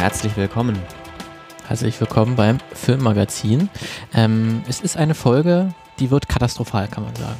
herzlich 0.00 0.34
willkommen. 0.38 0.78
Herzlich 1.68 2.00
willkommen 2.00 2.34
beim 2.34 2.56
Filmmagazin. 2.72 3.68
Ähm, 4.14 4.62
es 4.66 4.80
ist 4.80 4.96
eine 4.96 5.14
Folge, 5.14 5.74
die 5.98 6.10
wird 6.10 6.26
katastrophal, 6.26 6.88
kann 6.88 7.04
man 7.04 7.14
sagen. 7.16 7.36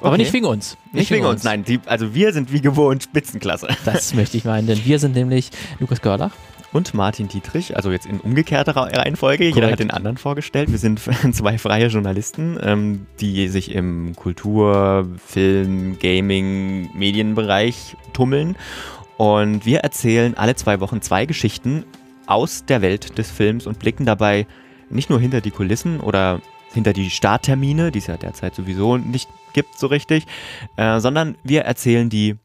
Aber 0.00 0.08
Okay. 0.10 0.18
nicht 0.18 0.32
wegen 0.32 0.46
uns. 0.46 0.76
Nicht 0.92 1.12
wegen 1.12 1.24
uns, 1.24 1.44
nein. 1.44 1.62
Die, 1.64 1.78
also 1.86 2.12
wir 2.12 2.32
sind 2.32 2.52
wie 2.52 2.60
gewohnt 2.60 3.04
Spitzenklasse. 3.04 3.68
Das 3.84 4.12
möchte 4.12 4.36
ich 4.36 4.44
meinen, 4.44 4.66
denn 4.66 4.84
wir 4.84 4.98
sind 4.98 5.14
nämlich 5.14 5.50
Lukas 5.78 6.02
Görlach. 6.02 6.32
Und 6.72 6.92
Martin 6.92 7.28
Dietrich, 7.28 7.76
also 7.76 7.92
jetzt 7.92 8.04
in 8.04 8.18
umgekehrter 8.18 8.74
Reihenfolge. 8.74 9.44
Jeder 9.44 9.54
Korrekt. 9.60 9.72
hat 9.74 9.78
den 9.78 9.90
anderen 9.92 10.16
vorgestellt. 10.16 10.72
Wir 10.72 10.78
sind 10.78 11.00
zwei 11.32 11.56
freie 11.56 11.86
Journalisten, 11.86 12.58
ähm, 12.60 13.06
die 13.20 13.46
sich 13.46 13.70
im 13.72 14.16
Kultur-, 14.16 15.06
Film-, 15.24 15.96
Gaming-, 16.00 16.90
Medienbereich 16.98 17.96
tummeln. 18.12 18.56
Und 19.16 19.64
wir 19.64 19.80
erzählen 19.80 20.36
alle 20.36 20.56
zwei 20.56 20.80
Wochen 20.80 21.00
zwei 21.00 21.26
Geschichten 21.26 21.84
aus 22.26 22.64
der 22.64 22.82
Welt 22.82 23.18
des 23.18 23.30
Films 23.30 23.66
und 23.66 23.78
blicken 23.78 24.06
dabei 24.06 24.46
nicht 24.90 25.10
nur 25.10 25.20
hinter 25.20 25.40
die 25.40 25.50
Kulissen 25.50 26.00
oder 26.00 26.40
hinter 26.72 26.92
die 26.92 27.10
Starttermine, 27.10 27.90
die 27.92 28.00
es 28.00 28.06
ja 28.06 28.16
derzeit 28.16 28.54
sowieso 28.54 28.96
nicht 28.96 29.28
gibt 29.52 29.78
so 29.78 29.86
richtig, 29.86 30.24
äh, 30.76 30.98
sondern 30.98 31.36
wir 31.44 31.62
erzählen 31.62 32.10
die 32.10 32.36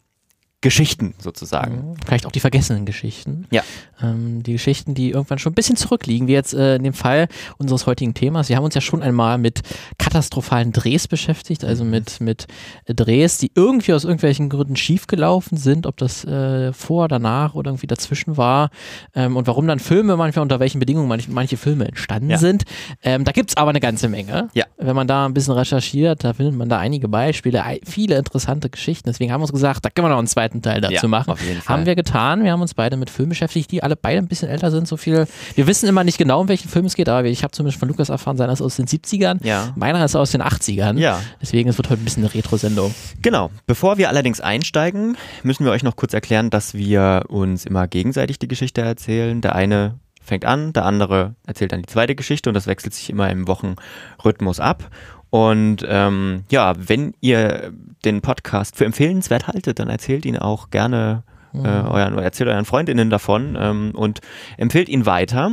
Geschichten 0.61 1.13
sozusagen. 1.19 1.95
Vielleicht 2.05 2.25
auch 2.25 2.31
die 2.33 2.41
vergessenen 2.41 2.85
Geschichten. 2.85 3.47
Ja. 3.49 3.61
Ähm, 4.01 4.43
die 4.43 4.51
Geschichten, 4.53 4.93
die 4.93 5.11
irgendwann 5.11 5.39
schon 5.39 5.53
ein 5.53 5.55
bisschen 5.55 5.77
zurückliegen, 5.77 6.27
wie 6.27 6.33
jetzt 6.33 6.53
äh, 6.53 6.75
in 6.75 6.83
dem 6.83 6.93
Fall 6.93 7.27
unseres 7.57 7.85
heutigen 7.87 8.13
Themas. 8.13 8.49
Wir 8.49 8.57
haben 8.57 8.65
uns 8.65 8.75
ja 8.75 8.81
schon 8.81 9.01
einmal 9.01 9.37
mit 9.37 9.61
katastrophalen 9.97 10.71
Drehs 10.73 11.07
beschäftigt, 11.07 11.63
also 11.63 11.83
Mhm. 11.85 11.89
mit, 11.91 12.19
mit 12.21 12.47
Drehs, 12.87 13.37
die 13.37 13.51
irgendwie 13.55 13.93
aus 13.93 14.03
irgendwelchen 14.03 14.49
Gründen 14.49 14.75
schiefgelaufen 14.75 15.57
sind, 15.57 15.85
ob 15.87 15.95
das 15.97 16.25
äh, 16.25 16.73
vor, 16.73 17.07
danach 17.07 17.53
oder 17.55 17.71
irgendwie 17.71 17.87
dazwischen 17.87 18.35
war 18.35 18.69
ähm, 19.15 19.37
und 19.37 19.47
warum 19.47 19.65
dann 19.67 19.79
Filme 19.79 20.17
manchmal 20.17 20.43
unter 20.43 20.59
welchen 20.59 20.79
Bedingungen 20.79 21.07
manche, 21.07 21.31
manche 21.31 21.55
Filme 21.55 21.87
entstanden 21.87 22.31
Ja. 22.31 22.37
sind. 22.37 22.63
Ähm, 23.01 23.23
da 23.23 23.31
gibt 23.31 23.51
es 23.51 23.57
aber 23.57 23.69
eine 23.69 23.79
ganze 23.79 24.09
Menge. 24.09 24.49
Ja. 24.53 24.65
Wenn 24.77 24.95
man 24.95 25.07
da 25.07 25.25
ein 25.25 25.33
bisschen 25.33 25.53
recherchiert, 25.53 26.23
da 26.23 26.33
findet 26.33 26.55
man 26.55 26.67
da 26.67 26.79
einige 26.79 27.07
Beispiele, 27.07 27.63
ei- 27.63 27.79
viele 27.85 28.17
interessante 28.17 28.69
Geschichten. 28.69 29.07
Deswegen 29.09 29.31
haben 29.31 29.39
wir 29.39 29.43
uns 29.43 29.53
gesagt, 29.53 29.85
da 29.85 29.89
können 29.89 30.05
wir 30.07 30.09
noch 30.11 30.17
einen 30.17 30.27
zweiten 30.27 30.48
Teil 30.61 30.81
dazu 30.81 30.93
Ja, 30.93 31.07
machen. 31.07 31.33
Haben 31.67 31.85
wir 31.85 31.95
getan. 31.95 32.43
Wir 32.43 32.51
haben 32.51 32.61
uns 32.61 32.73
beide 32.73 32.97
mit 32.97 33.09
Filmen 33.09 33.29
beschäftigt, 33.29 33.71
die 33.71 33.83
alle 33.83 33.95
beide 33.95 34.17
ein 34.19 34.27
bisschen 34.27 34.49
älter 34.49 34.71
sind. 34.71 34.87
So 34.87 34.97
viel. 34.97 35.27
Wir 35.55 35.67
wissen 35.67 35.87
immer 35.87 36.03
nicht 36.03 36.17
genau, 36.17 36.41
um 36.41 36.47
welchen 36.47 36.69
Film 36.69 36.85
es 36.85 36.95
geht, 36.95 37.09
aber 37.09 37.25
ich 37.25 37.43
habe 37.43 37.51
zumindest 37.51 37.79
von 37.79 37.87
Lukas 37.87 38.09
erfahren, 38.09 38.37
seiner 38.37 38.53
ist 38.53 38.61
aus 38.61 38.75
den 38.75 38.87
70ern. 38.87 39.45
Ja. 39.45 39.73
Meiner 39.75 40.03
ist 40.03 40.15
aus 40.15 40.31
den 40.31 40.41
80ern. 40.41 40.97
Ja. 40.97 41.19
Deswegen 41.41 41.69
es 41.69 41.77
wird 41.77 41.89
heute 41.89 42.01
ein 42.01 42.05
bisschen 42.05 42.23
eine 42.23 42.33
Retro-Sendung. 42.33 42.93
Genau. 43.21 43.51
Bevor 43.67 43.97
wir 43.97 44.09
allerdings 44.09 44.41
einsteigen, 44.41 45.17
müssen 45.43 45.65
wir 45.65 45.71
euch 45.71 45.83
noch 45.83 45.95
kurz 45.95 46.13
erklären, 46.13 46.49
dass 46.49 46.73
wir 46.73 47.23
uns 47.27 47.65
immer 47.65 47.87
gegenseitig 47.87 48.39
die 48.39 48.47
Geschichte 48.47 48.81
erzählen. 48.81 49.41
Der 49.41 49.55
eine 49.55 49.99
fängt 50.21 50.45
an, 50.45 50.73
der 50.73 50.85
andere 50.85 51.35
erzählt 51.47 51.71
dann 51.71 51.81
die 51.81 51.87
zweite 51.87 52.15
Geschichte 52.15 52.49
und 52.49 52.53
das 52.53 52.67
wechselt 52.67 52.93
sich 52.93 53.09
immer 53.09 53.29
im 53.29 53.47
Wochenrhythmus 53.47 54.59
ab. 54.59 54.89
Und 55.29 55.85
ähm, 55.87 56.43
ja, 56.49 56.73
wenn 56.77 57.13
ihr 57.21 57.71
den 58.03 58.21
Podcast 58.21 58.75
für 58.75 58.85
empfehlenswert 58.85 59.47
haltet, 59.47 59.79
dann 59.79 59.89
erzählt 59.89 60.25
ihn 60.25 60.37
auch 60.37 60.69
gerne 60.71 61.23
äh, 61.53 61.57
euren, 61.59 62.13
oder 62.13 62.23
erzählt 62.23 62.49
euren 62.49 62.65
Freundinnen 62.65 63.09
davon 63.09 63.57
ähm, 63.59 63.91
und 63.93 64.19
empfehlt 64.57 64.89
ihn 64.89 65.05
weiter. 65.05 65.51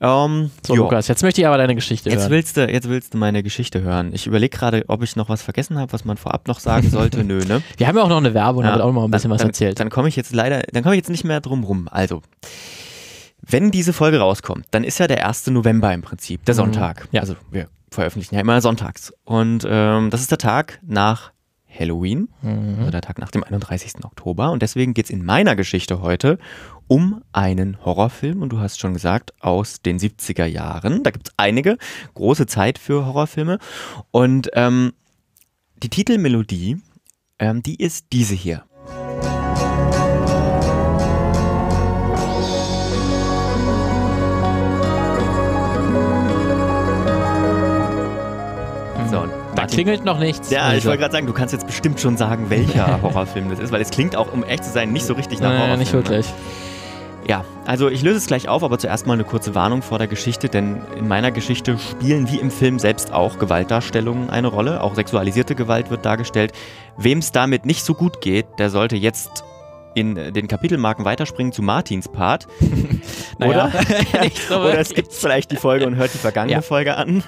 Ähm, 0.00 0.50
So, 0.66 0.74
ja. 0.74 0.80
Lukas, 0.80 1.08
jetzt 1.08 1.22
möchte 1.22 1.40
ich 1.42 1.46
aber 1.46 1.58
deine 1.58 1.74
Geschichte 1.74 2.10
Jetzt 2.10 2.22
hören. 2.22 2.30
willst, 2.32 2.56
du, 2.56 2.68
jetzt 2.70 2.88
willst 2.88 3.14
du 3.14 3.18
meine 3.18 3.42
Geschichte 3.42 3.82
hören. 3.82 4.10
Ich 4.14 4.26
überlege 4.26 4.56
gerade, 4.56 4.84
ob 4.88 5.02
ich 5.02 5.14
noch 5.14 5.28
was 5.28 5.42
vergessen 5.42 5.78
habe, 5.78 5.92
was 5.92 6.04
man 6.04 6.16
vorab 6.16 6.48
noch 6.48 6.58
sagen 6.58 6.88
sollte. 6.90 7.22
Nö, 7.22 7.44
ne? 7.44 7.62
Wir 7.76 7.86
haben 7.88 7.96
ja 7.96 8.02
auch 8.02 8.08
noch 8.08 8.16
eine 8.16 8.34
Werbung, 8.34 8.62
da 8.62 8.68
Ja, 8.70 8.74
wird 8.76 8.82
auch 8.82 8.88
noch 8.88 8.94
mal 8.94 9.04
ein 9.04 9.10
bisschen 9.10 9.28
dann, 9.30 9.34
was 9.36 9.42
dann, 9.42 9.50
erzählt. 9.50 9.78
Dann 9.78 9.90
komme 9.90 10.08
ich 10.08 10.16
jetzt 10.16 10.34
leider, 10.34 10.62
dann 10.72 10.82
komme 10.82 10.94
ich 10.94 11.00
jetzt 11.00 11.10
nicht 11.10 11.24
mehr 11.24 11.40
drum 11.40 11.64
rum. 11.64 11.86
Also, 11.90 12.22
wenn 13.42 13.70
diese 13.70 13.92
Folge 13.92 14.18
rauskommt, 14.20 14.66
dann 14.70 14.84
ist 14.84 14.98
ja 14.98 15.06
der 15.06 15.26
1. 15.26 15.48
November 15.48 15.92
im 15.92 16.02
Prinzip, 16.02 16.44
der 16.46 16.54
Sonntag. 16.54 17.08
Ja. 17.12 17.20
Also 17.20 17.34
wir 17.50 17.68
veröffentlichen 17.92 18.34
ja 18.34 18.40
immer 18.40 18.60
sonntags. 18.60 19.12
Und 19.24 19.66
ähm, 19.68 20.10
das 20.10 20.20
ist 20.20 20.30
der 20.30 20.38
Tag 20.38 20.80
nach 20.82 21.32
Halloween, 21.78 22.28
also 22.42 22.90
der 22.90 23.00
Tag 23.00 23.18
nach 23.18 23.30
dem 23.30 23.44
31. 23.44 24.04
Oktober. 24.04 24.50
Und 24.50 24.60
deswegen 24.62 24.92
geht 24.92 25.06
es 25.06 25.10
in 25.10 25.24
meiner 25.24 25.56
Geschichte 25.56 26.02
heute 26.02 26.38
um 26.86 27.22
einen 27.32 27.82
Horrorfilm. 27.84 28.42
Und 28.42 28.50
du 28.50 28.60
hast 28.60 28.78
schon 28.78 28.92
gesagt, 28.92 29.32
aus 29.40 29.80
den 29.80 29.98
70er 29.98 30.44
Jahren. 30.44 31.02
Da 31.02 31.10
gibt 31.10 31.28
es 31.28 31.34
einige, 31.38 31.78
große 32.14 32.46
Zeit 32.46 32.78
für 32.78 33.06
Horrorfilme. 33.06 33.58
Und 34.10 34.50
ähm, 34.52 34.92
die 35.82 35.88
Titelmelodie, 35.88 36.76
ähm, 37.38 37.62
die 37.62 37.76
ist 37.76 38.06
diese 38.12 38.34
hier. 38.34 38.64
Klingelt 49.74 50.04
noch 50.04 50.18
nichts. 50.18 50.50
ja, 50.50 50.68
ich 50.68 50.74
Also, 50.74 50.88
wollte 50.88 51.00
gerade 51.00 51.12
sagen, 51.12 51.26
du 51.26 51.32
kannst 51.32 51.52
jetzt 51.52 51.66
bestimmt 51.66 52.00
schon 52.00 52.16
sagen, 52.16 52.50
welcher 52.50 53.00
Horrorfilm 53.02 53.50
das 53.50 53.58
ist, 53.58 53.72
weil 53.72 53.80
es 53.82 53.90
klingt 53.90 54.16
auch, 54.16 54.32
um 54.32 54.42
echt 54.44 54.64
zu 54.64 54.70
sein, 54.70 54.92
nicht 54.92 55.06
so 55.06 55.14
richtig 55.14 55.40
nach 55.40 55.48
Nein, 55.50 55.58
Horrorfilm. 55.58 55.78
nicht 55.80 55.92
ne? 55.92 55.98
wirklich. 55.98 56.26
Ja, 57.28 57.44
also 57.66 57.88
ich 57.88 58.02
löse 58.02 58.16
es 58.16 58.26
gleich 58.26 58.48
auf, 58.48 58.64
aber 58.64 58.78
zuerst 58.80 59.06
mal 59.06 59.12
eine 59.14 59.22
kurze 59.22 59.54
Warnung 59.54 59.82
vor 59.82 59.98
der 59.98 60.08
Geschichte, 60.08 60.48
denn 60.48 60.80
in 60.98 61.06
meiner 61.06 61.30
Geschichte 61.30 61.78
spielen 61.78 62.28
wie 62.28 62.38
im 62.40 62.50
Film 62.50 62.80
selbst 62.80 63.12
auch 63.12 63.38
Gewaltdarstellungen 63.38 64.28
eine 64.28 64.48
Rolle. 64.48 64.80
Auch 64.82 64.96
sexualisierte 64.96 65.54
Gewalt 65.54 65.88
wird 65.90 66.04
dargestellt. 66.04 66.52
Wem 66.98 67.18
es 67.18 67.30
damit 67.30 67.64
nicht 67.64 67.84
so 67.84 67.94
gut 67.94 68.20
geht, 68.20 68.46
der 68.58 68.70
sollte 68.70 68.96
jetzt 68.96 69.44
in 69.94 70.16
den 70.16 70.48
Kapitelmarken 70.48 71.04
weiterspringen 71.04 71.52
zu 71.52 71.62
Martins 71.62 72.08
Part. 72.08 72.48
Naja, 73.38 73.66
Oder, 73.66 73.72
so 74.48 74.56
oder 74.58 74.78
es 74.78 74.92
gibt 74.94 75.12
vielleicht 75.12 75.50
die 75.52 75.56
Folge 75.56 75.86
und 75.86 75.96
hört 75.96 76.12
die 76.14 76.18
vergangene 76.18 76.52
Ja. 76.52 76.60
Folge 76.62 76.96
an. 76.96 77.24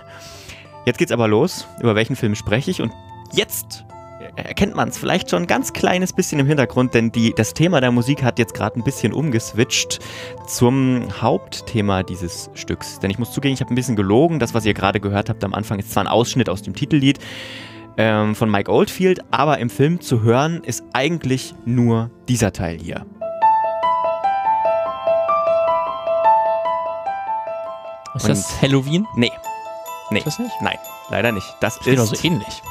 Jetzt 0.85 0.99
geht's 0.99 1.13
aber 1.13 1.29
los. 1.29 1.67
Über 1.81 1.95
welchen 1.95 2.17
Film 2.17 2.35
spreche 2.35 2.71
ich? 2.71 2.83
Und 2.83 2.93
jetzt 3.33 3.85
erkennt 4.37 4.75
man 4.75 4.89
es 4.89 4.99
vielleicht 4.99 5.31
schon 5.31 5.43
ein 5.43 5.47
ganz 5.47 5.73
kleines 5.73 6.13
bisschen 6.13 6.41
im 6.41 6.47
Hintergrund, 6.47 6.95
denn 6.95 7.13
die, 7.13 7.33
das 7.35 7.55
Thema 7.55 7.81
der 7.81 7.91
Musik 7.91 8.23
hat 8.23 8.39
jetzt 8.39 8.55
gerade 8.55 8.79
ein 8.79 8.85
bisschen 8.85 9.13
umgeswitcht 9.13 10.01
zum 10.47 11.05
Hauptthema 11.21 12.03
dieses 12.03 12.51
Stücks. 12.55 12.99
Denn 13.01 13.11
ich 13.11 13.19
muss 13.19 13.33
zugeben, 13.33 13.55
ich 13.55 13.61
habe 13.61 13.73
ein 13.73 13.77
bisschen 13.77 13.97
gelogen. 13.97 14.39
Das, 14.39 14.55
was 14.55 14.65
ihr 14.67 14.75
gerade 14.75 15.01
gehört 15.01 15.29
habt 15.29 15.45
am 15.45 15.55
Anfang, 15.55 15.79
ist 15.79 15.93
zwar 15.93 16.05
ein 16.05 16.09
Ausschnitt 16.09 16.49
aus 16.49 16.63
dem 16.63 16.75
Titellied 16.75 17.19
ähm, 17.97 18.35
von 18.35 18.51
Mike 18.51 18.71
Oldfield, 18.71 19.21
aber 19.31 19.59
im 19.59 19.71
Film 19.71 20.01
zu 20.01 20.23
hören 20.23 20.63
ist 20.65 20.85
eigentlich 20.93 21.55
nur 21.65 22.11
dieser 22.29 22.53
Teil 22.53 22.79
hier. 22.79 23.07
Ist 28.15 28.29
das 28.29 28.63
Halloween? 28.63 29.07
Nee. 29.17 29.33
Nee. 30.15 30.21
Ist 30.21 30.27
das 30.27 30.39
nicht? 30.39 30.55
Nein, 30.61 30.79
leider 31.11 31.33
nicht. 31.33 31.57
Das 31.61 31.79
doch 31.79 31.87
ist 31.87 32.09
so 32.09 32.27
ähnlich. 32.27 32.63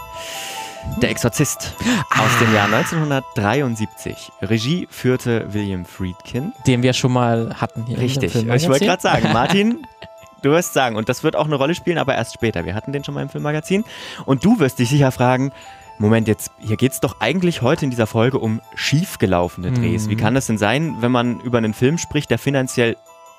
Der 1.02 1.10
Exorzist 1.10 1.74
aus 2.10 2.40
dem 2.40 2.54
Jahr 2.54 2.66
1973. 2.66 4.32
Regie 4.42 4.88
führte 4.90 5.54
William 5.54 5.86
Friedkin. 5.86 6.54
Den 6.68 6.84
wir 6.84 6.94
schon 6.94 7.12
mal 7.12 7.56
hatten 7.60 7.86
hier. 7.86 8.00
Richtig. 8.00 8.32
Dem 8.32 8.52
Ich 8.54 8.68
wollte 8.70 8.86
gerade 8.86 9.02
sagen, 9.02 9.34
Martin, 9.34 9.86
du 10.42 10.52
wirst 10.52 10.74
sagen, 10.74 10.96
und 10.96 11.10
das 11.10 11.24
wird 11.24 11.36
auch 11.36 11.46
eine 11.46 11.56
Rolle 11.56 11.76
spielen, 11.76 11.98
aber 11.98 12.16
erst 12.16 12.34
später. 12.34 12.66
Wir 12.66 12.76
hatten 12.76 12.94
den 12.94 13.04
schon 13.04 13.14
mal 13.14 13.24
im 13.24 13.30
Filmmagazin. 13.30 13.84
Und 14.26 14.46
du 14.46 14.60
wirst 14.60 14.80
dich 14.80 14.90
sicher 14.90 15.12
fragen, 15.12 15.52
Moment, 16.00 16.28
jetzt, 16.28 16.52
hier 16.60 16.78
geht 16.78 16.94
es 16.94 17.00
doch 17.02 17.18
eigentlich 17.20 17.62
heute 17.62 17.86
in 17.86 17.92
dieser 17.92 18.08
Folge 18.08 18.40
um 18.40 18.62
schiefgelaufene 18.76 19.72
Drehs. 19.72 20.06
Mhm. 20.06 20.10
Wie 20.12 20.16
kann 20.16 20.34
das 20.34 20.48
denn 20.48 20.58
sein, 20.58 20.96
wenn 21.02 21.12
man 21.12 21.40
über 21.42 21.60
einen 21.60 21.74
Film 21.74 21.98
spricht, 21.98 22.32
der 22.32 22.40
finanziell 22.40 22.96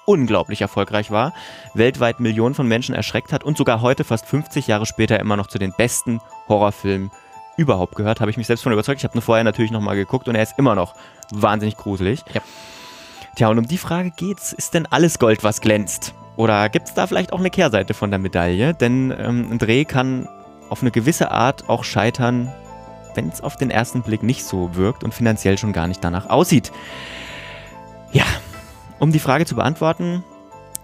unglaublich 0.07 0.61
erfolgreich 0.61 1.11
war, 1.11 1.33
weltweit 1.75 2.21
Millionen 2.21 2.55
von 2.55 2.67
Menschen 2.67 2.95
erschreckt 2.95 3.33
hat 3.33 3.45
und 3.45 3.57
sogar 3.57 3.81
heute, 3.81 4.05
fast 4.05 4.27
50 4.27 4.67
Jahre 4.67 4.87
später, 4.87 5.21
immer 5.21 5.37
noch 5.37 5.47
zu 5.47 5.59
den 5.59 5.73
besten 5.77 6.21
Horrorfilmen 6.49 7.11
überhaupt 7.57 7.95
gehört, 7.95 8.21
habe 8.21 8.31
ich 8.31 8.37
mich 8.37 8.47
selbst 8.47 8.63
von 8.63 8.73
überzeugt. 8.73 9.01
Ich 9.01 9.05
habe 9.05 9.15
nur 9.15 9.23
vorher 9.23 9.45
natürlich 9.45 9.71
nochmal 9.71 9.97
geguckt 9.97 10.29
und 10.29 10.35
er 10.35 10.43
ist 10.43 10.59
immer 10.59 10.75
noch 10.75 10.95
wahnsinnig 11.31 11.77
gruselig. 11.77 12.23
Ja. 12.33 12.41
Tja, 13.37 13.49
und 13.49 13.59
um 13.59 13.67
die 13.67 13.79
Frage 13.79 14.11
geht's, 14.11 14.53
ist 14.53 14.75
denn 14.75 14.87
alles 14.87 15.19
Gold, 15.19 15.43
was 15.43 15.61
glänzt? 15.61 16.15
Oder 16.37 16.69
gibt 16.69 16.89
es 16.89 16.95
da 16.95 17.07
vielleicht 17.07 17.33
auch 17.33 17.39
eine 17.39 17.51
Kehrseite 17.51 17.95
von 17.95 18.11
der 18.11 18.19
Medaille? 18.19 18.75
Denn 18.75 19.13
ähm, 19.17 19.53
ein 19.53 19.59
Dreh 19.59 19.85
kann 19.85 20.29
auf 20.69 20.83
eine 20.83 20.91
gewisse 20.91 21.31
Art 21.31 21.69
auch 21.69 21.85
scheitern, 21.85 22.53
wenn 23.15 23.29
es 23.29 23.41
auf 23.41 23.57
den 23.57 23.71
ersten 23.71 24.03
Blick 24.03 24.23
nicht 24.23 24.45
so 24.45 24.75
wirkt 24.75 25.05
und 25.05 25.15
finanziell 25.15 25.59
schon 25.59 25.73
gar 25.73 25.87
nicht 25.87 26.03
danach 26.03 26.29
aussieht. 26.29 26.73
Ja, 28.13 28.25
um 29.05 29.13
die 29.13 29.19
Frage 29.19 29.45
zu 29.45 29.55
beantworten, 29.55 30.25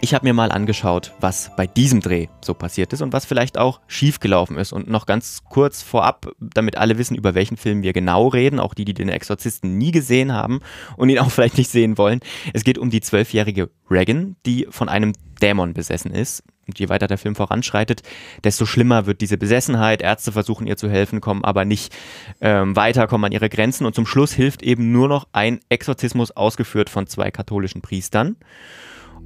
ich 0.03 0.13
habe 0.13 0.27
mir 0.27 0.35
mal 0.35 0.53
angeschaut, 0.53 1.15
was 1.21 1.53
bei 1.57 1.67
diesem 1.67 2.03
Dreh 2.03 2.27
so 2.45 2.53
passiert 2.53 2.93
ist 2.93 3.01
und 3.01 3.15
was 3.15 3.25
vielleicht 3.25 3.57
auch 3.57 3.81
schiefgelaufen 3.87 4.59
ist. 4.59 4.75
Und 4.75 4.91
noch 4.91 5.07
ganz 5.07 5.43
kurz 5.49 5.81
vorab, 5.81 6.31
damit 6.39 6.77
alle 6.77 6.99
wissen, 6.99 7.17
über 7.17 7.35
welchen 7.35 7.57
Film 7.57 7.83
wir 7.83 7.95
genau 7.95 8.29
reden, 8.29 8.61
auch 8.61 8.75
die, 8.75 8.85
die 8.85 8.93
den 8.93 9.09
Exorzisten 9.09 9.79
nie 9.79 9.91
gesehen 9.91 10.35
haben 10.35 10.61
und 10.99 11.09
ihn 11.09 11.19
auch 11.19 11.31
vielleicht 11.31 11.57
nicht 11.57 11.71
sehen 11.71 11.97
wollen. 11.97 12.21
Es 12.53 12.63
geht 12.63 12.77
um 12.77 12.91
die 12.91 13.01
zwölfjährige 13.01 13.71
Regan, 13.91 14.37
die 14.45 14.67
von 14.69 14.91
einem 14.91 15.15
Dämon 15.41 15.73
besessen 15.73 16.13
ist. 16.13 16.43
Und 16.71 16.79
je 16.79 16.89
weiter 16.89 17.09
der 17.09 17.19
Film 17.19 17.35
voranschreitet, 17.35 18.03
desto 18.45 18.65
schlimmer 18.65 19.05
wird 19.07 19.21
diese 19.23 19.37
Besessenheit. 19.37 20.03
Ärzte 20.03 20.31
versuchen 20.31 20.69
ihr 20.69 20.77
zu 20.77 20.89
helfen, 20.89 21.21
kommen 21.21 21.43
aber 21.43 21.65
nicht 21.65 21.93
ähm, 22.41 22.77
weiter, 22.77 23.09
kommen 23.09 23.25
an 23.25 23.33
ihre 23.33 23.49
Grenzen. 23.49 23.87
Und 23.87 23.97
zum 23.97 24.07
Schluss 24.07 24.33
hilft 24.33 24.63
eben 24.63 24.93
nur 24.93 25.09
noch 25.09 25.27
ein 25.33 25.59
Exorzismus 25.69 26.31
ausgeführt 26.31 26.89
von 26.89 27.09
zwei 27.09 27.33
katholischen 27.33 27.83
Priestern. 27.83 28.37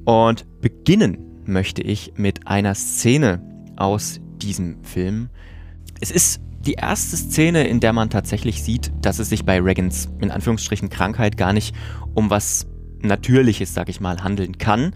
Und 0.07 0.47
beginnen 0.63 1.19
möchte 1.45 1.83
ich 1.83 2.15
mit 2.17 2.47
einer 2.47 2.75
Szene 2.75 3.43
aus 3.77 4.21
diesem 4.37 4.83
Film. 4.83 5.29
Es 6.01 6.11
ist 6.11 6.41
die 6.61 6.75
erste 6.75 7.19
Szene, 7.19 7.69
in 7.69 7.81
der 7.81 7.93
man 7.93 8.09
tatsächlich 8.09 8.63
sieht, 8.63 8.91
dass 9.03 9.19
es 9.19 9.29
sich 9.29 9.45
bei 9.45 9.61
Regans 9.61 10.09
in 10.23 10.31
Anführungsstrichen 10.31 10.89
Krankheit 10.89 11.37
gar 11.37 11.53
nicht 11.53 11.75
um 12.15 12.31
was 12.31 12.67
Natürliches, 13.03 13.75
sag 13.75 13.91
ich 13.91 14.01
mal, 14.01 14.25
handeln 14.25 14.57
kann. 14.57 14.95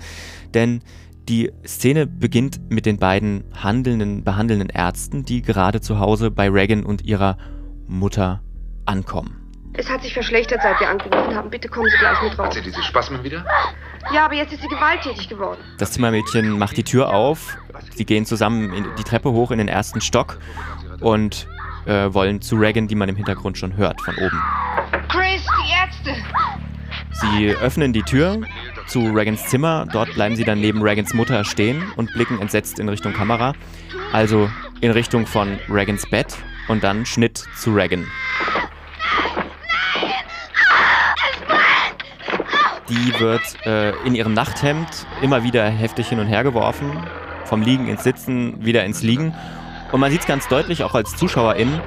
Denn 0.54 0.80
die 1.28 1.52
Szene 1.66 2.06
beginnt 2.06 2.70
mit 2.70 2.86
den 2.86 2.98
beiden 2.98 3.44
handelnden, 3.54 4.24
behandelnden 4.24 4.70
Ärzten, 4.70 5.24
die 5.24 5.42
gerade 5.42 5.80
zu 5.80 5.98
Hause 5.98 6.30
bei 6.30 6.48
Regan 6.48 6.84
und 6.84 7.02
ihrer 7.02 7.36
Mutter 7.86 8.42
ankommen. 8.86 9.36
Es 9.74 9.88
hat 9.88 10.02
sich 10.02 10.12
verschlechtert, 10.12 10.60
seit 10.62 10.80
wir 10.80 10.88
angerufen 10.88 11.36
haben. 11.36 11.50
Bitte 11.50 11.68
kommen 11.68 11.88
Sie 11.88 11.98
gleich 11.98 12.20
mit 12.22 12.38
raus. 12.38 12.46
Hat 12.46 12.54
sie 12.54 12.62
diese 12.62 12.82
Spasmen 12.82 13.22
wieder? 13.22 13.44
Ja, 14.12 14.24
aber 14.24 14.34
jetzt 14.34 14.52
ist 14.52 14.62
sie 14.62 14.68
gewalttätig 14.68 15.28
geworden. 15.28 15.60
Das 15.78 15.92
Zimmermädchen 15.92 16.58
macht 16.58 16.76
die 16.76 16.82
Tür 16.82 17.10
auf. 17.14 17.58
Sie 17.94 18.04
gehen 18.04 18.24
zusammen 18.24 18.86
die 18.98 19.04
Treppe 19.04 19.30
hoch 19.30 19.50
in 19.50 19.58
den 19.58 19.68
ersten 19.68 20.00
Stock 20.00 20.38
und 21.00 21.46
äh, 21.86 22.12
wollen 22.12 22.40
zu 22.40 22.56
Regan, 22.56 22.88
die 22.88 22.94
man 22.94 23.08
im 23.08 23.16
Hintergrund 23.16 23.56
schon 23.58 23.76
hört, 23.76 24.00
von 24.00 24.16
oben. 24.16 24.42
Chris, 25.08 25.46
die 25.62 25.72
Ärzte! 25.72 26.22
Sie 27.12 27.50
öffnen 27.50 27.92
die 27.92 28.02
Tür 28.02 28.40
zu 28.88 29.10
Regans 29.12 29.46
Zimmer. 29.46 29.86
Dort 29.92 30.14
bleiben 30.14 30.36
sie 30.36 30.44
dann 30.44 30.60
neben 30.60 30.82
Regans 30.82 31.14
Mutter 31.14 31.44
stehen 31.44 31.82
und 31.96 32.12
blicken 32.12 32.40
entsetzt 32.40 32.78
in 32.78 32.88
Richtung 32.88 33.12
Kamera. 33.12 33.54
Also 34.12 34.50
in 34.80 34.90
Richtung 34.90 35.26
von 35.26 35.58
Regans 35.68 36.08
Bett 36.08 36.36
und 36.68 36.82
dann 36.82 37.06
Schnitt 37.06 37.44
zu 37.56 37.74
Regan. 37.74 38.06
Die 42.88 43.20
wird 43.20 43.66
äh, 43.66 43.90
in 44.06 44.14
ihrem 44.14 44.32
Nachthemd 44.32 45.06
immer 45.20 45.42
wieder 45.42 45.68
heftig 45.68 46.08
hin 46.08 46.20
und 46.20 46.26
her 46.26 46.42
geworfen. 46.42 46.90
Vom 47.44 47.62
Liegen 47.62 47.86
ins 47.88 48.02
Sitzen, 48.02 48.64
wieder 48.64 48.84
ins 48.84 49.02
Liegen. 49.02 49.34
Und 49.92 50.00
man 50.00 50.10
sieht 50.10 50.20
es 50.20 50.26
ganz 50.26 50.48
deutlich, 50.48 50.82
auch 50.84 50.94
als 50.94 51.16
Zuschauerin, 51.16 51.80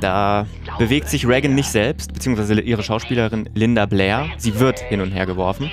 da 0.00 0.46
bewegt 0.78 1.08
sich 1.08 1.26
Reagan 1.26 1.54
nicht 1.54 1.70
selbst, 1.70 2.12
beziehungsweise 2.12 2.60
ihre 2.60 2.82
Schauspielerin 2.82 3.48
Linda 3.54 3.86
Blair. 3.86 4.26
Sie 4.36 4.60
wird 4.60 4.78
hin 4.78 5.00
und 5.00 5.10
her 5.10 5.26
geworfen. 5.26 5.70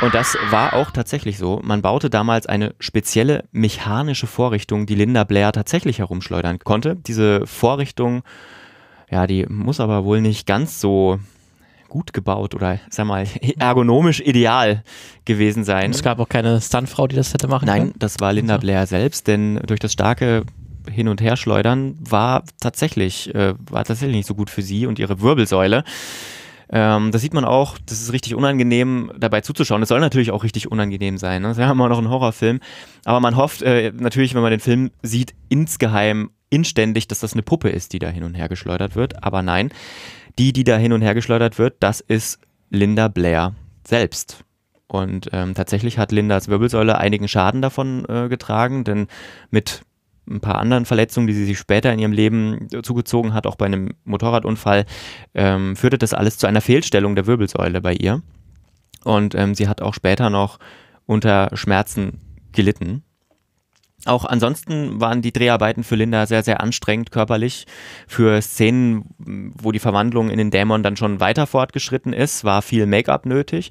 Und 0.00 0.14
das 0.14 0.36
war 0.48 0.72
auch 0.72 0.90
tatsächlich 0.90 1.36
so. 1.36 1.60
Man 1.62 1.82
baute 1.82 2.08
damals 2.08 2.46
eine 2.46 2.74
spezielle 2.78 3.44
mechanische 3.52 4.26
Vorrichtung, 4.26 4.86
die 4.86 4.94
Linda 4.94 5.24
Blair 5.24 5.52
tatsächlich 5.52 5.98
herumschleudern 5.98 6.58
konnte. 6.60 6.96
Diese 6.96 7.46
Vorrichtung, 7.46 8.22
ja, 9.10 9.26
die 9.26 9.44
muss 9.46 9.78
aber 9.78 10.04
wohl 10.04 10.22
nicht 10.22 10.46
ganz 10.46 10.80
so 10.80 11.18
gut 11.90 12.14
gebaut 12.14 12.54
oder, 12.54 12.78
sag 12.88 13.06
mal, 13.06 13.26
ergonomisch 13.58 14.20
ideal 14.20 14.84
gewesen 15.26 15.64
sein. 15.64 15.90
Es 15.90 16.02
gab 16.02 16.18
auch 16.18 16.28
keine 16.28 16.60
Stuntfrau, 16.62 17.06
die 17.06 17.16
das 17.16 17.34
hätte 17.34 17.48
machen 17.48 17.66
Nein, 17.66 17.80
können? 17.80 17.94
das 17.98 18.20
war 18.20 18.32
Linda 18.32 18.56
Blair 18.56 18.86
selbst, 18.86 19.26
denn 19.26 19.60
durch 19.66 19.80
das 19.80 19.92
starke 19.92 20.44
hin 20.90 21.08
und 21.08 21.20
her 21.20 21.36
schleudern 21.36 21.96
war 22.00 22.44
tatsächlich, 22.60 23.34
äh, 23.34 23.54
war 23.70 23.84
tatsächlich 23.84 24.16
nicht 24.16 24.26
so 24.26 24.34
gut 24.34 24.48
für 24.48 24.62
sie 24.62 24.86
und 24.86 24.98
ihre 24.98 25.20
Wirbelsäule. 25.20 25.84
Ähm, 26.72 27.10
das 27.10 27.22
sieht 27.22 27.34
man 27.34 27.44
auch, 27.44 27.78
das 27.84 28.00
ist 28.00 28.12
richtig 28.12 28.34
unangenehm, 28.34 29.12
dabei 29.18 29.40
zuzuschauen. 29.40 29.80
Das 29.80 29.88
soll 29.88 30.00
natürlich 30.00 30.30
auch 30.30 30.44
richtig 30.44 30.70
unangenehm 30.70 31.18
sein. 31.18 31.42
Ne? 31.42 31.48
Das 31.48 31.58
ist 31.58 31.62
ja 31.62 31.70
immer 31.70 31.88
noch 31.88 31.98
ein 31.98 32.08
Horrorfilm. 32.08 32.60
Aber 33.04 33.20
man 33.20 33.36
hofft 33.36 33.62
äh, 33.62 33.92
natürlich, 33.96 34.34
wenn 34.34 34.42
man 34.42 34.52
den 34.52 34.60
Film 34.60 34.90
sieht, 35.02 35.34
insgeheim, 35.48 36.30
inständig, 36.48 37.08
dass 37.08 37.20
das 37.20 37.32
eine 37.32 37.42
Puppe 37.42 37.70
ist, 37.70 37.92
die 37.92 37.98
da 37.98 38.08
hin 38.08 38.22
und 38.22 38.34
her 38.34 38.48
geschleudert 38.48 38.94
wird. 38.94 39.22
Aber 39.24 39.42
nein, 39.42 39.70
die, 40.38 40.52
die 40.52 40.64
da 40.64 40.76
hin 40.76 40.92
und 40.92 41.02
her 41.02 41.14
geschleudert 41.14 41.58
wird, 41.58 41.76
das 41.80 42.00
ist 42.00 42.38
Linda 42.70 43.08
Blair 43.08 43.54
selbst. 43.86 44.44
Und 44.86 45.30
ähm, 45.32 45.54
tatsächlich 45.54 45.98
hat 45.98 46.12
Lindas 46.12 46.48
Wirbelsäule 46.48 46.98
einigen 46.98 47.28
Schaden 47.28 47.62
davon 47.62 48.04
äh, 48.08 48.28
getragen, 48.28 48.82
denn 48.84 49.06
mit 49.50 49.82
ein 50.30 50.40
paar 50.40 50.58
anderen 50.58 50.86
Verletzungen, 50.86 51.26
die 51.26 51.34
sie 51.34 51.44
sich 51.44 51.58
später 51.58 51.92
in 51.92 51.98
ihrem 51.98 52.12
Leben 52.12 52.68
zugezogen 52.82 53.34
hat, 53.34 53.46
auch 53.46 53.56
bei 53.56 53.66
einem 53.66 53.90
Motorradunfall, 54.04 54.86
ähm, 55.34 55.76
führte 55.76 55.98
das 55.98 56.14
alles 56.14 56.38
zu 56.38 56.46
einer 56.46 56.60
Fehlstellung 56.60 57.16
der 57.16 57.26
Wirbelsäule 57.26 57.80
bei 57.80 57.94
ihr. 57.94 58.22
Und 59.04 59.34
ähm, 59.34 59.54
sie 59.54 59.68
hat 59.68 59.82
auch 59.82 59.94
später 59.94 60.30
noch 60.30 60.58
unter 61.06 61.50
Schmerzen 61.54 62.20
gelitten. 62.52 63.02
Auch 64.06 64.24
ansonsten 64.24 65.00
waren 65.00 65.20
die 65.20 65.32
Dreharbeiten 65.32 65.84
für 65.84 65.94
Linda 65.94 66.24
sehr, 66.24 66.42
sehr 66.42 66.62
anstrengend 66.62 67.10
körperlich. 67.10 67.66
Für 68.06 68.40
Szenen, 68.40 69.04
wo 69.18 69.72
die 69.72 69.78
Verwandlung 69.78 70.30
in 70.30 70.38
den 70.38 70.50
Dämon 70.50 70.82
dann 70.82 70.96
schon 70.96 71.20
weiter 71.20 71.46
fortgeschritten 71.46 72.14
ist, 72.14 72.44
war 72.44 72.62
viel 72.62 72.86
Make-up 72.86 73.26
nötig. 73.26 73.70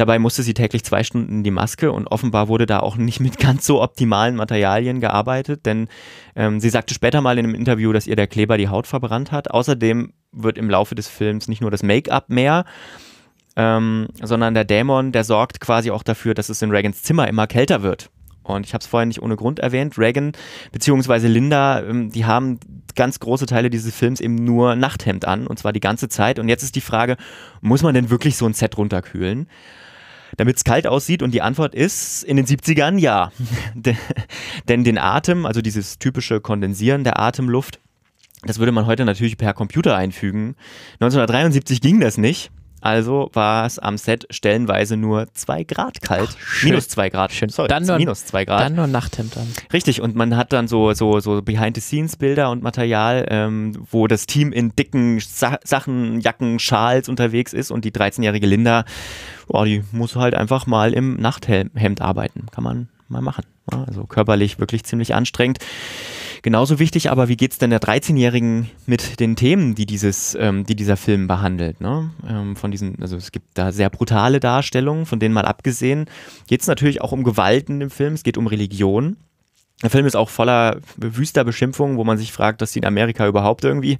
Dabei 0.00 0.18
musste 0.18 0.42
sie 0.42 0.54
täglich 0.54 0.82
zwei 0.82 1.04
Stunden 1.04 1.30
in 1.30 1.42
die 1.44 1.50
Maske 1.50 1.92
und 1.92 2.06
offenbar 2.06 2.48
wurde 2.48 2.64
da 2.64 2.80
auch 2.80 2.96
nicht 2.96 3.20
mit 3.20 3.36
ganz 3.38 3.66
so 3.66 3.82
optimalen 3.82 4.34
Materialien 4.34 4.98
gearbeitet, 4.98 5.66
denn 5.66 5.88
ähm, 6.34 6.58
sie 6.58 6.70
sagte 6.70 6.94
später 6.94 7.20
mal 7.20 7.36
in 7.38 7.44
einem 7.44 7.54
Interview, 7.54 7.92
dass 7.92 8.06
ihr 8.06 8.16
der 8.16 8.26
Kleber 8.26 8.56
die 8.56 8.70
Haut 8.70 8.86
verbrannt 8.86 9.30
hat. 9.30 9.50
Außerdem 9.50 10.14
wird 10.32 10.56
im 10.56 10.70
Laufe 10.70 10.94
des 10.94 11.06
Films 11.06 11.48
nicht 11.48 11.60
nur 11.60 11.70
das 11.70 11.82
Make-up 11.82 12.30
mehr, 12.30 12.64
ähm, 13.56 14.08
sondern 14.22 14.54
der 14.54 14.64
Dämon, 14.64 15.12
der 15.12 15.22
sorgt 15.22 15.60
quasi 15.60 15.90
auch 15.90 16.02
dafür, 16.02 16.32
dass 16.32 16.48
es 16.48 16.62
in 16.62 16.70
Regans 16.70 17.02
Zimmer 17.02 17.28
immer 17.28 17.46
kälter 17.46 17.82
wird. 17.82 18.08
Und 18.42 18.64
ich 18.64 18.72
habe 18.72 18.80
es 18.80 18.86
vorhin 18.86 19.08
nicht 19.08 19.20
ohne 19.20 19.36
Grund 19.36 19.58
erwähnt, 19.58 19.98
Reagan 19.98 20.32
bzw. 20.72 21.26
Linda, 21.26 21.82
ähm, 21.82 22.10
die 22.10 22.24
haben 22.24 22.58
ganz 22.94 23.20
große 23.20 23.44
Teile 23.44 23.68
dieses 23.68 23.94
Films 23.94 24.20
eben 24.20 24.36
nur 24.36 24.76
Nachthemd 24.76 25.26
an 25.26 25.46
und 25.46 25.58
zwar 25.58 25.74
die 25.74 25.80
ganze 25.80 26.08
Zeit. 26.08 26.38
Und 26.38 26.48
jetzt 26.48 26.62
ist 26.62 26.74
die 26.74 26.80
Frage, 26.80 27.18
muss 27.60 27.82
man 27.82 27.92
denn 27.92 28.08
wirklich 28.08 28.38
so 28.38 28.46
ein 28.46 28.54
Set 28.54 28.78
runterkühlen? 28.78 29.46
Damit 30.36 30.56
es 30.56 30.64
kalt 30.64 30.86
aussieht? 30.86 31.22
Und 31.22 31.32
die 31.32 31.42
Antwort 31.42 31.74
ist 31.74 32.22
in 32.22 32.36
den 32.36 32.46
70ern 32.46 32.98
ja. 32.98 33.32
Denn 34.68 34.84
den 34.84 34.98
Atem, 34.98 35.46
also 35.46 35.62
dieses 35.62 35.98
typische 35.98 36.40
Kondensieren 36.40 37.04
der 37.04 37.18
Atemluft, 37.18 37.80
das 38.42 38.58
würde 38.58 38.72
man 38.72 38.86
heute 38.86 39.04
natürlich 39.04 39.36
per 39.36 39.52
Computer 39.52 39.96
einfügen. 39.96 40.56
1973 41.00 41.80
ging 41.80 42.00
das 42.00 42.16
nicht. 42.16 42.50
Also 42.80 43.30
war 43.34 43.66
es 43.66 43.78
am 43.78 43.98
Set 43.98 44.26
stellenweise 44.30 44.96
nur 44.96 45.26
2 45.34 45.64
Grad 45.64 46.00
kalt. 46.02 46.30
Ach, 46.32 46.62
minus 46.64 46.88
2 46.88 47.10
Grad. 47.10 47.32
Schön. 47.32 47.48
Sorry, 47.48 47.68
Dann 47.68 47.84
nur- 47.84 47.96
minus 47.98 48.24
2 48.26 48.44
Grad. 48.44 48.60
Dann 48.62 48.74
nur 48.74 48.86
Nachthemd 48.86 49.36
an. 49.36 49.46
Richtig, 49.72 50.00
und 50.00 50.16
man 50.16 50.36
hat 50.36 50.52
dann 50.52 50.68
so, 50.68 50.92
so, 50.94 51.20
so 51.20 51.42
Behind-the-Scenes-Bilder 51.42 52.50
und 52.50 52.62
Material, 52.62 53.26
ähm, 53.28 53.72
wo 53.90 54.06
das 54.06 54.26
Team 54.26 54.52
in 54.52 54.74
dicken 54.76 55.20
Sa 55.20 55.58
Sachen, 55.64 56.20
Jacken, 56.20 56.58
Schals 56.58 57.08
unterwegs 57.08 57.52
ist 57.52 57.70
und 57.70 57.84
die 57.84 57.92
13-jährige 57.92 58.46
Linda, 58.46 58.84
boah, 59.46 59.64
die 59.64 59.82
muss 59.92 60.16
halt 60.16 60.34
einfach 60.34 60.66
mal 60.66 60.92
im 60.94 61.16
Nachthemd 61.16 62.00
arbeiten. 62.00 62.46
Kann 62.50 62.64
man 62.64 62.88
mal 63.08 63.20
machen. 63.22 63.44
Ja, 63.72 63.84
also 63.84 64.04
körperlich 64.04 64.58
wirklich 64.58 64.84
ziemlich 64.84 65.14
anstrengend. 65.14 65.58
Genauso 66.42 66.78
wichtig 66.78 67.10
aber, 67.10 67.28
wie 67.28 67.36
geht's 67.36 67.58
denn 67.58 67.70
der 67.70 67.80
13-Jährigen 67.80 68.70
mit 68.86 69.20
den 69.20 69.36
Themen, 69.36 69.74
die 69.74 69.86
dieses, 69.86 70.34
ähm, 70.40 70.64
die 70.64 70.74
dieser 70.74 70.96
Film 70.96 71.26
behandelt? 71.26 71.80
Ne? 71.80 72.10
Ähm, 72.26 72.56
von 72.56 72.70
diesen, 72.70 73.00
also 73.02 73.16
es 73.16 73.30
gibt 73.30 73.46
da 73.54 73.72
sehr 73.72 73.90
brutale 73.90 74.40
Darstellungen, 74.40 75.04
von 75.04 75.20
denen 75.20 75.34
mal 75.34 75.44
abgesehen, 75.44 76.06
geht 76.46 76.62
es 76.62 76.66
natürlich 76.66 77.02
auch 77.02 77.12
um 77.12 77.24
Gewalten 77.24 77.80
im 77.80 77.90
Film, 77.90 78.14
es 78.14 78.22
geht 78.22 78.38
um 78.38 78.46
Religion. 78.46 79.16
Der 79.82 79.90
Film 79.90 80.06
ist 80.06 80.16
auch 80.16 80.28
voller 80.28 80.78
wüster 80.96 81.44
Beschimpfungen, 81.44 81.96
wo 81.96 82.04
man 82.04 82.18
sich 82.18 82.32
fragt, 82.32 82.60
dass 82.60 82.72
die 82.72 82.80
in 82.80 82.84
Amerika 82.84 83.26
überhaupt 83.26 83.64
irgendwie 83.64 83.98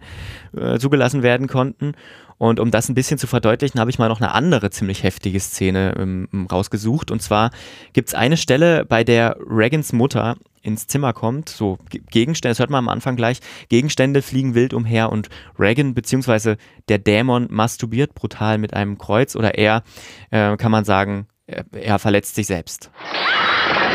äh, 0.56 0.78
zugelassen 0.78 1.23
werden 1.23 1.47
konnten. 1.47 1.94
Und 2.40 2.59
um 2.59 2.70
das 2.70 2.88
ein 2.88 2.94
bisschen 2.94 3.18
zu 3.18 3.26
verdeutlichen, 3.26 3.78
habe 3.80 3.90
ich 3.90 3.99
mal 3.99 4.09
noch 4.09 4.18
eine 4.23 4.32
andere 4.32 4.70
ziemlich 4.70 5.02
heftige 5.02 5.38
Szene 5.38 5.94
ähm, 5.99 6.49
rausgesucht. 6.50 7.11
Und 7.11 7.20
zwar 7.20 7.50
gibt 7.92 8.09
es 8.09 8.14
eine 8.14 8.38
Stelle, 8.38 8.87
bei 8.87 9.04
der 9.04 9.37
Regans 9.47 9.92
Mutter 9.92 10.37
ins 10.62 10.87
Zimmer 10.87 11.12
kommt, 11.12 11.50
so 11.50 11.78
Ge- 11.90 12.00
Gegenstände, 12.11 12.52
das 12.52 12.59
hört 12.59 12.70
man 12.70 12.78
am 12.78 12.88
Anfang 12.88 13.14
gleich, 13.14 13.40
Gegenstände 13.68 14.23
fliegen 14.23 14.54
wild 14.54 14.73
umher 14.73 15.12
und 15.12 15.28
Regan 15.59 15.92
bzw. 15.92 16.56
der 16.88 16.97
Dämon 16.97 17.47
masturbiert 17.50 18.14
brutal 18.14 18.56
mit 18.56 18.73
einem 18.73 18.97
Kreuz 18.97 19.37
oder 19.37 19.56
er, 19.59 19.82
äh, 20.30 20.56
kann 20.56 20.73
man 20.73 20.87
sagen, 20.87 21.26
er, 21.47 21.66
er 21.73 21.99
verletzt 21.99 22.37
sich 22.37 22.47
selbst. 22.47 22.90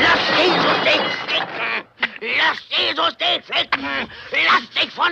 Lass 0.02 0.22
Jesus 0.38 0.84
dich 0.84 1.02
ficken! 1.26 1.84
Lass 2.38 2.60
Jesus 2.70 3.18
dich 3.18 3.44
ficken! 3.44 3.86
Lass 4.32 4.84
dich 4.84 4.92
von... 4.92 5.12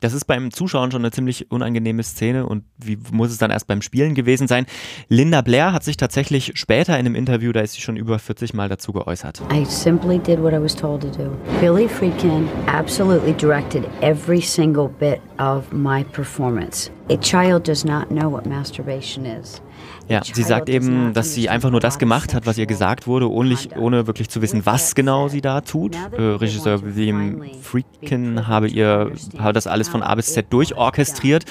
Das 0.00 0.12
ist 0.12 0.26
beim 0.26 0.50
Zuschauen 0.50 0.90
schon 0.90 1.00
eine 1.02 1.12
ziemlich 1.12 1.50
unangenehme 1.50 2.02
Szene 2.02 2.46
und 2.46 2.64
wie 2.76 2.98
muss 3.12 3.30
es 3.30 3.38
dann 3.38 3.50
erst 3.50 3.66
beim 3.66 3.80
Spielen 3.80 4.14
gewesen 4.14 4.48
sein? 4.48 4.66
Linda 5.08 5.40
Blair 5.40 5.72
hat 5.72 5.82
sich 5.84 5.96
tatsächlich 5.96 6.52
später 6.56 6.94
in 6.98 7.06
einem 7.06 7.14
Interview, 7.14 7.52
da 7.52 7.60
ist 7.60 7.74
sie 7.74 7.80
schon 7.80 7.96
über 7.96 8.18
40 8.18 8.52
Mal 8.54 8.68
dazu 8.68 8.92
geäußert. 8.92 9.40
I 9.52 9.64
simply 9.64 10.18
did 10.18 10.42
what 10.42 10.52
I 10.52 10.60
was 10.60 10.74
told 10.74 11.02
to 11.02 11.08
do. 11.08 11.30
Billy 11.60 11.88
Friedkin 11.88 12.48
absolutely 12.66 13.32
directed 13.32 13.84
every 14.02 14.42
single 14.42 14.88
bit 14.88 15.20
of 15.38 15.72
my 15.72 16.04
performance. 16.04 16.90
A 17.10 17.16
child 17.16 17.66
does 17.66 17.84
not 17.84 18.08
know 18.08 18.30
what 18.30 18.46
masturbation 18.46 19.24
is. 19.24 19.62
Ja, 20.08 20.22
sie 20.22 20.42
sagt 20.42 20.68
eben, 20.68 21.12
dass 21.14 21.32
sie 21.34 21.48
einfach 21.48 21.70
nur 21.70 21.80
das 21.80 21.98
gemacht 21.98 22.34
hat, 22.34 22.46
was 22.46 22.58
ihr 22.58 22.66
gesagt 22.66 23.06
wurde, 23.06 23.30
ohne, 23.30 23.56
ohne 23.78 24.06
wirklich 24.06 24.28
zu 24.28 24.42
wissen, 24.42 24.66
was 24.66 24.94
genau 24.94 25.28
sie 25.28 25.40
da 25.40 25.62
tut. 25.62 25.96
Äh, 25.96 26.20
Regisseur 26.20 26.82
William 26.82 27.42
Friedkin 27.62 28.46
habe 28.46 28.68
ihr 28.68 29.12
habe 29.38 29.52
das 29.54 29.66
alles 29.66 29.83
von 29.88 30.02
A 30.02 30.14
bis 30.14 30.32
Z 30.32 30.52
durchorchestriert 30.52 31.44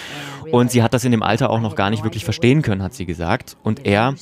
Und 0.51 0.71
sie 0.71 0.83
hat 0.83 0.93
das 0.93 1.03
in 1.03 1.11
dem 1.11 1.23
Alter 1.23 1.49
auch 1.49 1.61
noch 1.61 1.75
gar 1.75 1.89
nicht 1.89 2.03
wirklich 2.03 2.25
verstehen 2.25 2.61
können, 2.61 2.83
hat 2.83 2.93
sie 2.93 3.05
gesagt. 3.05 3.57
Und 3.63 3.85
er, 3.85 4.13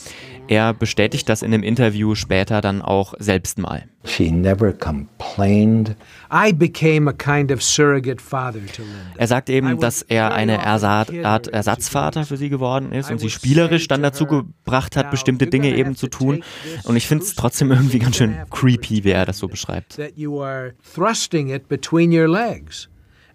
er 0.48 0.74
bestätigt 0.74 1.27
das 1.27 1.41
in 1.41 1.53
einem 1.53 1.63
Interview 1.63 2.15
später 2.15 2.62
dann 2.62 2.82
auch 2.82 3.13
selbst 3.20 3.58
mal. 3.58 3.84
She 4.06 4.32
never 4.32 4.74
complained. 4.74 5.96
I 6.32 6.53
became 6.53 7.10
a 7.10 7.13
kind 7.13 7.51
of 7.51 7.62
surrogate 7.62 8.22
father 8.22 8.65
to 8.65 8.82
Linda. 8.82 8.98
Er 9.18 9.27
sagt 9.27 9.50
eben, 9.50 9.80
dass 9.80 10.01
er 10.01 10.34
eine 10.34 10.63
Ersat 10.63 11.13
Art 11.24 11.48
Ersatzvater 11.48 12.24
für 12.24 12.38
sie 12.38 12.50
geworden 12.50 12.94
ist 12.94 13.12
und 13.12 13.20
sie 13.20 13.30
spielerisch 13.30 13.88
dann 13.88 14.01
dazu 14.01 14.25
gebracht 14.25 14.96
hat, 14.96 15.12
bestimmte 15.12 15.48
Dinge 15.48 15.75
eben 15.75 15.96
zu 15.96 16.08
tun. 16.08 16.44
Und 16.84 16.96
ich 16.96 17.08
finde 17.08 17.25
es 17.25 17.36
trotzdem 17.36 17.72
irgendwie 17.72 18.00
ganz 18.00 18.15
schön 18.15 18.38
creepy, 18.50 19.03
wie 19.03 19.12
er 19.12 19.25
das 19.25 19.38
so 19.38 19.48
beschreibt. 19.48 20.00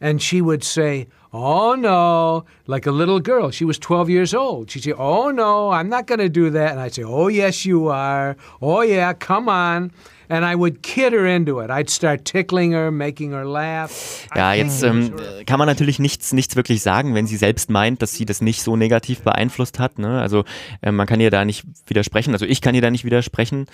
And 0.07 0.23
she 0.23 0.41
would 0.41 0.63
say, 0.63 1.09
Oh 1.33 1.75
no, 1.75 2.45
like 2.69 2.87
a 2.87 2.93
little 2.93 3.19
girl. 3.19 3.51
She 3.51 3.65
was 3.65 3.77
12 3.77 4.09
years 4.09 4.35
old. 4.35 4.71
She'd 4.71 4.85
say, 4.85 4.93
Oh 4.93 5.33
no, 5.33 5.73
I'm 5.73 5.89
not 5.89 6.07
going 6.07 6.21
to 6.21 6.29
do 6.29 6.49
that. 6.51 6.71
And 6.71 6.81
I'd 6.81 6.95
say, 6.95 7.03
Oh 7.03 7.27
yes, 7.27 7.65
you 7.65 7.89
are. 7.89 8.37
Oh 8.63 8.83
yeah, 8.83 9.15
come 9.15 9.49
on. 9.49 9.91
And 10.29 10.45
I 10.45 10.55
would 10.55 10.83
kid 10.83 11.13
her 11.13 11.27
into 11.27 11.59
it. 11.59 11.71
I'd 11.71 11.91
start 11.91 12.25
tickling 12.25 12.71
her, 12.71 12.93
making 12.93 13.33
her 13.33 13.45
laugh. 13.45 14.29
Ja, 14.37 14.55
jetzt 14.55 14.85
ähm, 14.85 15.13
kann 15.45 15.59
man 15.59 15.67
natürlich 15.67 15.99
nichts, 15.99 16.33
nichts 16.33 16.55
wirklich 16.55 16.83
sagen, 16.83 17.17
wenn 17.17 17.27
sie 17.27 17.37
selbst 17.37 17.69
meint, 17.69 18.01
dass 18.01 18.15
sie 18.15 18.27
das 18.27 18.41
nicht 18.41 18.63
so 18.63 18.77
negativ 18.77 19.23
beeinflusst 19.23 19.81
hat. 19.81 19.99
Ne? 19.99 20.21
Also 20.21 20.45
äh, 20.83 20.93
man 20.93 21.09
kann 21.09 21.21
ihr 21.21 21.31
da 21.33 21.45
nicht 21.45 21.65
widersprechen. 21.89 22.33
Also 22.33 22.47
ich 22.47 22.61
kann 22.61 22.77
ihr 22.77 22.81
da 22.81 22.93
nicht 22.93 23.05
widersprechen. 23.05 23.67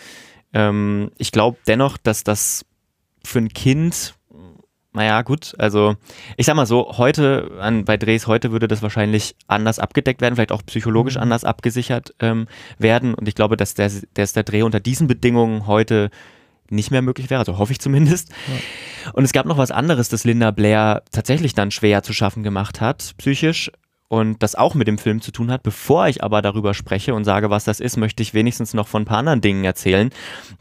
Ähm, 0.55 1.11
ich 1.19 1.31
glaube 1.31 1.59
dennoch, 1.67 1.99
dass 1.99 2.25
das 2.25 2.65
für 3.23 3.39
ein 3.39 3.51
Kind 3.51 4.15
naja, 4.95 5.23
gut, 5.23 5.55
also 5.59 5.97
ich 6.37 6.47
sag 6.47 6.55
mal 6.55 6.67
so, 6.67 6.99
heute, 6.99 7.51
an, 7.61 7.85
bei 7.85 7.97
Drehs 7.97 8.27
heute 8.27 8.53
würde 8.53 8.69
das 8.69 8.83
wahrscheinlich 8.83 9.35
anders 9.47 9.79
abgedeckt 9.79 10.21
werden, 10.21 10.35
vielleicht 10.35 10.53
auch 10.53 10.65
psychologisch 10.67 11.17
Mhm. 11.17 11.23
anders 11.23 11.45
abgesichert 11.45 12.15
ähm, 12.21 12.47
werden. 12.79 13.15
Und 13.15 13.27
ich 13.29 13.35
glaube, 13.35 13.57
dass 13.57 13.75
der, 13.75 13.91
dass 14.15 14.33
der 14.35 14.43
Dreh 14.43 14.63
unter 14.63 14.81
diesen 14.81 15.07
Bedingungen 15.07 15.67
heute 15.67 16.11
nicht 16.69 16.91
mehr 16.91 17.03
möglich 17.03 17.31
wäre, 17.31 17.41
also 17.41 17.59
hoffe 17.59 17.73
ich 17.73 17.81
zumindest. 17.81 18.33
Und 19.13 19.25
es 19.25 19.33
gab 19.33 19.47
noch 19.47 19.59
was 19.59 19.71
anderes, 19.71 20.09
das 20.09 20.25
Linda 20.25 20.51
Blair 20.51 21.03
tatsächlich 21.11 21.55
dann 21.55 21.71
schwer 21.71 22.03
zu 22.03 22.13
schaffen 22.13 22.43
gemacht 22.43 22.81
hat, 22.81 23.15
psychisch. 23.19 23.71
Und 24.09 24.43
das 24.43 24.55
auch 24.57 24.75
mit 24.75 24.89
dem 24.89 24.99
Film 24.99 25.23
zu 25.23 25.33
tun 25.33 25.51
hat. 25.51 25.63
Bevor 25.63 26.07
ich 26.07 26.23
aber 26.23 26.43
darüber 26.43 26.75
spreche 26.75 27.15
und 27.15 27.25
sage, 27.25 27.49
was 27.49 27.65
das 27.65 27.81
ist, 27.81 27.97
möchte 27.97 28.23
ich 28.23 28.35
wenigstens 28.35 28.75
noch 28.75 28.87
von 28.87 29.03
ein 29.03 29.07
paar 29.07 29.17
anderen 29.17 29.41
Dingen 29.41 29.65
erzählen, 29.65 30.11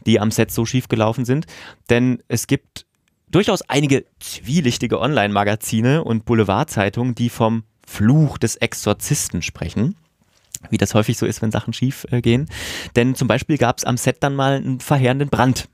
die 0.06 0.18
am 0.20 0.30
Set 0.30 0.50
so 0.50 0.64
schief 0.64 0.88
gelaufen 0.88 1.26
sind. 1.26 1.44
Denn 1.90 2.22
es 2.28 2.46
gibt 2.46 2.86
durchaus 3.32 3.62
einige 3.62 4.04
zwielichtige 4.20 5.00
Online-Magazine 5.00 6.04
und 6.04 6.24
Boulevardzeitungen, 6.24 7.14
die 7.14 7.28
vom 7.28 7.64
Fluch 7.86 8.38
des 8.38 8.56
Exorzisten 8.56 9.42
sprechen. 9.42 9.96
Wie 10.70 10.78
das 10.78 10.94
häufig 10.94 11.18
so 11.18 11.26
ist, 11.26 11.42
wenn 11.42 11.50
Sachen 11.50 11.72
schief 11.72 12.06
äh, 12.12 12.20
gehen. 12.20 12.48
Denn 12.94 13.16
zum 13.16 13.26
Beispiel 13.26 13.58
gab 13.58 13.78
es 13.78 13.84
am 13.84 13.96
Set 13.96 14.18
dann 14.20 14.36
mal 14.36 14.54
einen 14.54 14.78
verheerenden 14.78 15.28
Brand 15.28 15.68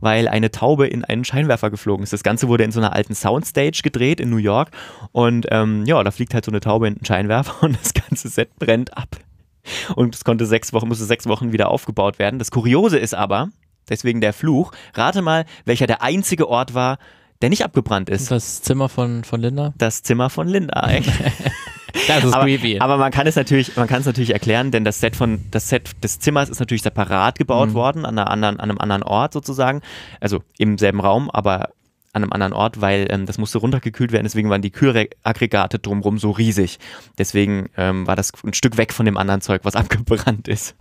weil 0.00 0.28
eine 0.28 0.50
Taube 0.50 0.86
in 0.86 1.04
einen 1.04 1.24
Scheinwerfer 1.24 1.70
geflogen 1.70 2.02
ist. 2.02 2.12
Das 2.12 2.22
Ganze 2.22 2.48
wurde 2.48 2.64
in 2.64 2.72
so 2.72 2.80
einer 2.80 2.92
alten 2.92 3.14
Soundstage 3.14 3.80
gedreht 3.82 4.20
in 4.20 4.30
New 4.30 4.36
York 4.36 4.70
und 5.12 5.46
ähm, 5.50 5.84
ja, 5.86 6.02
da 6.02 6.10
fliegt 6.10 6.34
halt 6.34 6.44
so 6.44 6.50
eine 6.50 6.60
Taube 6.60 6.88
in 6.88 6.94
einen 6.94 7.04
Scheinwerfer 7.04 7.54
und 7.62 7.78
das 7.80 7.94
ganze 7.94 8.28
Set 8.28 8.54
brennt 8.58 8.96
ab. 8.96 9.16
Und 9.94 10.14
es 10.14 10.24
konnte 10.24 10.46
sechs 10.46 10.72
Wochen, 10.72 10.86
musste 10.86 11.04
sechs 11.04 11.26
Wochen 11.26 11.52
wieder 11.52 11.70
aufgebaut 11.70 12.18
werden. 12.18 12.38
Das 12.38 12.52
Kuriose 12.52 12.98
ist 12.98 13.14
aber, 13.14 13.48
deswegen 13.88 14.20
der 14.20 14.32
Fluch, 14.32 14.72
rate 14.94 15.22
mal, 15.22 15.44
welcher 15.64 15.86
der 15.86 16.02
einzige 16.02 16.48
Ort 16.48 16.74
war, 16.74 16.98
der 17.42 17.50
nicht 17.50 17.64
abgebrannt 17.64 18.08
ist. 18.08 18.30
Das 18.30 18.62
Zimmer 18.62 18.88
von, 18.88 19.22
von 19.24 19.40
Linda. 19.40 19.74
Das 19.76 20.02
Zimmer 20.02 20.30
von 20.30 20.48
Linda. 20.48 20.88
Das 22.08 22.24
ist 22.24 22.34
aber, 22.34 22.44
creepy. 22.44 22.78
aber 22.78 22.98
man 22.98 23.10
kann 23.10 23.26
es 23.26 23.36
natürlich, 23.36 23.74
man 23.76 23.86
kann 23.88 24.00
es 24.00 24.06
natürlich 24.06 24.32
erklären, 24.34 24.70
denn 24.70 24.84
das 24.84 25.00
Set 25.00 25.16
von 25.16 25.40
das 25.50 25.70
Set 25.70 25.92
des 26.04 26.18
Zimmers 26.18 26.50
ist 26.50 26.60
natürlich 26.60 26.82
separat 26.82 27.38
gebaut 27.38 27.70
Mhm. 27.70 27.74
worden 27.74 28.04
an, 28.04 28.18
einer 28.18 28.30
anderen, 28.30 28.60
an 28.60 28.70
einem 28.70 28.78
anderen 28.78 29.02
Ort 29.02 29.32
sozusagen, 29.32 29.80
also 30.20 30.42
im 30.58 30.76
selben 30.76 31.00
Raum, 31.00 31.30
aber 31.30 31.70
an 32.12 32.22
einem 32.22 32.32
anderen 32.32 32.52
Ort, 32.52 32.82
weil 32.82 33.06
ähm, 33.10 33.24
das 33.24 33.38
musste 33.38 33.58
runtergekühlt 33.58 34.12
werden, 34.12 34.24
deswegen 34.24 34.50
waren 34.50 34.60
die 34.62 34.70
Kühlaggregate 34.70 35.78
drumherum 35.78 36.18
so 36.18 36.32
riesig. 36.32 36.78
Deswegen 37.16 37.70
ähm, 37.78 38.06
war 38.06 38.14
das 38.14 38.32
ein 38.44 38.52
Stück 38.52 38.76
weg 38.76 38.92
von 38.92 39.06
dem 39.06 39.16
anderen 39.16 39.40
Zeug, 39.40 39.62
was 39.64 39.74
abgebrannt 39.76 40.48
ist. 40.48 40.74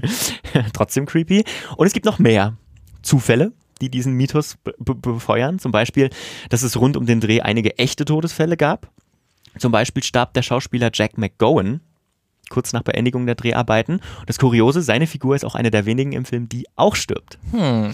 Trotzdem 0.74 1.06
creepy. 1.06 1.46
Und 1.78 1.88
es 1.88 1.94
gibt 1.94 2.06
noch 2.06 2.20
mehr 2.20 2.58
Zufälle, 3.06 3.54
die 3.82 3.90
diesen 3.90 4.14
Mythos 4.14 4.58
be 4.64 4.74
be 4.80 4.96
befeuern. 4.96 5.60
Zum 5.60 5.72
Beispiel, 5.72 6.10
dass 6.50 6.64
es 6.64 6.78
rund 6.80 6.98
um 6.98 7.06
den 7.06 7.22
Dreh 7.22 7.42
einige 7.42 7.78
echte 7.78 8.06
Todesfälle 8.06 8.58
gab. 8.58 8.90
Zum 9.58 9.72
Beispiel 9.72 10.04
starb 10.04 10.34
der 10.34 10.42
Schauspieler 10.42 10.90
Jack 10.94 11.18
McGowan 11.18 11.82
kurz 12.50 12.74
nach 12.74 12.84
Beendigung 12.84 13.26
der 13.26 13.36
Dreharbeiten. 13.36 13.96
Und 14.20 14.30
das 14.30 14.38
Kuriose, 14.38 14.82
seine 14.82 15.08
Figur 15.08 15.36
ist 15.36 15.44
auch 15.46 15.56
eine 15.56 15.72
der 15.72 15.86
wenigen 15.88 16.12
im 16.12 16.26
Film, 16.26 16.48
die 16.48 16.68
auch 16.76 16.96
stirbt. 16.96 17.40
Hm. 17.52 17.92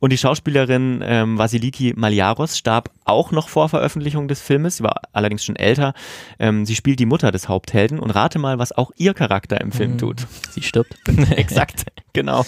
Und 0.00 0.10
die 0.12 0.18
Schauspielerin 0.18 1.02
ähm, 1.04 1.38
Vasiliki 1.38 1.94
Maliaros 1.96 2.56
starb 2.56 2.90
auch 3.04 3.32
noch 3.32 3.48
vor 3.48 3.68
Veröffentlichung 3.68 4.28
des 4.28 4.40
Filmes. 4.40 4.76
Sie 4.76 4.84
war 4.84 5.00
allerdings 5.12 5.44
schon 5.44 5.56
älter. 5.56 5.92
Ähm, 6.38 6.66
sie 6.66 6.76
spielt 6.76 7.00
die 7.00 7.06
Mutter 7.06 7.32
des 7.32 7.48
Haupthelden 7.48 7.98
und 7.98 8.10
rate 8.10 8.38
mal, 8.38 8.58
was 8.58 8.70
auch 8.72 8.92
ihr 8.96 9.14
Charakter 9.14 9.60
im 9.60 9.72
Film 9.72 9.92
Hm. 9.92 9.98
tut. 9.98 10.26
Sie 10.50 10.62
stirbt. 10.62 10.94
Exakt, 11.30 11.86
genau. 12.22 12.44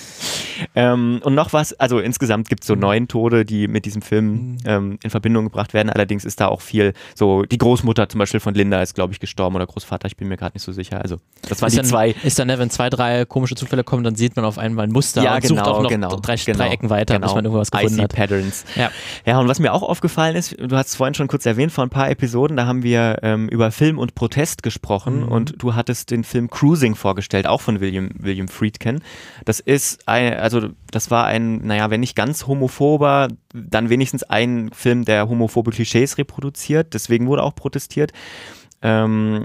Ähm, 0.74 1.20
und 1.24 1.34
noch 1.34 1.52
was, 1.52 1.72
also 1.74 1.98
insgesamt 2.00 2.48
gibt 2.48 2.62
es 2.62 2.66
so 2.66 2.74
neun 2.74 3.08
Tode, 3.08 3.44
die 3.44 3.66
mit 3.68 3.86
diesem 3.86 4.02
Film 4.02 4.58
ähm, 4.66 4.98
in 5.02 5.10
Verbindung 5.10 5.44
gebracht 5.44 5.72
werden. 5.74 5.90
Allerdings 5.90 6.24
ist 6.24 6.40
da 6.40 6.48
auch 6.48 6.60
viel, 6.60 6.92
so 7.14 7.44
die 7.44 7.58
Großmutter 7.58 8.08
zum 8.08 8.18
Beispiel 8.18 8.40
von 8.40 8.54
Linda 8.54 8.82
ist, 8.82 8.94
glaube 8.94 9.12
ich, 9.12 9.20
gestorben 9.20 9.56
oder 9.56 9.66
Großvater, 9.66 10.06
ich 10.06 10.16
bin 10.16 10.28
mir 10.28 10.36
gerade 10.36 10.54
nicht 10.54 10.64
so 10.64 10.72
sicher. 10.72 11.00
Also 11.00 11.16
das 11.48 11.62
waren 11.62 11.68
ist 11.68 11.74
die 11.74 11.76
dann, 11.78 11.86
zwei. 11.86 12.14
Ist 12.22 12.38
dann, 12.38 12.48
ne, 12.48 12.58
wenn 12.58 12.70
zwei, 12.70 12.90
drei 12.90 13.24
komische 13.24 13.54
Zufälle 13.54 13.84
kommen, 13.84 14.04
dann 14.04 14.14
sieht 14.16 14.36
man 14.36 14.44
auf 14.44 14.58
einmal 14.58 14.86
ein 14.86 14.92
Muster 14.92 15.22
Ja, 15.22 15.36
und 15.36 15.46
sucht 15.46 15.58
genau, 15.60 15.70
auch 15.70 15.82
noch 15.82 15.88
genau, 15.90 16.16
drei, 16.16 16.36
genau, 16.36 16.58
drei 16.58 16.68
Ecken 16.68 16.90
weiter, 16.90 17.14
bis 17.18 17.22
genau. 17.22 17.34
man 17.36 17.44
irgendwas 17.44 17.70
gefunden 17.70 17.94
Icy 17.94 18.02
hat. 18.02 18.14
Patterns. 18.14 18.64
Ja. 18.76 18.90
Ja, 19.24 19.38
und 19.38 19.48
was 19.48 19.58
mir 19.60 19.72
auch 19.72 19.82
aufgefallen 19.82 20.36
ist, 20.36 20.56
du 20.58 20.76
hast 20.76 20.88
es 20.88 20.96
vorhin 20.96 21.14
schon 21.14 21.28
kurz 21.28 21.46
erwähnt, 21.46 21.72
vor 21.72 21.84
ein 21.84 21.90
paar 21.90 22.10
Episoden, 22.10 22.56
da 22.56 22.66
haben 22.66 22.82
wir 22.82 23.18
ähm, 23.22 23.48
über 23.48 23.70
Film 23.70 23.98
und 23.98 24.14
Protest 24.14 24.62
gesprochen 24.62 25.20
Mhm. 25.20 25.28
und 25.28 25.54
du 25.62 25.74
hattest 25.74 26.10
den 26.10 26.24
Film 26.24 26.50
Cruising 26.50 26.94
vorgestellt, 26.94 27.46
auch 27.46 27.60
von 27.60 27.80
William, 27.80 28.10
William 28.18 28.48
Friedkin. 28.48 29.00
Das 29.44 29.59
ist 29.60 30.08
ein, 30.08 30.34
also 30.34 30.68
das 30.90 31.10
war 31.10 31.26
ein, 31.26 31.66
naja, 31.66 31.90
wenn 31.90 32.00
nicht 32.00 32.16
ganz 32.16 32.46
homophober, 32.46 33.28
dann 33.52 33.88
wenigstens 33.88 34.22
ein 34.24 34.70
Film, 34.72 35.04
der 35.04 35.28
homophobe 35.28 35.70
Klischees 35.70 36.18
reproduziert, 36.18 36.94
deswegen 36.94 37.26
wurde 37.26 37.42
auch 37.42 37.54
protestiert. 37.54 38.12
Ähm, 38.82 39.44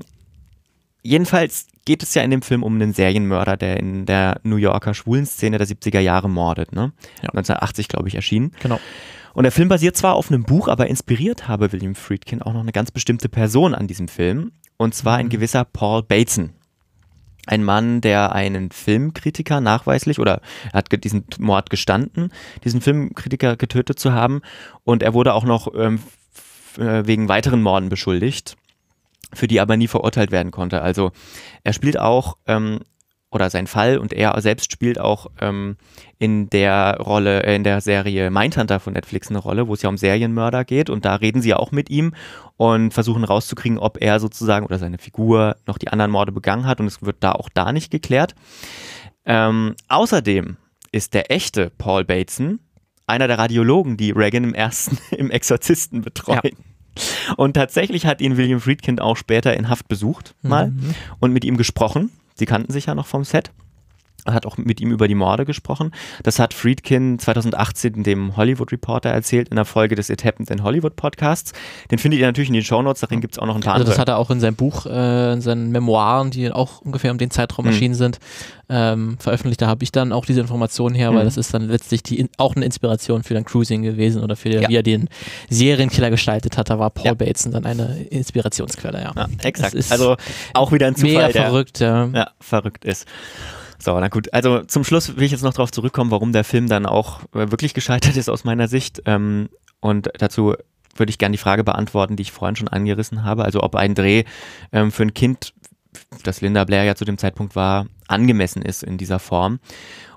jedenfalls 1.04 1.68
geht 1.86 2.02
es 2.04 2.14
ja 2.16 2.24
in 2.24 2.32
dem 2.32 2.42
Film 2.42 2.64
um 2.64 2.76
einen 2.76 2.94
Serienmörder, 2.94 3.58
der 3.58 3.78
in 3.78 4.06
der 4.06 4.40
New 4.44 4.56
Yorker 4.56 4.94
Schwulenszene 4.94 5.58
der 5.58 5.68
70er 5.68 6.00
Jahre 6.00 6.30
mordet, 6.30 6.72
ne? 6.72 6.94
Ja. 7.22 7.30
1980, 7.30 7.88
glaube 7.88 8.08
ich, 8.08 8.16
erschienen. 8.16 8.52
Genau. 8.62 8.80
Und 9.34 9.44
der 9.44 9.52
Film 9.52 9.68
basiert 9.68 9.98
zwar 9.98 10.16
auf 10.16 10.32
einem 10.32 10.44
Buch, 10.44 10.68
aber 10.68 10.88
inspiriert 10.88 11.48
habe 11.48 11.72
William 11.72 11.94
Friedkin 11.94 12.42
auch 12.42 12.54
noch 12.54 12.62
eine 12.62 12.72
ganz 12.72 12.90
bestimmte 12.92 13.30
Person 13.30 13.76
an 13.76 13.86
diesem 13.86 14.08
Film. 14.08 14.54
Und 14.78 14.96
zwar 14.96 15.18
ein 15.18 15.30
gewisser 15.30 15.66
Paul 15.66 16.04
Bateson. 16.04 16.54
Ein 17.46 17.64
Mann, 17.64 18.02
der 18.02 18.34
einen 18.34 18.72
Filmkritiker 18.72 19.62
nachweislich 19.62 20.20
oder 20.20 20.42
er 20.72 20.78
hat 20.80 21.04
diesen 21.04 21.26
Mord 21.38 21.70
gestanden, 21.70 22.32
diesen 22.64 22.82
Filmkritiker 22.82 23.56
getötet 23.56 24.00
zu 24.00 24.14
haben. 24.14 24.42
Und 24.84 25.04
er 25.04 25.14
wurde 25.14 25.34
auch 25.34 25.46
noch 25.46 25.74
ähm, 25.76 26.00
äh, 26.78 27.06
wegen 27.06 27.30
weiteren 27.30 27.62
Morden 27.62 27.90
beschuldigt, 27.90 28.56
für 29.34 29.48
die 29.48 29.60
aber 29.60 29.78
nie 29.78 29.88
verurteilt 29.88 30.32
werden 30.32 30.52
konnte. 30.52 30.82
Also 30.82 31.12
er 31.64 31.74
spielt 31.74 32.00
auch, 32.00 32.38
ähm, 32.48 32.80
oder 33.36 33.50
sein 33.52 33.68
Fall 33.68 33.98
und 34.00 34.14
er 34.14 34.40
selbst 34.42 34.72
spielt 34.72 35.00
auch 35.00 35.28
ähm, 35.42 35.76
in 36.18 36.50
der 36.50 36.98
Rolle, 37.00 37.44
äh, 37.44 37.56
in 37.56 37.64
der 37.64 37.82
Serie 37.82 38.32
Mindhunter 38.32 38.80
von 38.80 38.94
Netflix 38.94 39.30
eine 39.30 39.40
Rolle, 39.40 39.68
wo 39.68 39.74
es 39.74 39.82
ja 39.82 39.90
um 39.90 39.98
Serienmörder 39.98 40.66
geht 40.66 40.90
und 40.90 41.06
da 41.06 41.16
reden 41.16 41.42
sie 41.42 41.50
ja 41.50 41.58
auch 41.58 41.72
mit 41.72 41.90
ihm 41.90 42.14
und 42.58 42.94
versuchen 42.94 43.24
rauszukriegen, 43.24 43.78
ob 43.78 44.02
er 44.02 44.20
sozusagen 44.20 44.66
oder 44.66 44.80
seine 44.80 44.98
Figur 44.98 45.58
noch 45.68 45.78
die 45.78 45.90
anderen 45.90 46.12
Morde 46.12 46.32
begangen 46.32 46.66
hat 46.66 46.80
und 46.80 46.88
es 46.88 47.02
wird 47.04 47.18
da 47.20 47.34
auch 47.34 47.50
da 47.54 47.72
nicht 47.72 47.92
geklärt. 47.92 48.34
Ähm, 49.26 49.76
außerdem 49.90 50.58
ist 50.92 51.14
der 51.14 51.32
echte 51.32 51.70
Paul 51.78 52.06
Bateson 52.06 52.60
einer 53.08 53.28
der 53.28 53.38
Radiologen, 53.38 53.98
die 53.98 54.12
Reagan 54.12 54.44
im 54.44 54.54
ersten 54.54 54.98
im 55.16 55.30
Exorzisten 55.30 56.02
betreuen. 56.02 56.56
Und 57.36 57.56
tatsächlich 57.56 58.06
hat 58.06 58.22
ihn 58.22 58.38
William 58.38 58.62
Friedkin 58.62 59.00
auch 59.00 59.18
später 59.18 59.56
in 59.58 59.68
Haft 59.68 59.90
besucht, 59.90 60.34
mal, 60.42 60.68
Mhm. 60.72 60.96
und 61.20 61.34
mit 61.34 61.44
ihm 61.44 61.58
gesprochen. 61.58 62.10
Sie 62.38 62.46
kannten 62.46 62.72
sich 62.72 62.86
ja 62.86 62.96
noch 62.96 63.08
vom 63.08 63.24
Set. 63.24 63.52
Hat 64.26 64.46
auch 64.46 64.58
mit 64.58 64.82
ihm 64.82 64.92
über 64.92 65.08
die 65.08 65.16
Morde 65.16 65.46
gesprochen. 65.46 65.92
Das 66.24 66.40
hat 66.40 66.54
Friedkin 66.54 67.20
2018 67.20 67.94
in 67.94 68.04
dem 68.04 68.36
Hollywood 68.38 68.72
Reporter 68.72 69.10
erzählt, 69.10 69.50
in 69.50 69.56
der 69.56 69.66
Folge 69.66 69.96
des 69.96 70.10
It 70.10 70.26
Happened 70.26 70.50
in 70.50 70.64
Hollywood 70.64 70.96
Podcasts. 70.96 71.54
Den 71.92 72.00
findet 72.00 72.20
ihr 72.20 72.26
natürlich 72.26 72.50
in 72.50 72.54
den 72.56 72.64
Shownotes, 72.64 73.02
darin 73.02 73.22
gibt 73.22 73.36
es 73.36 73.40
auch 73.40 73.46
noch 73.46 73.56
ein 73.56 73.62
paar 73.62 73.74
Also 73.76 73.84
das 73.86 73.94
andere. 73.94 74.02
hat 74.02 74.10
er 74.10 74.18
auch 74.18 74.32
in 74.32 74.40
seinem 74.40 74.56
Buch, 74.56 74.86
äh, 74.86 75.34
in 75.34 75.42
seinen 75.42 75.72
Memoiren, 75.72 76.32
die 76.32 76.52
auch 76.52 76.82
ungefähr 76.82 77.12
um 77.12 77.18
den 77.18 77.32
Zeitraum 77.32 77.66
Mhm. 77.66 77.72
erschienen 77.72 77.96
sind, 77.96 78.20
ähm, 78.68 79.18
veröffentlicht. 79.20 79.62
Da 79.62 79.68
habe 79.68 79.84
ich 79.84 79.92
dann 79.92 80.12
auch 80.12 80.26
diese 80.26 80.42
Informationen 80.42 80.96
her, 80.96 81.12
Mhm. 81.12 81.16
weil 81.18 81.26
das 81.26 81.38
ist 81.38 81.54
dann 81.54 81.68
letztlich 81.68 82.02
die, 82.04 82.28
auch 82.38 82.56
eine 82.56 82.66
Inspiration 82.66 83.22
für 83.24 83.34
dann 83.36 83.46
Cruising 83.46 83.84
gewesen 83.84 84.24
oder 84.24 84.36
für 84.36 84.50
Ja. 84.50 84.68
wie 84.70 84.76
er 84.76 84.84
den 84.84 85.08
Serienkiller 85.50 86.10
gestaltet 86.10 86.58
hat. 86.58 86.70
Da 86.70 86.80
war 86.80 86.90
Paul 86.90 87.06
Ja. 87.06 87.14
Bateson 87.14 87.52
dann 87.52 87.66
eine 87.66 88.04
Inspirationsquelle, 88.10 89.02
ja. 89.04 89.14
ja, 89.16 89.28
exakt. 89.44 89.76
Also 89.92 90.16
auch 90.54 90.72
wieder 90.72 90.88
ein 90.88 90.96
Zufall, 90.96 91.12
Mega 91.12 91.28
der 91.30 91.44
verrückt, 91.44 91.80
ja. 91.80 92.06
ja, 92.14 92.30
verrückt 92.40 92.86
ist. 92.86 93.06
So, 93.86 94.00
na 94.00 94.08
gut. 94.08 94.34
Also 94.34 94.64
zum 94.64 94.84
Schluss 94.84 95.16
will 95.16 95.26
ich 95.26 95.32
jetzt 95.32 95.44
noch 95.44 95.54
darauf 95.54 95.72
zurückkommen, 95.72 96.10
warum 96.10 96.32
der 96.32 96.44
Film 96.44 96.68
dann 96.68 96.88
auch 96.88 97.20
äh, 97.36 97.52
wirklich 97.52 97.76
gescheitert 97.76 98.18
ist 98.18 98.30
aus 98.30 98.44
meiner 98.44 98.68
Sicht. 98.68 99.04
Ähm, 99.06 99.48
und 99.80 100.10
dazu 100.18 100.56
würde 100.96 101.10
ich 101.12 101.20
gerne 101.20 101.34
die 101.34 101.42
Frage 101.42 101.64
beantworten, 101.64 102.16
die 102.16 102.24
ich 102.24 102.32
vorhin 102.32 102.56
schon 102.56 102.68
angerissen 102.68 103.24
habe. 103.24 103.46
Also 103.46 103.62
ob 103.62 103.76
ein 103.76 103.94
Dreh 103.94 104.24
ähm, 104.72 104.92
für 104.92 105.04
ein 105.04 105.14
Kind, 105.14 105.54
das 106.24 106.42
Linda 106.42 106.64
Blair 106.64 106.84
ja 106.84 106.96
zu 106.96 107.06
dem 107.06 107.20
Zeitpunkt 107.20 107.56
war, 107.56 107.86
angemessen 108.08 108.64
ist 108.64 108.82
in 108.82 108.98
dieser 108.98 109.20
Form. 109.20 109.60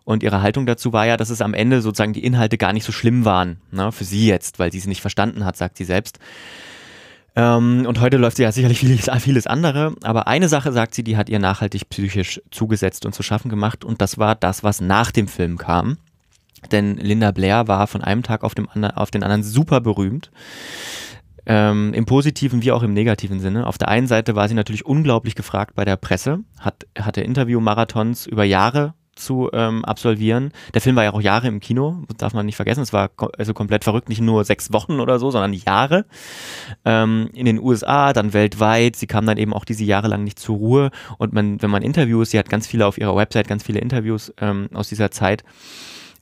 Und 0.03 0.23
ihre 0.23 0.41
Haltung 0.41 0.65
dazu 0.65 0.95
war 0.95 1.05
ja, 1.05 1.19
dass 1.19 1.29
es 1.29 1.43
am 1.43 1.53
Ende 1.53 1.83
sozusagen 1.83 2.15
die 2.15 2.25
Inhalte 2.25 2.57
gar 2.57 2.73
nicht 2.73 2.85
so 2.85 2.93
schlimm 2.93 3.27
waren, 3.27 3.61
ne, 3.71 3.93
für 3.93 4.05
sie 4.05 4.27
jetzt, 4.27 4.59
weil 4.59 4.73
sie 4.73 4.81
sie 4.81 4.89
nicht 4.89 5.03
verstanden 5.03 5.45
hat, 5.45 5.59
sagt 5.59 5.77
sie 5.77 5.85
selbst. 5.85 6.19
Ähm, 7.39 7.87
und 7.87 8.01
heute 8.01 8.17
läuft 8.17 8.37
sie 8.37 8.43
ja 8.43 8.51
sicherlich 8.51 8.81
vieles, 8.81 9.09
vieles 9.21 9.47
andere. 9.47 9.95
Aber 10.03 10.27
eine 10.27 10.49
Sache, 10.49 10.73
sagt 10.73 10.95
sie, 10.95 11.05
die 11.05 11.17
hat 11.17 11.29
ihr 11.29 11.39
nachhaltig 11.39 11.89
psychisch 11.89 12.41
zugesetzt 12.51 13.07
und 13.07 13.15
zu 13.15 13.23
schaffen 13.23 13.49
gemacht. 13.49 13.85
Und 13.85 14.03
das 14.03 14.19
war 14.19 14.35
das, 14.35 14.65
was 14.65 14.81
nach 14.81 15.13
dem 15.13 15.29
Film 15.29 15.57
kam. 15.57 15.99
Denn 16.73 16.97
Linda 16.97 17.31
Blair 17.31 17.69
war 17.69 17.87
von 17.87 18.03
einem 18.03 18.25
Tag 18.25 18.43
auf, 18.43 18.57
dem 18.57 18.69
ander, 18.69 18.99
auf 18.99 19.13
den 19.13 19.23
anderen 19.23 19.45
super 19.45 19.81
berühmt. 19.81 20.33
Ähm, 21.47 21.95
Im 21.95 22.07
positiven 22.07 22.63
wie 22.63 22.73
auch 22.73 22.83
im 22.83 22.93
negativen 22.93 23.39
Sinne. 23.39 23.69
Auf 23.69 23.79
der 23.79 23.87
einen 23.87 24.09
Seite 24.09 24.35
war 24.35 24.49
sie 24.49 24.55
natürlich 24.55 24.85
unglaublich 24.85 25.37
gefragt 25.37 25.77
bei 25.77 25.85
der 25.85 25.97
Presse, 25.97 26.41
hat, 26.59 26.87
hatte 26.99 27.21
Interviewmarathons 27.21 28.27
über 28.27 28.43
Jahre 28.43 28.95
zu 29.19 29.51
ähm, 29.53 29.85
absolvieren. 29.85 30.53
Der 30.75 30.81
Film 30.81 30.97
war 30.97 31.05
ja 31.05 31.13
auch 31.13 31.21
Jahre 31.21 31.49
im 31.49 31.61
Kino, 31.61 32.03
darf 32.17 32.35
man 32.35 32.47
nicht 32.47 32.57
vergessen. 32.57 32.81
Es 32.81 32.93
war 32.93 33.09
ko 33.09 33.29
also 33.37 33.55
komplett 33.55 33.85
verrückt, 33.85 34.09
nicht 34.09 34.21
nur 34.21 34.45
sechs 34.45 34.73
Wochen 34.73 35.01
oder 35.01 35.19
so, 35.19 35.31
sondern 35.31 35.53
Jahre. 35.53 36.07
Ähm, 36.85 37.31
in 37.35 37.47
den 37.47 37.61
USA, 37.61 38.13
dann 38.13 38.33
weltweit. 38.33 38.97
Sie 38.97 39.07
kam 39.07 39.27
dann 39.27 39.39
eben 39.39 39.53
auch 39.53 39.65
diese 39.65 39.85
Jahre 39.85 40.09
lang 40.09 40.25
nicht 40.25 40.39
zur 40.39 40.57
Ruhe. 40.57 40.91
Und 41.19 41.33
man, 41.33 41.61
wenn 41.63 41.71
man 41.71 41.83
Interviews, 41.83 42.31
sie 42.31 42.39
hat 42.39 42.49
ganz 42.49 42.67
viele 42.67 42.87
auf 42.87 42.99
ihrer 42.99 43.17
Website, 43.17 43.49
ganz 43.49 43.63
viele 43.63 43.81
Interviews 43.81 44.33
ähm, 44.41 44.69
aus 44.73 44.89
dieser 44.89 45.11
Zeit. 45.11 45.45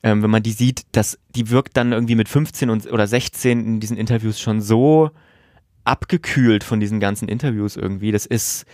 Ähm, 0.03 0.23
wenn 0.23 0.29
man 0.29 0.43
die 0.43 0.51
sieht, 0.51 0.83
dass 0.91 1.19
die 1.35 1.49
wirkt 1.49 1.75
dann 1.77 1.91
irgendwie 1.91 2.15
mit 2.15 2.29
15 2.29 2.69
und, 2.69 2.91
oder 2.91 3.07
16 3.07 3.65
in 3.65 3.79
diesen 3.79 3.97
Interviews 3.97 4.39
schon 4.39 4.61
so 4.61 5.11
abgekühlt 5.83 6.63
von 6.63 6.79
diesen 6.79 6.99
ganzen 6.99 7.27
Interviews 7.27 7.77
irgendwie. 7.77 8.11
Das 8.11 8.25
ist, 8.25 8.65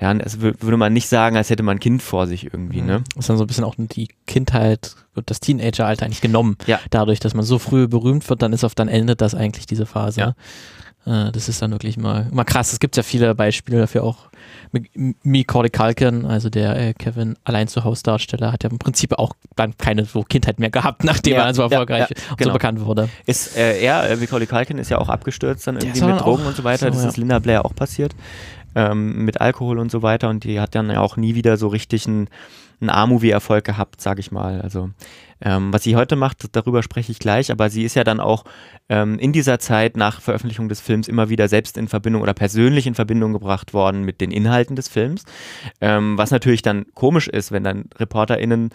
ja, 0.00 0.14
das 0.14 0.38
wür- 0.38 0.54
würde 0.60 0.76
man 0.76 0.92
nicht 0.92 1.08
sagen, 1.08 1.36
als 1.36 1.50
hätte 1.50 1.62
man 1.62 1.76
ein 1.76 1.80
Kind 1.80 2.02
vor 2.02 2.26
sich 2.26 2.44
irgendwie, 2.44 2.82
ne? 2.82 3.02
Ist 3.18 3.28
dann 3.28 3.36
so 3.36 3.44
ein 3.44 3.46
bisschen 3.48 3.64
auch 3.64 3.74
die 3.76 4.08
Kindheit 4.26 4.94
und 5.14 5.28
das 5.30 5.40
Teenageralter 5.40 6.04
eigentlich 6.06 6.20
genommen. 6.20 6.56
Ja. 6.66 6.78
Dadurch, 6.90 7.18
dass 7.20 7.34
man 7.34 7.44
so 7.44 7.58
früh 7.58 7.88
berühmt 7.88 8.28
wird, 8.30 8.42
dann 8.42 8.52
ist 8.52 8.64
auf 8.64 8.74
dann 8.74 8.88
endet 8.88 9.20
das 9.20 9.34
eigentlich 9.34 9.66
diese 9.66 9.86
Phase. 9.86 10.34
Äh, 11.06 11.32
das 11.32 11.48
ist 11.48 11.60
dann 11.62 11.70
wirklich 11.72 11.96
mal, 11.96 12.28
mal 12.30 12.44
krass. 12.44 12.72
Es 12.72 12.80
gibt 12.80 12.96
ja 12.96 13.02
viele 13.02 13.34
Beispiele 13.34 13.78
dafür 13.78 14.04
auch. 14.04 14.28
M- 14.94 15.14
Macaulay 15.24 15.70
Culkin, 15.70 16.24
also 16.26 16.48
der 16.50 16.76
äh, 16.76 16.94
Kevin 16.94 17.36
allein 17.44 17.66
zu 17.68 17.82
Hause 17.84 18.02
Darsteller, 18.04 18.52
hat 18.52 18.62
ja 18.64 18.70
im 18.70 18.78
Prinzip 18.78 19.14
auch 19.18 19.32
dann 19.56 19.76
keine 19.78 20.04
so 20.04 20.22
Kindheit 20.22 20.58
mehr 20.60 20.70
gehabt, 20.70 21.02
nachdem 21.04 21.34
Ja, 21.34 21.46
er 21.46 21.54
so 21.54 21.62
ja, 21.62 21.68
erfolgreich 21.70 22.10
ja, 22.10 22.16
und 22.30 22.36
genau. 22.38 22.50
so 22.50 22.52
bekannt 22.54 22.84
wurde. 22.84 23.08
Ist 23.26 23.56
äh, 23.56 23.80
er, 23.80 24.08
äh, 24.10 24.16
Macaulay 24.16 24.46
Culkin 24.46 24.78
ist 24.78 24.90
ja 24.90 24.98
auch 24.98 25.08
abgestürzt 25.08 25.66
dann 25.66 25.76
irgendwie 25.76 26.02
mit 26.04 26.20
Drogen 26.20 26.42
auch 26.44 26.46
und 26.48 26.56
so 26.56 26.62
weiter. 26.64 26.86
so, 26.86 26.92
das 26.92 27.02
ja. 27.02 27.08
ist 27.08 27.16
Linda 27.16 27.38
Blair 27.40 27.64
auch 27.64 27.74
passiert. 27.74 28.14
Ähm, 28.74 29.24
mit 29.24 29.40
Alkohol 29.40 29.78
und 29.78 29.90
so 29.90 30.02
weiter. 30.02 30.28
Und 30.28 30.44
die 30.44 30.60
hat 30.60 30.74
dann 30.74 30.90
auch 30.90 31.16
nie 31.16 31.34
wieder 31.34 31.56
so 31.56 31.68
richtig 31.68 32.06
einen, 32.06 32.28
einen 32.80 32.90
A-Movie-Erfolg 32.90 33.64
gehabt, 33.64 34.00
sag 34.00 34.18
ich 34.18 34.30
mal. 34.30 34.60
Also 34.60 34.90
ähm, 35.40 35.72
was 35.72 35.84
sie 35.84 35.94
heute 35.94 36.16
macht, 36.16 36.56
darüber 36.56 36.82
spreche 36.82 37.12
ich 37.12 37.18
gleich, 37.18 37.52
aber 37.52 37.70
sie 37.70 37.84
ist 37.84 37.94
ja 37.94 38.02
dann 38.04 38.18
auch 38.18 38.44
ähm, 38.88 39.18
in 39.18 39.32
dieser 39.32 39.58
Zeit 39.58 39.96
nach 39.96 40.20
Veröffentlichung 40.20 40.68
des 40.68 40.80
Films 40.80 41.06
immer 41.06 41.28
wieder 41.28 41.48
selbst 41.48 41.78
in 41.78 41.88
Verbindung 41.88 42.22
oder 42.22 42.34
persönlich 42.34 42.86
in 42.86 42.94
Verbindung 42.94 43.32
gebracht 43.32 43.72
worden 43.72 44.02
mit 44.02 44.20
den 44.20 44.30
Inhalten 44.30 44.74
des 44.74 44.88
Films. 44.88 45.24
Ähm, 45.80 46.18
was 46.18 46.30
natürlich 46.30 46.62
dann 46.62 46.86
komisch 46.94 47.28
ist, 47.28 47.52
wenn 47.52 47.62
dann 47.62 47.84
ReporterInnen 47.98 48.70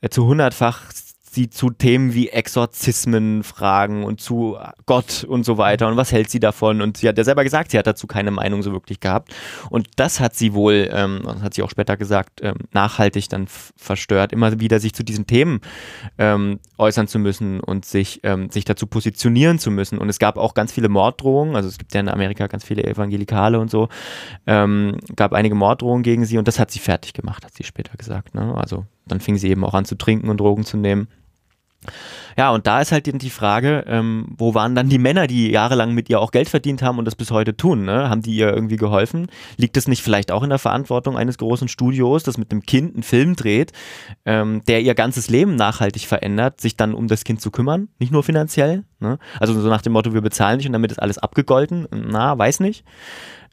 äh, 0.00 0.08
zu 0.08 0.26
hundertfach 0.26 0.92
sie 1.32 1.48
zu 1.48 1.70
Themen 1.70 2.12
wie 2.14 2.28
Exorzismen 2.28 3.42
fragen 3.42 4.04
und 4.04 4.20
zu 4.20 4.58
Gott 4.86 5.24
und 5.24 5.44
so 5.44 5.56
weiter. 5.56 5.88
Und 5.88 5.96
was 5.96 6.12
hält 6.12 6.30
sie 6.30 6.40
davon? 6.40 6.82
Und 6.82 6.98
sie 6.98 7.08
hat 7.08 7.16
ja 7.16 7.24
selber 7.24 7.42
gesagt, 7.42 7.70
sie 7.70 7.78
hat 7.78 7.86
dazu 7.86 8.06
keine 8.06 8.30
Meinung 8.30 8.62
so 8.62 8.72
wirklich 8.72 9.00
gehabt. 9.00 9.34
Und 9.70 9.88
das 9.96 10.20
hat 10.20 10.34
sie 10.34 10.52
wohl, 10.52 10.90
ähm, 10.92 11.22
das 11.24 11.42
hat 11.42 11.54
sie 11.54 11.62
auch 11.62 11.70
später 11.70 11.96
gesagt, 11.96 12.40
ähm, 12.42 12.56
nachhaltig 12.72 13.28
dann 13.28 13.46
verstört, 13.48 14.32
immer 14.32 14.60
wieder 14.60 14.78
sich 14.78 14.92
zu 14.92 15.02
diesen 15.02 15.26
Themen 15.26 15.60
ähm, 16.18 16.60
äußern 16.76 17.08
zu 17.08 17.18
müssen 17.18 17.60
und 17.60 17.84
sich, 17.84 18.20
ähm, 18.24 18.50
sich 18.50 18.64
dazu 18.64 18.86
positionieren 18.86 19.58
zu 19.58 19.70
müssen. 19.70 19.98
Und 19.98 20.08
es 20.08 20.18
gab 20.18 20.36
auch 20.36 20.54
ganz 20.54 20.72
viele 20.72 20.88
Morddrohungen, 20.88 21.56
also 21.56 21.68
es 21.68 21.78
gibt 21.78 21.94
ja 21.94 22.00
in 22.00 22.08
Amerika 22.08 22.46
ganz 22.46 22.64
viele 22.64 22.84
Evangelikale 22.84 23.58
und 23.58 23.70
so, 23.70 23.88
ähm, 24.46 24.98
gab 25.16 25.32
einige 25.32 25.54
Morddrohungen 25.54 26.02
gegen 26.02 26.26
sie 26.26 26.36
und 26.36 26.46
das 26.46 26.58
hat 26.58 26.70
sie 26.70 26.78
fertig 26.78 27.14
gemacht, 27.14 27.44
hat 27.44 27.54
sie 27.54 27.64
später 27.64 27.96
gesagt, 27.96 28.34
ne? 28.34 28.54
also 28.56 28.84
dann 29.06 29.20
fing 29.20 29.36
sie 29.36 29.48
eben 29.48 29.64
auch 29.64 29.74
an 29.74 29.84
zu 29.84 29.96
trinken 29.96 30.28
und 30.28 30.38
Drogen 30.38 30.64
zu 30.64 30.76
nehmen. 30.76 31.08
Ja, 32.36 32.50
und 32.50 32.66
da 32.66 32.80
ist 32.80 32.92
halt 32.92 33.06
die 33.06 33.30
Frage, 33.30 33.84
ähm, 33.86 34.26
wo 34.38 34.54
waren 34.54 34.74
dann 34.74 34.88
die 34.88 34.98
Männer, 34.98 35.26
die 35.26 35.50
jahrelang 35.50 35.92
mit 35.92 36.08
ihr 36.08 36.20
auch 36.20 36.30
Geld 36.30 36.48
verdient 36.48 36.82
haben 36.82 36.98
und 36.98 37.04
das 37.04 37.14
bis 37.14 37.30
heute 37.30 37.56
tun? 37.56 37.84
Ne? 37.84 38.08
Haben 38.08 38.22
die 38.22 38.34
ihr 38.34 38.52
irgendwie 38.52 38.76
geholfen? 38.76 39.26
Liegt 39.56 39.76
es 39.76 39.88
nicht 39.88 40.02
vielleicht 40.02 40.30
auch 40.30 40.42
in 40.42 40.50
der 40.50 40.58
Verantwortung 40.58 41.16
eines 41.16 41.38
großen 41.38 41.68
Studios, 41.68 42.22
das 42.22 42.38
mit 42.38 42.52
dem 42.52 42.62
Kind 42.62 42.94
einen 42.94 43.02
Film 43.02 43.36
dreht, 43.36 43.72
ähm, 44.24 44.62
der 44.66 44.80
ihr 44.80 44.94
ganzes 44.94 45.28
Leben 45.28 45.56
nachhaltig 45.56 46.06
verändert, 46.06 46.60
sich 46.60 46.76
dann 46.76 46.94
um 46.94 47.08
das 47.08 47.24
Kind 47.24 47.40
zu 47.40 47.50
kümmern? 47.50 47.88
Nicht 47.98 48.12
nur 48.12 48.22
finanziell? 48.22 48.84
Ne? 49.00 49.18
Also 49.38 49.58
so 49.60 49.68
nach 49.68 49.82
dem 49.82 49.92
Motto, 49.92 50.14
wir 50.14 50.22
bezahlen 50.22 50.58
dich 50.58 50.66
und 50.66 50.72
damit 50.72 50.92
ist 50.92 51.02
alles 51.02 51.18
abgegolten? 51.18 51.86
Na, 51.90 52.38
weiß 52.38 52.60
nicht. 52.60 52.84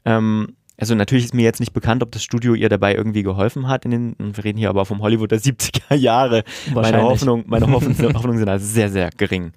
Ähm, 0.04 0.56
also 0.80 0.94
natürlich 0.94 1.26
ist 1.26 1.34
mir 1.34 1.42
jetzt 1.42 1.60
nicht 1.60 1.74
bekannt, 1.74 2.02
ob 2.02 2.10
das 2.10 2.22
Studio 2.22 2.54
ihr 2.54 2.70
dabei 2.70 2.94
irgendwie 2.94 3.22
geholfen 3.22 3.68
hat. 3.68 3.84
In 3.84 3.90
den, 3.90 4.16
wir 4.18 4.42
reden 4.42 4.58
hier 4.58 4.70
aber 4.70 4.86
vom 4.86 5.02
Hollywood 5.02 5.30
der 5.30 5.40
70er 5.40 5.94
Jahre. 5.94 6.42
Meine. 6.74 7.02
Hoffnung, 7.02 7.44
meine 7.46 7.66
Hoffnung, 7.70 8.14
Hoffnungen 8.14 8.38
sind 8.38 8.48
also 8.48 8.66
sehr, 8.66 8.88
sehr 8.88 9.10
gering. 9.16 9.52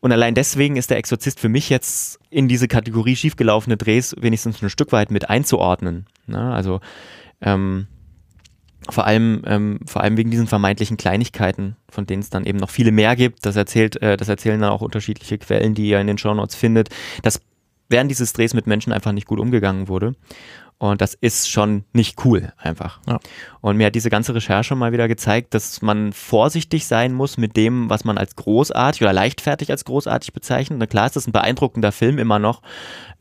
Und 0.00 0.12
allein 0.12 0.34
deswegen 0.34 0.76
ist 0.76 0.90
der 0.90 0.98
Exorzist 0.98 1.40
für 1.40 1.48
mich 1.48 1.70
jetzt 1.70 2.20
in 2.28 2.46
diese 2.46 2.68
Kategorie 2.68 3.16
schiefgelaufene 3.16 3.78
Drehs 3.78 4.14
wenigstens 4.20 4.62
ein 4.62 4.68
Stück 4.68 4.92
weit 4.92 5.10
mit 5.10 5.30
einzuordnen. 5.30 6.04
Ne? 6.26 6.52
Also 6.52 6.80
ähm, 7.40 7.86
vor 8.90 9.06
allem, 9.06 9.42
ähm, 9.46 9.80
vor 9.86 10.02
allem 10.02 10.18
wegen 10.18 10.30
diesen 10.30 10.46
vermeintlichen 10.46 10.98
Kleinigkeiten, 10.98 11.76
von 11.88 12.04
denen 12.04 12.20
es 12.20 12.28
dann 12.28 12.44
eben 12.44 12.58
noch 12.58 12.68
viele 12.68 12.92
mehr 12.92 13.16
gibt. 13.16 13.46
Das 13.46 13.56
erzählt, 13.56 14.00
äh, 14.02 14.18
das 14.18 14.28
erzählen 14.28 14.60
dann 14.60 14.72
auch 14.72 14.82
unterschiedliche 14.82 15.38
Quellen, 15.38 15.74
die 15.74 15.88
ihr 15.88 16.00
in 16.00 16.06
den 16.06 16.18
Shownotes 16.18 16.54
findet, 16.54 16.90
dass 17.22 17.40
während 17.94 18.10
dieses 18.10 18.32
Drehs 18.32 18.54
mit 18.54 18.66
Menschen 18.66 18.92
einfach 18.92 19.12
nicht 19.12 19.28
gut 19.28 19.38
umgegangen 19.38 19.86
wurde. 19.86 20.16
Und 20.78 21.00
das 21.00 21.14
ist 21.14 21.48
schon 21.48 21.84
nicht 21.92 22.24
cool, 22.24 22.52
einfach. 22.58 22.98
Ja. 23.06 23.20
Und 23.60 23.76
mir 23.76 23.86
hat 23.86 23.94
diese 23.94 24.10
ganze 24.10 24.34
Recherche 24.34 24.74
mal 24.74 24.90
wieder 24.90 25.06
gezeigt, 25.06 25.54
dass 25.54 25.80
man 25.80 26.12
vorsichtig 26.12 26.86
sein 26.86 27.14
muss 27.14 27.38
mit 27.38 27.56
dem, 27.56 27.88
was 27.88 28.04
man 28.04 28.18
als 28.18 28.34
großartig 28.34 29.00
oder 29.02 29.12
leichtfertig 29.12 29.70
als 29.70 29.84
großartig 29.84 30.32
bezeichnet. 30.32 30.80
Na 30.80 30.86
klar 30.86 31.06
ist 31.06 31.14
das 31.14 31.28
ein 31.28 31.32
beeindruckender 31.32 31.92
Film 31.92 32.18
immer 32.18 32.40
noch, 32.40 32.62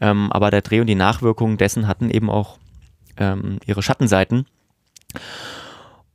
ähm, 0.01 0.31
aber 0.31 0.49
der 0.49 0.63
Dreh 0.63 0.81
und 0.81 0.87
die 0.87 0.95
Nachwirkungen 0.95 1.57
dessen 1.57 1.87
hatten 1.87 2.09
eben 2.09 2.31
auch 2.31 2.57
ähm, 3.17 3.59
ihre 3.67 3.83
Schattenseiten. 3.83 4.47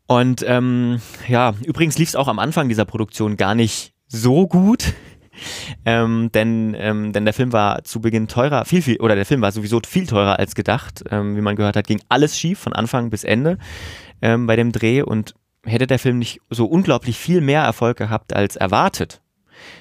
Und 0.09 0.45
ähm, 0.49 1.01
ja, 1.29 1.55
übrigens 1.63 1.97
lief 1.97 2.09
es 2.09 2.17
auch 2.17 2.27
am 2.27 2.41
Anfang 2.41 2.69
dieser 2.69 2.87
Produktion 2.87 3.37
gar 3.37 3.55
nicht 3.55 3.93
so 4.09 4.49
gut. 4.49 4.95
Ähm, 5.85 6.31
denn, 6.33 6.77
ähm, 6.79 7.13
denn 7.13 7.25
der 7.25 7.35
Film 7.35 7.53
war 7.53 7.85
zu 7.85 8.01
Beginn 8.01 8.29
teurer, 8.29 8.65
viel, 8.65 8.83
viel, 8.83 9.01
oder 9.01 9.15
der 9.15 9.27
Film 9.27 9.41
war 9.41 9.53
sowieso 9.53 9.81
viel 9.87 10.07
teurer 10.07 10.39
als 10.39 10.55
gedacht. 10.55 11.05
Ähm, 11.11 11.37
wie 11.37 11.41
man 11.41 11.57
gehört 11.57 11.77
hat, 11.77 11.87
ging 11.87 12.01
alles 12.09 12.39
schief 12.39 12.59
von 12.59 12.73
Anfang 12.73 13.11
bis 13.11 13.25
Ende 13.25 13.59
ähm, 14.23 14.47
bei 14.47 14.57
dem 14.57 14.73
Dreh 14.73 15.03
und 15.03 15.35
hätte 15.65 15.87
der 15.87 15.99
Film 15.99 16.19
nicht 16.19 16.41
so 16.51 16.67
unglaublich 16.67 17.19
viel 17.19 17.41
mehr 17.41 17.63
Erfolg 17.63 17.97
gehabt 17.97 18.35
als 18.35 18.57
erwartet, 18.57 19.21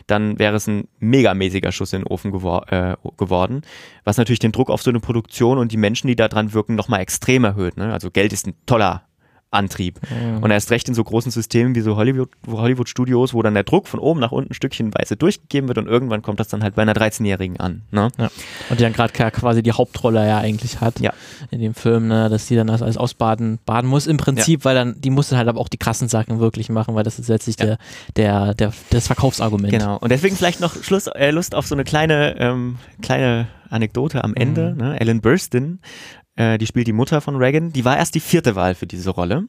dann 0.08 0.40
wäre 0.40 0.56
es 0.56 0.68
ein 0.68 0.88
megamäßiger 1.00 1.72
Schuss 1.72 1.94
in 1.94 2.02
den 2.02 2.08
Ofen 2.08 2.32
gewor 2.32 2.72
äh, 2.72 2.96
geworden, 3.18 3.62
was 4.04 4.18
natürlich 4.18 4.40
den 4.40 4.52
Druck 4.52 4.70
auf 4.70 4.82
so 4.82 4.90
eine 4.90 5.00
Produktion 5.00 5.58
und 5.58 5.72
die 5.72 5.78
Menschen, 5.78 6.08
die 6.08 6.16
da 6.16 6.28
dran 6.28 6.54
wirken, 6.54 6.76
nochmal 6.76 7.02
extrem 7.02 7.44
erhöht. 7.44 7.78
Ne? 7.78 7.94
Also 7.94 8.12
Geld 8.12 8.34
ist 8.34 8.48
ein 8.48 8.56
toller 8.66 9.07
Antrieb. 9.50 10.00
Und 10.42 10.52
erst 10.52 10.72
recht 10.72 10.88
in 10.90 10.94
so 10.94 11.04
großen 11.04 11.32
Systemen 11.32 11.74
wie 11.76 11.82
so 11.82 11.96
Hollywood- 11.96 12.30
Hollywood-Studios, 12.48 13.34
wo 13.34 13.42
dann 13.42 13.54
der 13.54 13.64
Druck 13.64 13.88
von 13.88 14.00
oben 14.00 14.20
nach 14.20 14.32
unten 14.34 14.54
stückchenweise 14.54 15.16
durchgegeben 15.16 15.68
wird 15.68 15.78
und 15.78 15.88
irgendwann 15.88 16.22
kommt 16.22 16.40
das 16.40 16.50
dann 16.50 16.64
halt 16.64 16.76
bei 16.76 16.82
einer 16.82 16.94
13-Jährigen 16.94 17.58
an. 17.60 17.84
Ne? 17.92 18.10
Ja. 18.18 18.30
Und 18.70 18.80
die 18.80 18.84
dann 18.84 18.94
gerade 18.94 19.14
quasi 19.32 19.64
die 19.64 19.72
Hauptrolle 19.72 20.26
ja 20.28 20.40
eigentlich 20.40 20.82
hat 20.82 21.00
Ja. 21.00 21.14
in 21.50 21.62
dem 21.62 21.74
Film, 21.74 22.08
ne, 22.08 22.30
dass 22.30 22.48
die 22.48 22.56
dann 22.56 22.68
das 22.68 22.82
alles 22.82 22.98
ausbaden 22.98 23.60
baden 23.66 23.90
muss 23.90 24.06
im 24.08 24.18
Prinzip, 24.18 24.66
weil 24.66 24.76
dann 24.76 25.00
die 25.00 25.10
muss 25.10 25.30
dann 25.30 25.38
halt 25.40 25.48
aber 25.48 25.60
auch 25.62 25.70
die 25.70 25.78
krassen 25.78 26.08
Sachen 26.10 26.40
wirklich 26.40 26.70
machen, 26.70 26.94
weil 26.96 27.04
das 27.04 27.18
ist 27.20 27.30
letztlich 27.30 27.56
der, 27.56 27.78
der, 28.16 28.54
der, 28.54 28.74
das 28.90 29.08
Verkaufsargument. 29.08 29.72
Genau. 29.72 29.98
Und 29.98 30.12
deswegen 30.12 30.36
vielleicht 30.36 30.60
noch 30.60 30.76
Schluss, 30.84 31.08
äh, 31.08 31.32
Lust 31.32 31.56
auf 31.56 31.66
so 31.68 31.76
eine 31.76 31.84
kleine, 31.86 32.36
ähm, 32.40 32.78
kleine 33.02 33.48
Anekdote 33.70 34.24
am 34.24 34.34
Ende. 34.36 34.72
Mhm. 34.72 34.78
Ne? 34.78 35.00
Ellen 35.00 35.22
Burstyn, 35.22 35.80
äh, 36.38 36.58
die 36.58 36.66
spielt 36.66 36.88
die 36.88 36.94
Mutter 36.94 37.20
von 37.20 37.36
Reagan, 37.36 37.74
die 37.74 37.86
war 37.86 37.98
erst 37.98 38.16
die 38.16 38.20
vierte 38.20 38.56
Wahl 38.56 38.76
für 38.76 38.88
diese 38.88 39.10
Rolle. 39.10 39.48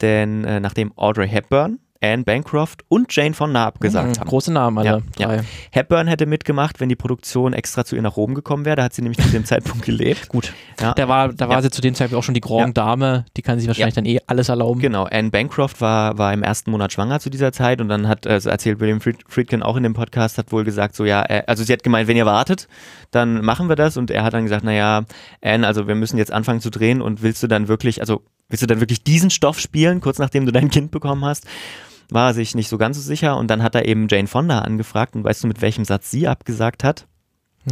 Denn 0.00 0.44
äh, 0.44 0.60
nachdem 0.60 0.92
Audrey 0.96 1.28
Hepburn, 1.28 1.80
Anne 2.00 2.22
Bancroft 2.22 2.84
und 2.88 3.14
Jane 3.14 3.34
Fonda 3.34 3.66
abgesagt 3.66 4.16
Mhm, 4.16 4.20
haben. 4.20 4.28
Große 4.28 4.52
Namen 4.52 4.78
alle. 4.78 5.02
Ja, 5.18 5.26
drei. 5.26 5.36
ja. 5.38 5.42
Hepburn 5.72 6.06
hätte 6.06 6.26
mitgemacht, 6.26 6.78
wenn 6.78 6.88
die 6.88 6.94
Produktion 6.96 7.52
extra 7.52 7.84
zu 7.84 7.96
ihr 7.96 8.02
nach 8.02 8.16
Rom 8.16 8.34
gekommen 8.34 8.64
wäre. 8.64 8.76
Da 8.76 8.84
hat 8.84 8.92
sie 8.92 9.02
nämlich 9.02 9.18
zu 9.18 9.28
dem 9.30 9.44
Zeitpunkt 9.46 9.84
gelebt. 9.84 10.28
Gut. 10.28 10.52
Ja. 10.80 10.94
Da 10.94 11.08
war, 11.08 11.32
da 11.32 11.48
war 11.48 11.60
sie 11.60 11.70
zu 11.70 11.80
dem 11.80 11.94
Zeitpunkt 11.96 12.20
auch 12.20 12.24
schon 12.24 12.34
die 12.34 12.40
Grand 12.40 12.76
Dame, 12.78 13.24
die 13.36 13.42
kann 13.42 13.58
sich 13.58 13.66
wahrscheinlich 13.66 13.96
dann 13.96 14.06
eh 14.06 14.20
alles 14.28 14.48
erlauben. 14.48 14.80
Genau, 14.80 15.04
Anne 15.10 15.30
Bancroft 15.30 15.80
war, 15.80 16.16
war 16.18 16.32
im 16.32 16.42
ersten 16.44 16.70
Monat 16.70 16.92
schwanger 16.92 17.18
zu 17.18 17.30
dieser 17.30 17.50
Zeit 17.52 17.80
und 17.80 17.88
dann 17.88 18.06
hat, 18.06 18.26
äh, 18.26 18.38
so 18.40 18.48
erzählt 18.48 18.78
William 18.78 19.00
Fried, 19.00 19.18
Friedkin 19.28 19.62
auch 19.64 19.76
in 19.76 19.82
dem 19.82 19.94
Podcast, 19.94 20.38
hat 20.38 20.52
wohl 20.52 20.62
gesagt, 20.62 20.94
so 20.94 21.04
ja, 21.04 21.24
äh, 21.28 21.42
also 21.48 21.64
sie 21.64 21.72
hat 21.72 21.82
gemeint, 21.82 22.06
wenn 22.06 22.16
ihr 22.16 22.26
wartet, 22.26 22.68
dann 23.10 23.44
machen 23.44 23.68
wir 23.68 23.74
das 23.76 23.96
und 23.96 24.10
er 24.12 24.22
hat 24.22 24.34
dann 24.34 24.44
gesagt, 24.44 24.62
naja, 24.62 25.04
Anne, 25.42 25.66
also 25.66 25.88
wir 25.88 25.96
müssen 25.96 26.16
jetzt 26.18 26.32
anfangen 26.32 26.60
zu 26.60 26.70
drehen 26.70 27.02
und 27.02 27.22
willst 27.22 27.42
du 27.42 27.48
dann 27.48 27.66
wirklich, 27.66 28.00
also 28.00 28.22
willst 28.48 28.62
du 28.62 28.66
dann 28.66 28.80
wirklich 28.80 29.02
diesen 29.02 29.30
Stoff 29.30 29.58
spielen, 29.58 30.00
kurz 30.00 30.18
nachdem 30.18 30.46
du 30.46 30.52
dein 30.52 30.70
Kind 30.70 30.90
bekommen 30.92 31.24
hast? 31.24 31.44
War 32.10 32.30
er 32.30 32.34
sich 32.34 32.54
nicht 32.54 32.68
so 32.68 32.78
ganz 32.78 32.96
so 32.96 33.02
sicher 33.02 33.36
und 33.36 33.48
dann 33.48 33.62
hat 33.62 33.74
er 33.74 33.86
eben 33.86 34.08
Jane 34.08 34.28
Fonda 34.28 34.60
angefragt 34.60 35.14
und 35.14 35.24
weißt 35.24 35.44
du, 35.44 35.48
mit 35.48 35.60
welchem 35.60 35.84
Satz 35.84 36.10
sie 36.10 36.26
abgesagt 36.26 36.84
hat? 36.84 37.06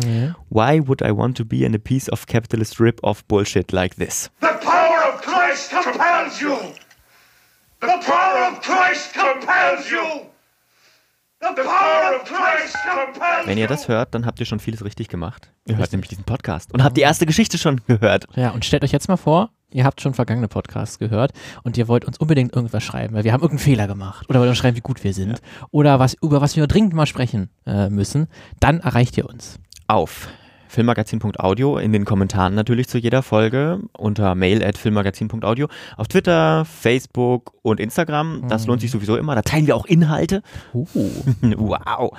Ja. 0.04 0.34
Why 0.50 0.86
would 0.86 1.00
I 1.00 1.16
want 1.16 1.36
to 1.38 1.44
be 1.44 1.64
in 1.64 1.74
a 1.74 1.78
piece 1.78 2.10
of 2.10 2.26
capitalist 2.26 2.80
rip-off 2.80 3.24
bullshit 3.24 3.72
like 3.72 3.96
this? 3.96 4.30
The 4.40 4.48
power 4.62 5.14
of 5.14 5.22
Christ 5.22 5.70
compels 5.70 6.40
you. 6.40 6.56
The 7.80 7.86
power 8.04 8.52
of 8.52 8.60
Christ 8.60 9.14
compels 9.14 9.90
you. 9.90 10.26
The 11.40 11.62
power 11.62 12.16
of 12.16 12.24
Christ 12.24 12.76
compels 12.84 13.46
Wenn 13.46 13.58
ihr 13.58 13.68
das 13.68 13.88
hört, 13.88 14.14
dann 14.14 14.26
habt 14.26 14.40
ihr 14.40 14.46
schon 14.46 14.60
vieles 14.60 14.84
richtig 14.84 15.08
gemacht. 15.08 15.50
Ihr 15.66 15.76
hört 15.76 15.92
nämlich 15.92 16.08
diesen 16.08 16.24
Podcast 16.24 16.72
und 16.74 16.82
habt 16.82 16.96
die 16.96 17.02
erste 17.02 17.26
Geschichte 17.26 17.56
schon 17.58 17.80
gehört. 17.86 18.26
Ja, 18.34 18.50
und 18.50 18.64
stellt 18.64 18.84
euch 18.84 18.92
jetzt 18.92 19.08
mal 19.08 19.16
vor, 19.16 19.50
ihr 19.76 19.84
habt 19.84 20.00
schon 20.00 20.14
vergangene 20.14 20.48
Podcasts 20.48 20.98
gehört 20.98 21.32
und 21.62 21.76
ihr 21.76 21.86
wollt 21.86 22.04
uns 22.04 22.18
unbedingt 22.18 22.54
irgendwas 22.54 22.82
schreiben, 22.82 23.14
weil 23.14 23.24
wir 23.24 23.32
haben 23.32 23.42
irgendeinen 23.42 23.64
Fehler 23.64 23.86
gemacht 23.86 24.28
oder 24.28 24.40
wollt 24.40 24.48
uns 24.48 24.58
schreiben, 24.58 24.76
wie 24.76 24.80
gut 24.80 25.04
wir 25.04 25.12
sind 25.12 25.40
oder 25.70 25.98
was, 25.98 26.14
über 26.14 26.40
was 26.40 26.56
wir 26.56 26.66
dringend 26.66 26.94
mal 26.94 27.06
sprechen 27.06 27.50
äh, 27.66 27.90
müssen, 27.90 28.26
dann 28.58 28.80
erreicht 28.80 29.16
ihr 29.18 29.28
uns. 29.28 29.58
Auf 29.86 30.28
filmmagazin.audio, 30.68 31.78
in 31.78 31.92
den 31.92 32.04
Kommentaren 32.04 32.54
natürlich 32.54 32.88
zu 32.88 32.98
jeder 32.98 33.22
Folge, 33.22 33.80
unter 33.96 34.34
mail 34.34 34.64
at 34.64 34.76
filmmagazin.audio, 34.76 35.68
auf 35.96 36.08
Twitter, 36.08 36.64
Facebook 36.64 37.52
und 37.62 37.80
Instagram. 37.80 38.48
Das 38.48 38.66
lohnt 38.66 38.80
sich 38.80 38.90
sowieso 38.90 39.16
immer. 39.16 39.34
Da 39.34 39.42
teilen 39.42 39.66
wir 39.66 39.76
auch 39.76 39.86
Inhalte. 39.86 40.42
Uh. 40.74 40.86
wow. 41.40 42.10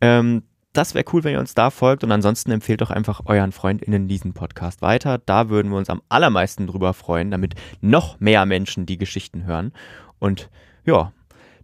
Ähm, 0.00 0.42
das 0.72 0.94
wäre 0.94 1.04
cool, 1.12 1.24
wenn 1.24 1.32
ihr 1.32 1.40
uns 1.40 1.54
da 1.54 1.70
folgt 1.70 2.04
und 2.04 2.12
ansonsten 2.12 2.50
empfehlt 2.50 2.80
doch 2.80 2.90
einfach 2.90 3.22
euren 3.24 3.52
FreundInnen 3.52 4.06
diesen 4.08 4.32
Podcast 4.34 4.82
weiter. 4.82 5.18
Da 5.18 5.48
würden 5.48 5.70
wir 5.70 5.78
uns 5.78 5.90
am 5.90 6.02
allermeisten 6.08 6.66
drüber 6.66 6.94
freuen, 6.94 7.30
damit 7.30 7.54
noch 7.80 8.20
mehr 8.20 8.44
Menschen 8.46 8.86
die 8.86 8.98
Geschichten 8.98 9.44
hören. 9.44 9.72
Und 10.18 10.50
ja, 10.84 11.12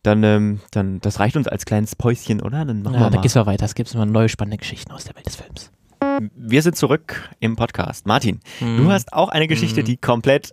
dann, 0.03 0.23
ähm, 0.23 0.61
dann 0.71 1.01
das 1.01 1.21
reicht 1.21 1.37
uns 1.37 1.49
als 1.49 1.64
kleines 1.64 1.97
Päuschen, 1.97 2.40
oder? 2.43 2.64
Dann 2.64 2.83
machen 2.83 2.95
Ja, 2.95 3.01
wir 3.01 3.11
da 3.11 3.17
mal. 3.17 3.23
geht's 3.23 3.35
mal 3.35 3.47
weiter. 3.47 3.64
Es 3.64 3.75
gibt 3.75 3.93
immer 3.95 4.07
neue 4.07 4.29
spannende 4.29 4.59
Geschichten 4.59 4.90
aus 4.93 5.05
der 5.05 5.14
Welt 5.17 5.27
des 5.27 5.37
Films. 5.37 5.71
Wir 6.37 6.62
sind 6.62 6.77
zurück 6.77 7.29
im 7.40 7.57
Podcast. 7.57 8.07
Martin, 8.07 8.40
Mhm. 8.61 8.77
du 8.79 8.90
hast 8.90 9.12
auch 9.12 9.29
eine 9.29 9.48
Geschichte, 9.48 9.83
die 9.85 9.96
komplett, 9.96 10.53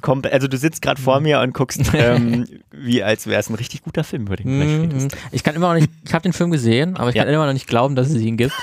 komplett 0.00 0.32
also 0.32 0.48
du 0.48 0.56
sitzt 0.56 0.82
gerade 0.82 1.00
vor 1.00 1.20
mir 1.20 1.40
und 1.40 1.54
guckst, 1.54 1.80
ähm, 1.94 2.46
wie 2.70 3.02
als 3.02 3.26
wäre 3.26 3.40
es 3.40 3.48
ein 3.50 3.54
richtig 3.54 3.82
guter 3.82 4.04
Film, 4.04 4.22
über 4.22 4.36
den 4.36 4.46
du 4.46 4.56
gleich 4.64 4.76
Mhm. 4.76 4.80
redest. 4.82 5.16
Ich 5.32 5.42
kann 5.44 5.54
immer 5.54 5.68
noch 5.74 5.80
nicht, 5.80 5.90
ich 6.04 6.14
habe 6.14 6.22
den 6.22 6.32
Film 6.32 6.50
gesehen, 6.50 6.96
aber 6.96 7.10
ich 7.10 7.14
Ja. 7.16 7.24
kann 7.24 7.32
immer 7.32 7.46
noch 7.46 7.52
nicht 7.52 7.66
glauben, 7.66 7.94
dass 7.96 8.10
es 8.10 8.20
ihn 8.20 8.36
gibt. 8.36 8.54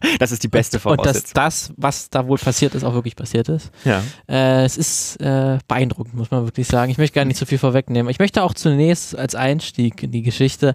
Das 0.18 0.32
ist 0.32 0.42
die 0.42 0.48
beste 0.48 0.76
Und 0.78 1.04
dass 1.04 1.22
Voraussetzung. 1.22 1.34
das, 1.34 1.72
was 1.76 2.10
da 2.10 2.26
wohl 2.26 2.38
passiert 2.38 2.74
ist, 2.74 2.84
auch 2.84 2.94
wirklich 2.94 3.16
passiert 3.16 3.48
ist. 3.48 3.70
ja. 3.84 4.02
Äh, 4.28 4.64
es 4.64 4.76
ist 4.76 5.16
äh, 5.20 5.58
beeindruckend, 5.68 6.14
muss 6.14 6.30
man 6.30 6.44
wirklich 6.44 6.66
sagen. 6.66 6.90
Ich 6.90 6.98
möchte 6.98 7.14
gar 7.14 7.24
nicht 7.24 7.38
so 7.38 7.46
viel 7.46 7.58
vorwegnehmen. 7.58 8.10
Ich 8.10 8.18
möchte 8.18 8.42
auch 8.42 8.54
zunächst 8.54 9.16
als 9.18 9.34
Einstieg 9.34 10.02
in 10.02 10.10
die 10.12 10.22
Geschichte 10.22 10.74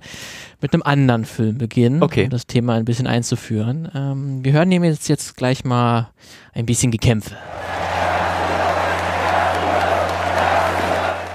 mit 0.61 0.73
einem 0.73 0.83
anderen 0.83 1.25
Film 1.25 1.57
beginnen, 1.57 2.01
Okay. 2.03 2.25
um 2.25 2.29
das 2.29 2.47
Thema 2.47 2.73
ein 2.75 2.85
bisschen 2.85 3.07
einzuführen. 3.07 3.89
Ähm, 3.95 4.43
wir 4.43 4.53
hören 4.53 4.69
nämlich 4.69 4.91
jetzt, 4.91 5.07
jetzt 5.09 5.35
gleich 5.37 5.63
mal 5.63 6.09
ein 6.53 6.65
bisschen 6.65 6.91
Gekämpfe. 6.91 7.35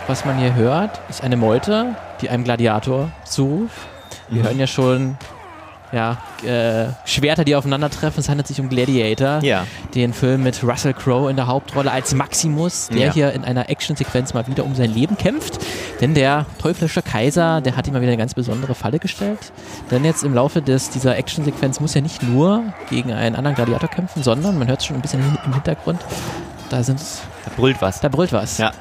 Was 0.06 0.24
man 0.24 0.38
hier 0.38 0.54
hört, 0.54 1.00
ist 1.10 1.22
eine 1.22 1.36
Meute, 1.36 1.94
die 2.22 2.30
einem 2.30 2.42
Gladiator 2.44 3.10
zuruft. 3.26 3.76
Wir 4.30 4.42
hören 4.42 4.58
ja 4.58 4.66
schon 4.66 5.18
ja, 5.92 6.18
äh, 6.44 6.86
Schwerter, 7.04 7.44
die 7.44 7.56
aufeinandertreffen. 7.56 8.20
Es 8.20 8.28
handelt 8.28 8.46
sich 8.46 8.60
um 8.60 8.68
Gladiator 8.68 9.40
Ja. 9.42 9.64
den 9.94 10.12
Film 10.12 10.42
mit 10.42 10.62
Russell 10.62 10.92
Crowe 10.94 11.30
in 11.30 11.36
der 11.36 11.46
Hauptrolle 11.46 11.90
als 11.90 12.14
Maximus, 12.14 12.88
der 12.88 13.06
Ja. 13.06 13.12
hier 13.12 13.32
in 13.32 13.44
einer 13.44 13.70
Actionsequenz 13.70 14.34
mal 14.34 14.46
wieder 14.46 14.64
um 14.64 14.74
sein 14.74 14.92
Leben 14.92 15.16
kämpft. 15.16 15.58
Denn 16.00 16.14
der 16.14 16.46
teuflische 16.60 17.02
Kaiser, 17.02 17.60
der 17.60 17.76
hat 17.76 17.86
ihm 17.86 17.92
mal 17.94 18.00
wieder 18.02 18.12
eine 18.12 18.18
ganz 18.18 18.34
besondere 18.34 18.74
Falle 18.74 18.98
gestellt. 18.98 19.38
Denn 19.90 20.04
jetzt 20.04 20.24
im 20.24 20.34
Laufe 20.34 20.60
des, 20.62 20.90
dieser 20.90 21.16
Actionsequenz 21.16 21.80
muss 21.80 21.94
er 21.96 22.02
nicht 22.02 22.22
nur 22.22 22.62
gegen 22.90 23.12
einen 23.12 23.34
anderen 23.36 23.54
Gladiator 23.56 23.88
kämpfen, 23.88 24.22
sondern 24.22 24.58
man 24.58 24.68
hört 24.68 24.80
es 24.80 24.86
schon 24.86 24.96
ein 24.96 25.02
bisschen 25.02 25.20
im 25.44 25.52
Hintergrund. 25.54 26.00
Da 26.70 26.82
sind 26.82 27.00
Da 27.46 27.50
brüllt 27.56 27.80
was. 27.80 28.00
da 28.00 28.08
brüllt 28.10 28.32
was. 28.32 28.58
Ja. 28.58 28.72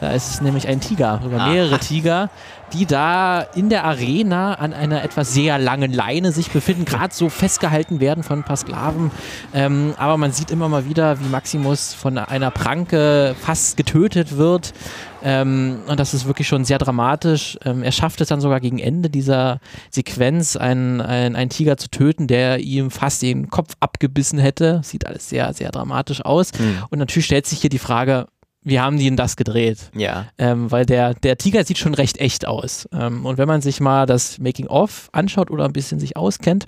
Da 0.00 0.10
ist 0.10 0.28
es 0.28 0.40
nämlich 0.40 0.68
ein 0.68 0.80
Tiger, 0.80 1.20
sogar 1.22 1.48
mehrere 1.48 1.78
Tiger, 1.78 2.30
die 2.72 2.86
da 2.86 3.40
in 3.40 3.68
der 3.68 3.84
Arena 3.84 4.54
an 4.54 4.72
einer 4.72 5.02
etwas 5.04 5.32
sehr 5.32 5.58
langen 5.58 5.92
Leine 5.92 6.32
sich 6.32 6.50
befinden, 6.50 6.84
gerade 6.84 7.14
so 7.14 7.28
festgehalten 7.28 8.00
werden 8.00 8.22
von 8.22 8.40
ein 8.40 8.44
paar 8.44 8.56
Sklaven. 8.56 9.10
Ähm, 9.54 9.94
aber 9.96 10.16
man 10.16 10.32
sieht 10.32 10.50
immer 10.50 10.68
mal 10.68 10.88
wieder, 10.88 11.20
wie 11.20 11.28
Maximus 11.28 11.94
von 11.94 12.18
einer 12.18 12.50
Pranke 12.50 13.34
fast 13.40 13.76
getötet 13.76 14.36
wird. 14.36 14.74
Ähm, 15.22 15.78
und 15.86 15.98
das 15.98 16.12
ist 16.12 16.26
wirklich 16.26 16.48
schon 16.48 16.64
sehr 16.64 16.78
dramatisch. 16.78 17.56
Ähm, 17.64 17.82
er 17.82 17.92
schafft 17.92 18.20
es 18.20 18.28
dann 18.28 18.40
sogar 18.40 18.60
gegen 18.60 18.78
Ende 18.78 19.10
dieser 19.10 19.60
Sequenz, 19.90 20.56
einen, 20.56 21.00
einen, 21.00 21.36
einen 21.36 21.50
Tiger 21.50 21.76
zu 21.76 21.88
töten, 21.88 22.26
der 22.26 22.58
ihm 22.58 22.90
fast 22.90 23.22
den 23.22 23.48
Kopf 23.48 23.74
abgebissen 23.80 24.38
hätte. 24.38 24.80
Sieht 24.82 25.06
alles 25.06 25.28
sehr, 25.28 25.52
sehr 25.54 25.70
dramatisch 25.70 26.24
aus. 26.24 26.50
Und 26.90 26.98
natürlich 26.98 27.26
stellt 27.26 27.46
sich 27.46 27.60
hier 27.60 27.70
die 27.70 27.78
Frage, 27.78 28.26
wie 28.66 28.80
haben 28.80 28.98
die 28.98 29.04
denn 29.04 29.16
das 29.16 29.36
gedreht? 29.36 29.90
Ja. 29.94 30.26
Ähm, 30.38 30.72
weil 30.72 30.84
der, 30.84 31.14
der 31.14 31.38
Tiger 31.38 31.64
sieht 31.64 31.78
schon 31.78 31.94
recht 31.94 32.18
echt 32.18 32.48
aus. 32.48 32.88
Ähm, 32.92 33.24
und 33.24 33.38
wenn 33.38 33.46
man 33.46 33.62
sich 33.62 33.80
mal 33.80 34.06
das 34.06 34.38
Making-of 34.38 35.08
anschaut 35.12 35.52
oder 35.52 35.64
ein 35.64 35.72
bisschen 35.72 36.00
sich 36.00 36.16
auskennt, 36.16 36.66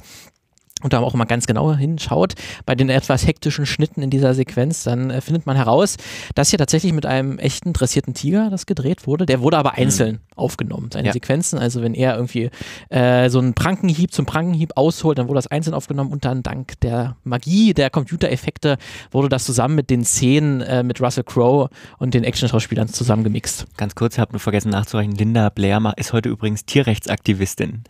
und 0.83 0.93
da 0.93 1.01
auch 1.01 1.15
mal 1.15 1.25
ganz 1.25 1.47
genau 1.47 1.75
hinschaut, 1.75 2.35
bei 2.67 2.75
den 2.75 2.89
etwas 2.89 3.27
hektischen 3.27 3.67
Schnitten 3.67 4.03
in 4.03 4.11
dieser 4.11 4.35
Sequenz, 4.35 4.85
dann 4.85 5.11
äh, 5.11 5.21
findet 5.21 5.47
man 5.47 5.57
heraus, 5.57 5.97
dass 6.35 6.51
hier 6.51 6.59
tatsächlich 6.59 6.93
mit 6.93 7.07
einem 7.07 7.39
echten 7.39 7.73
dressierten 7.73 8.15
Tiger 8.15 8.49
das 8.51 8.67
gedreht 8.67 9.07
wurde. 9.07 9.27
Der 9.27 9.41
wurde 9.41 9.59
aber 9.59 9.75
einzeln 9.75 10.21
aufgenommen, 10.37 10.91
seine 10.93 11.09
Ja. 11.09 11.13
Sequenzen. 11.13 11.59
Also 11.59 11.83
wenn 11.83 11.95
er 11.95 12.15
irgendwie 12.15 12.51
äh, 12.91 13.29
so 13.29 13.39
einen 13.41 13.55
Prankenhieb 13.55 14.13
zum 14.13 14.27
Prankenhieb 14.27 14.73
ausholt, 14.77 15.19
dann 15.19 15.27
wurde 15.29 15.39
das 15.39 15.49
einzeln 15.49 15.75
aufgenommen 15.75 16.13
und 16.13 16.25
dann 16.25 16.43
dank 16.43 16.79
der 16.81 17.17
Magie 17.25 17.75
der 17.75 17.91
Computereffekte 17.91 18.77
wurde 19.11 19.29
das 19.29 19.45
zusammen 19.45 19.75
mit 19.75 19.91
den 19.91 20.05
Szenen 20.05 20.61
äh, 20.61 20.83
mit 20.83 21.01
Russell 21.01 21.25
Crowe 21.25 21.71
und 21.99 22.15
den 22.15 22.23
Action-Schauspielern 22.25 22.89
zusammengemixt. 22.89 23.67
Ganz 23.77 23.95
kurz, 23.95 24.15
ich 24.15 24.21
habe 24.21 24.33
nur 24.33 24.41
vergessen 24.41 24.71
nachzureichen. 24.71 25.13
Linda 25.15 25.49
Blair 25.49 25.79
ist 25.97 26.13
heute 26.13 26.29
übrigens 26.29 26.65
Tierrechtsaktivistin. 26.65 27.85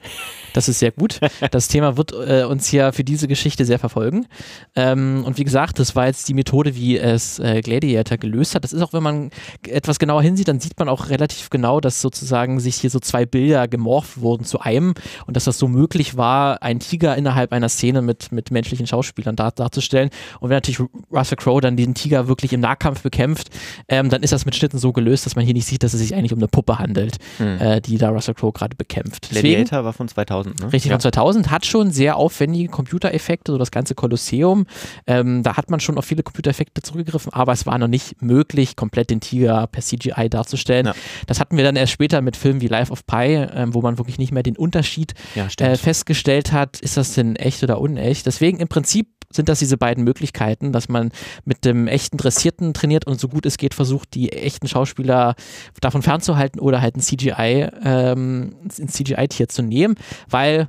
Das 0.53 0.69
ist 0.69 0.79
sehr 0.79 0.91
gut. 0.91 1.21
Das 1.51 1.69
Thema 1.69 1.97
wird 1.97 2.13
äh, 2.13 2.45
uns 2.45 2.67
hier 2.67 2.78
für 2.93 3.05
diese 3.05 3.29
Geschichte 3.29 3.65
sehr 3.65 3.79
verfolgen. 3.79 4.27
Ähm, 4.75 5.23
und 5.25 5.39
wie 5.39 5.45
gesagt, 5.45 5.79
das 5.79 5.97
war 5.97 6.07
jetzt 6.07 6.29
die 6.29 6.35
Methode, 6.35 6.75
wie 6.77 6.97
es 6.99 7.39
äh, 7.39 7.61
Gladiator 7.61 8.19
gelöst 8.19 8.55
hat. 8.55 8.65
Das 8.65 8.73
ist 8.73 8.83
auch, 8.83 8.93
wenn 8.93 9.03
man 9.03 9.31
etwas 9.67 9.99
genauer 9.99 10.23
hinsieht, 10.23 10.49
dann 10.49 10.61
sieht 10.61 10.79
man 10.79 10.89
auch 10.89 11.09
relativ 11.11 11.51
genau, 11.51 11.81
dass 11.81 12.01
sozusagen 12.01 12.61
sich 12.61 12.77
hier 12.77 12.91
so 12.91 13.01
zwei 13.01 13.27
Bilder 13.27 13.69
gemorpht 13.69 14.21
wurden 14.21 14.45
zu 14.45 14.61
einem 14.61 14.95
und 15.27 15.37
dass 15.37 15.45
das 15.45 15.59
so 15.59 15.69
möglich 15.69 16.17
war, 16.17 16.63
einen 16.63 16.81
Tiger 16.81 17.17
innerhalb 17.17 17.53
einer 17.53 17.69
Szene 17.69 18.03
mit, 18.03 18.33
mit 18.33 18.51
menschlichen 18.51 18.87
Schauspielern 18.87 19.37
dar 19.37 19.53
darzustellen. 19.53 20.11
Und 20.41 20.51
wenn 20.51 20.57
natürlich 20.57 20.81
Russell 21.13 21.37
Crowe 21.37 21.61
dann 21.61 21.77
diesen 21.77 21.95
Tiger 21.95 22.29
wirklich 22.29 22.53
im 22.53 22.61
Nahkampf 22.61 23.03
bekämpft, 23.03 23.49
ähm, 23.89 24.09
dann 24.11 24.23
ist 24.23 24.33
das 24.33 24.45
mit 24.45 24.55
Schnitten 24.55 24.79
so 24.79 24.93
gelöst, 24.93 25.27
dass 25.27 25.37
man 25.37 25.45
hier 25.45 25.55
nicht 25.55 25.67
sieht, 25.67 25.83
dass 25.83 25.95
es 25.95 26.01
sich 26.01 26.15
eigentlich 26.15 26.33
um 26.33 26.39
eine 26.39 26.49
Puppe 26.49 26.79
handelt, 26.79 27.17
äh, 27.39 27.81
die 27.81 27.99
da 27.99 28.11
Russell 28.11 28.35
Crowe 28.35 28.53
gerade 28.53 28.77
bekämpft. 28.77 29.29
Deswegen- 29.31 29.49
Gladiator 29.65 29.85
war 29.85 29.93
von 29.93 30.09
2000, 30.09 30.61
ne? 30.61 30.73
Richtig, 30.73 30.91
ja. 30.91 30.95
von 30.95 31.01
2000 31.01 31.51
hat 31.51 31.67
schon 31.67 31.91
sehr 31.91 32.17
aufwendige 32.17 32.68
einige 32.69 32.71
Computereffekte, 32.71 33.53
so 33.53 33.59
das 33.59 33.71
ganze 33.71 33.95
Kolosseum. 33.95 34.67
Ähm, 35.07 35.43
da 35.43 35.57
hat 35.57 35.71
man 35.71 35.81
schon 35.81 35.99
auf 35.99 36.05
viele 36.05 36.23
Computereffekte 36.23 36.83
zurückgegriffen, 36.83 37.33
aber 37.33 37.53
es 37.53 37.67
war 37.67 37.79
noch 37.79 37.89
nicht 37.89 38.23
möglich, 38.23 38.77
komplett 38.77 39.11
den 39.11 39.21
Tiger 39.21 39.67
per 39.67 39.83
CGI 39.83 40.29
darzustellen. 40.29 40.87
Ja. 40.87 40.95
Das 41.27 41.41
hatten 41.41 41.57
wir 41.57 41.65
dann 41.65 41.77
erst 41.77 41.93
später 41.93 42.21
mit 42.21 42.37
Filmen 42.37 42.61
wie 42.61 42.69
Life 42.69 42.93
of 42.93 43.07
Pi, 43.07 43.35
ähm, 43.35 43.75
wo 43.75 43.83
man 43.83 43.99
wirklich 43.99 44.19
nicht 44.19 44.33
mehr 44.33 44.43
den 44.43 44.57
Unterschied 44.57 45.15
Ja, 45.35 45.49
äh, 45.59 45.77
festgestellt 45.77 46.53
hat, 46.53 46.81
ist 46.81 46.97
das 46.97 47.15
denn 47.15 47.37
echt 47.37 47.63
oder 47.63 47.81
unecht. 47.81 48.27
Deswegen 48.27 48.61
im 48.61 48.69
Prinzip 48.69 49.09
sind 49.31 49.49
das 49.49 49.59
diese 49.59 49.77
beiden 49.77 50.05
Möglichkeiten, 50.05 50.73
dass 50.73 50.89
man 50.89 51.11
mit 51.45 51.67
dem 51.67 51.87
echten 51.87 52.17
Dressierten 52.17 52.73
trainiert 52.73 53.07
und 53.07 53.21
so 53.21 53.29
gut 53.29 53.45
es 53.45 53.59
geht 53.59 53.75
versucht, 53.75 54.15
die 54.15 54.33
echten 54.33 54.69
Schauspieler 54.69 55.35
davon 55.83 56.01
fernzuhalten 56.01 56.61
oder 56.61 56.81
halt 56.81 56.97
ein 56.97 57.01
CGI, 57.01 57.69
ähm, 57.85 58.57
ein 58.79 58.89
CGI-Tier 58.89 59.49
zu 59.49 59.63
nehmen, 59.63 59.97
weil 60.31 60.69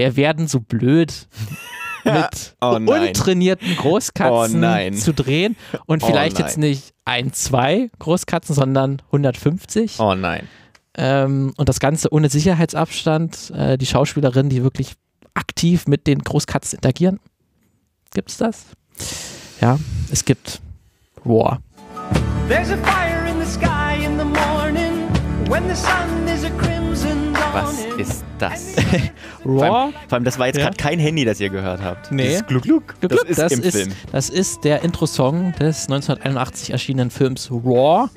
wer 0.00 0.16
werden 0.16 0.48
so 0.48 0.60
blöd 0.60 1.28
mit 2.04 2.56
Oh 2.62 2.78
nein. 2.80 3.08
untrainierten 3.08 3.76
Großkatzen 3.76 4.56
Oh 4.56 4.58
nein. 4.58 4.94
zu 4.94 5.12
drehen 5.12 5.56
und 5.84 6.02
Oh 6.02 6.06
vielleicht 6.06 6.38
nein. 6.38 6.46
jetzt 6.46 6.56
nicht 6.56 6.94
ein, 7.04 7.34
zwei 7.34 7.90
Großkatzen, 7.98 8.54
sondern 8.54 9.02
150. 9.06 10.00
Oh 10.00 10.14
nein. 10.14 10.48
Ähm, 10.96 11.52
und 11.58 11.68
das 11.68 11.78
Ganze 11.80 12.10
ohne 12.12 12.30
Sicherheitsabstand. 12.30 13.50
Äh, 13.54 13.76
die 13.76 13.84
Schauspielerinnen, 13.86 14.48
die 14.48 14.62
wirklich 14.62 14.94
aktiv 15.34 15.86
mit 15.86 16.06
den 16.06 16.20
Großkatzen 16.20 16.78
interagieren. 16.78 17.20
Gibt's 18.14 18.38
das? 18.38 18.64
Ja, 19.60 19.78
es 20.10 20.24
gibt 20.24 20.60
Roar. 21.26 21.60
There's 22.48 22.70
a 22.70 22.76
fire 22.78 23.28
in 23.30 23.38
the 23.38 23.46
sky 23.46 24.02
in 24.04 24.18
the 24.18 24.24
morning 24.24 25.06
when 25.50 25.68
the 25.68 25.76
sun 25.76 26.26
is 26.26 26.44
a 26.44 26.50
crimson 26.58 26.79
Was 27.52 27.84
ist 27.98 28.24
das? 28.38 28.74
Vor 29.42 29.52
Roar? 29.52 29.80
allem, 29.84 29.92
vor 30.08 30.16
allem, 30.16 30.24
das 30.24 30.38
war 30.38 30.46
jetzt 30.46 30.56
Ja. 30.58 30.64
gerade 30.64 30.76
kein 30.76 30.98
Handy, 30.98 31.24
das 31.24 31.40
ihr 31.40 31.48
gehört 31.50 31.82
habt. 31.82 32.12
Nee. 32.12 32.24
Dieses 32.28 32.46
Gluck, 32.46 32.62
Gluck. 32.62 32.86
Glück, 33.00 33.10
Das 33.10 33.18
Glück, 33.20 33.28
ist 33.30 33.38
das 33.38 33.52
im 33.52 33.62
ist, 33.62 33.76
Film. 33.76 33.92
Das 34.12 34.28
ist 34.30 34.64
der 34.64 34.82
Intro-Song 34.82 35.52
des 35.58 35.88
1981 35.88 36.70
erschienenen 36.70 37.10
Films 37.10 37.50
Roar. 37.50 38.10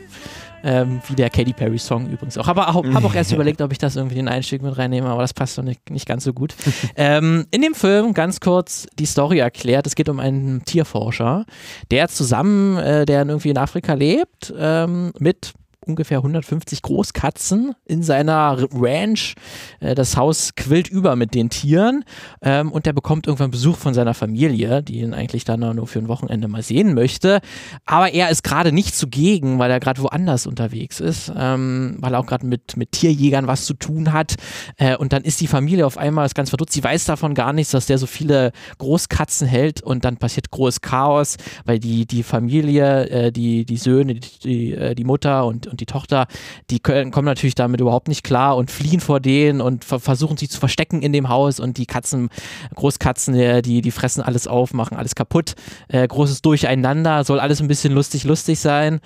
Ähm, 0.66 1.02
wie 1.08 1.16
der 1.16 1.30
Katy 1.30 1.52
Perry 1.52 1.78
Song 1.78 2.08
übrigens 2.10 2.38
auch. 2.38 2.48
Aber 2.48 2.68
habe 2.68 2.88
auch 3.06 3.14
erst 3.16 3.32
überlegt, 3.34 3.62
ob 3.62 3.74
ich 3.74 3.78
das 3.80 3.98
irgendwie 3.98 4.18
in 4.18 4.28
den 4.28 4.34
Einstieg 4.34 4.62
mit 4.62 4.78
reinnehme, 4.78 5.10
aber 5.10 5.22
das 5.22 5.34
passt 5.34 5.58
doch 5.58 5.64
nicht, 5.64 5.90
nicht 5.90 6.08
ganz 6.08 6.24
so 6.24 6.32
gut. 6.32 6.56
ähm, 6.96 7.46
in 7.52 7.62
dem 7.62 7.76
Film 7.76 8.14
ganz 8.14 8.40
kurz 8.40 8.88
die 8.98 9.06
Story 9.06 9.40
erklärt. 9.40 9.88
Es 9.88 9.96
geht 9.96 10.08
um 10.08 10.22
einen 10.22 10.64
Tierforscher, 10.64 11.46
der 11.92 12.08
zusammen, 12.08 12.78
äh, 12.78 13.06
der 13.06 13.26
irgendwie 13.26 13.50
in 13.50 13.58
Afrika 13.58 13.94
lebt, 13.94 14.54
ähm, 14.58 15.12
mit 15.20 15.52
ungefähr 15.84 16.20
150 16.20 16.82
Großkatzen 16.82 17.76
in 17.86 18.04
seiner 18.04 18.68
Ranch. 18.74 19.36
Äh, 19.80 19.96
das 19.96 20.18
Haus 20.18 20.56
quillt 20.56 20.90
über 20.90 21.16
mit 21.16 21.34
den 21.34 21.50
Tieren 21.50 22.04
ähm, 22.42 22.72
und 22.72 22.86
der 22.86 22.94
bekommt 22.94 23.28
irgendwann 23.28 23.52
Besuch 23.52 23.78
von 23.78 23.94
seiner 23.94 24.14
Familie, 24.14 24.84
die 24.84 25.02
ihn 25.02 25.14
eigentlich 25.14 25.46
dann 25.46 25.60
nur 25.76 25.88
für 25.88 26.00
ein 26.00 26.08
Wochenende 26.08 26.48
mal 26.48 26.64
sehen 26.64 26.94
möchte. 26.94 27.40
Aber 27.86 28.14
er 28.14 28.30
ist 28.30 28.44
gerade 28.44 28.72
nicht 28.72 28.96
zugegen, 28.96 29.60
weil 29.60 29.72
er 29.72 29.80
gerade 29.80 30.02
woanders 30.02 30.48
unterwegs 30.48 31.00
ist, 31.00 31.32
ähm, 31.36 31.98
weil 32.00 32.14
er 32.14 32.20
auch 32.20 32.26
gerade 32.26 32.46
mit, 32.46 32.78
mit 32.78 32.92
Tierjägern 32.92 33.48
was 33.48 33.66
zu 33.66 33.74
tun 33.74 34.14
hat. 34.14 34.36
Äh, 34.78 34.96
und 34.98 35.14
dann 35.14 35.24
ist 35.24 35.42
die 35.42 35.48
Familie 35.48 35.86
auf 35.86 35.98
einmal 35.98 36.28
ganz 36.34 36.50
verdutzt. 36.50 36.74
Sie 36.74 36.84
weiß 36.84 37.06
davon 37.06 37.34
gar 37.36 37.54
nichts, 37.54 37.72
dass 37.72 37.86
der 37.86 37.98
so 37.98 38.08
viele 38.08 38.52
Großkatzen 38.78 39.48
hält 39.48 39.82
und 39.82 40.06
dann 40.06 40.18
passiert 40.18 40.52
großes 40.52 40.82
Chaos, 40.82 41.38
weil 41.66 41.80
die, 41.80 42.06
die 42.06 42.24
Familie, 42.24 43.10
äh, 43.10 43.32
die, 43.32 43.66
die 43.66 43.78
Söhne, 43.78 44.16
die, 44.16 44.96
die 44.96 45.04
Mutter 45.04 45.46
und, 45.46 45.68
und 45.74 45.82
die 45.82 45.86
Tochter, 45.86 46.28
die 46.70 46.80
können, 46.80 47.12
kommen 47.12 47.26
natürlich 47.26 47.56
damit 47.56 47.82
überhaupt 47.82 48.08
nicht 48.08 48.24
klar 48.24 48.56
und 48.56 48.72
fliehen 48.72 49.00
vor 49.00 49.20
denen 49.20 49.60
und 49.60 49.84
ver 49.84 50.00
versuchen 50.00 50.38
sich 50.38 50.50
zu 50.50 50.60
verstecken 50.60 51.02
in 51.02 51.14
dem 51.14 51.30
Haus 51.30 51.60
und 51.60 51.78
die 51.78 51.86
Katzen, 51.86 52.30
Großkatzen, 52.76 53.36
äh, 53.36 53.62
die, 53.62 53.82
die 53.82 53.92
fressen 53.92 54.22
alles 54.22 54.48
auf, 54.48 54.74
machen 54.74 54.98
alles 54.98 55.16
kaputt. 55.16 55.56
Äh, 55.88 56.08
großes 56.08 56.42
Durcheinander, 56.42 57.24
soll 57.24 57.40
alles 57.40 57.62
ein 57.62 57.68
bisschen 57.68 57.94
lustig, 57.94 58.24
lustig 58.24 58.60
sein. 58.60 59.00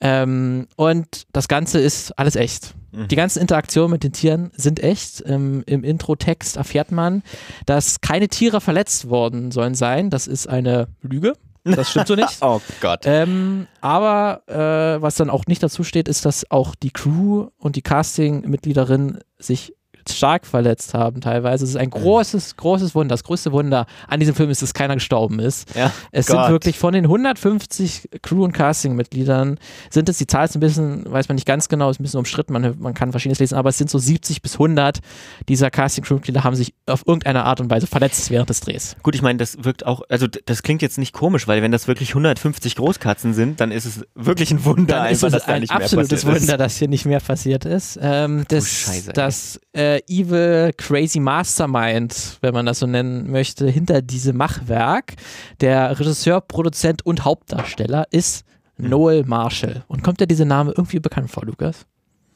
Ähm, 0.00 0.68
und 0.76 1.26
das 1.32 1.48
Ganze 1.48 1.80
ist 1.80 2.18
alles 2.18 2.36
echt. 2.36 2.74
Die 2.94 3.16
ganzen 3.16 3.40
Interaktionen 3.40 3.90
mit 3.90 4.04
den 4.04 4.12
Tieren 4.12 4.50
sind 4.54 4.80
echt. 4.80 5.22
Ähm, 5.26 5.62
Im 5.64 5.82
Intro-Text 5.82 6.58
erfährt 6.58 6.92
man, 6.92 7.22
dass 7.64 8.02
keine 8.02 8.28
Tiere 8.28 8.60
verletzt 8.60 9.08
worden 9.08 9.50
sollen 9.50 9.74
sein. 9.74 10.10
Das 10.10 10.26
ist 10.26 10.46
eine 10.46 10.88
Lüge. 11.00 11.32
Das 11.64 11.90
stimmt 11.90 12.08
so 12.08 12.14
nicht. 12.14 12.28
Oh 12.40 12.60
Gott. 12.80 13.02
Ähm, 13.04 13.66
aber 13.80 14.42
äh, 14.46 15.00
was 15.00 15.14
dann 15.16 15.30
auch 15.30 15.46
nicht 15.46 15.62
dazu 15.62 15.84
steht, 15.84 16.08
ist, 16.08 16.24
dass 16.24 16.50
auch 16.50 16.74
die 16.74 16.90
Crew 16.90 17.48
und 17.56 17.76
die 17.76 17.82
Casting-Mitgliederinnen 17.82 19.20
sich 19.38 19.74
stark 20.10 20.46
verletzt 20.46 20.94
haben 20.94 21.20
teilweise. 21.20 21.64
Es 21.64 21.70
ist 21.70 21.76
ein 21.76 21.90
großes, 21.90 22.56
großes 22.56 22.94
Wunder. 22.94 23.12
Das 23.14 23.24
größte 23.24 23.52
Wunder 23.52 23.86
an 24.08 24.20
diesem 24.20 24.34
Film 24.34 24.50
ist, 24.50 24.62
dass 24.62 24.74
keiner 24.74 24.94
gestorben 24.94 25.38
ist. 25.38 25.74
ja, 25.74 25.92
Es 26.10 26.26
Gott. 26.26 26.44
sind 26.44 26.52
wirklich 26.52 26.78
von 26.78 26.92
den 26.94 27.04
150 27.04 28.08
Crew- 28.22 28.44
und 28.44 28.52
Casting-Mitgliedern, 28.52 29.58
sind 29.90 30.08
es, 30.08 30.18
die 30.18 30.26
Zahl 30.26 30.44
ist 30.46 30.54
ein 30.56 30.60
bisschen, 30.60 31.10
weiß 31.10 31.28
man 31.28 31.34
nicht 31.36 31.46
ganz 31.46 31.68
genau, 31.68 31.90
ist 31.90 32.00
ein 32.00 32.02
bisschen 32.02 32.18
umstritten, 32.18 32.52
man, 32.52 32.74
man 32.78 32.94
kann 32.94 33.10
verschiedenes 33.10 33.38
lesen, 33.38 33.54
aber 33.56 33.70
es 33.70 33.78
sind 33.78 33.90
so 33.90 33.98
70 33.98 34.42
bis 34.42 34.54
100 34.54 35.00
dieser 35.48 35.70
Casting-Crew-Mitglieder 35.70 36.44
haben 36.44 36.56
sich 36.56 36.74
auf 36.86 37.02
irgendeine 37.06 37.44
Art 37.44 37.60
und 37.60 37.70
Weise 37.70 37.86
verletzt 37.86 38.30
während 38.30 38.48
des 38.50 38.60
Drehs. 38.60 38.96
Gut, 39.02 39.14
ich 39.14 39.22
meine, 39.22 39.38
das 39.38 39.56
wirkt 39.64 39.86
auch, 39.86 40.02
also 40.08 40.26
das 40.26 40.62
klingt 40.62 40.82
jetzt 40.82 40.98
nicht 40.98 41.12
komisch, 41.12 41.48
weil 41.48 41.62
wenn 41.62 41.72
das 41.72 41.88
wirklich 41.88 42.10
150 42.10 42.76
Großkatzen 42.76 43.34
sind, 43.34 43.60
dann 43.60 43.70
ist 43.72 43.84
es 43.84 44.02
wirklich 44.14 44.50
ein 44.50 44.64
Wunder 44.64 44.96
Dann 44.96 45.06
ist 45.12 45.24
einfach, 45.24 45.26
es 45.28 45.32
dass 45.32 45.46
da 45.46 45.52
ein 45.54 45.60
nicht 45.62 45.72
mehr 45.72 45.82
absolutes 45.84 46.24
passiert 46.24 46.40
Wunder, 46.42 46.54
ist. 46.54 46.60
dass 46.60 46.76
hier 46.76 46.88
nicht 46.88 47.04
mehr 47.06 47.20
passiert 47.20 47.64
ist. 47.64 47.98
Ähm, 48.00 48.44
das 48.48 48.68
Scheiße, 48.68 49.08
ey. 49.08 49.12
das 49.14 49.60
äh, 49.96 50.02
Evil 50.08 50.72
Crazy 50.76 51.20
Mastermind, 51.20 52.38
wenn 52.40 52.54
man 52.54 52.66
das 52.66 52.78
so 52.78 52.86
nennen 52.86 53.30
möchte, 53.30 53.68
hinter 53.68 54.02
diesem 54.02 54.36
Machwerk, 54.36 55.14
der 55.60 55.98
Regisseur, 55.98 56.40
Produzent 56.40 57.04
und 57.04 57.24
Hauptdarsteller 57.24 58.06
ist 58.10 58.44
Hm. 58.76 58.88
Noel 58.88 59.24
Marshall. 59.24 59.84
Und 59.88 60.02
kommt 60.02 60.20
dir 60.20 60.26
dieser 60.26 60.44
Name 60.46 60.72
irgendwie 60.76 60.98
bekannt 60.98 61.30
vor, 61.30 61.44
Lukas? 61.44 61.86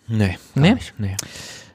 Nee, 0.09 0.39
Nee? 0.55 0.75
nicht. 0.75 0.95
Nee. 0.99 1.17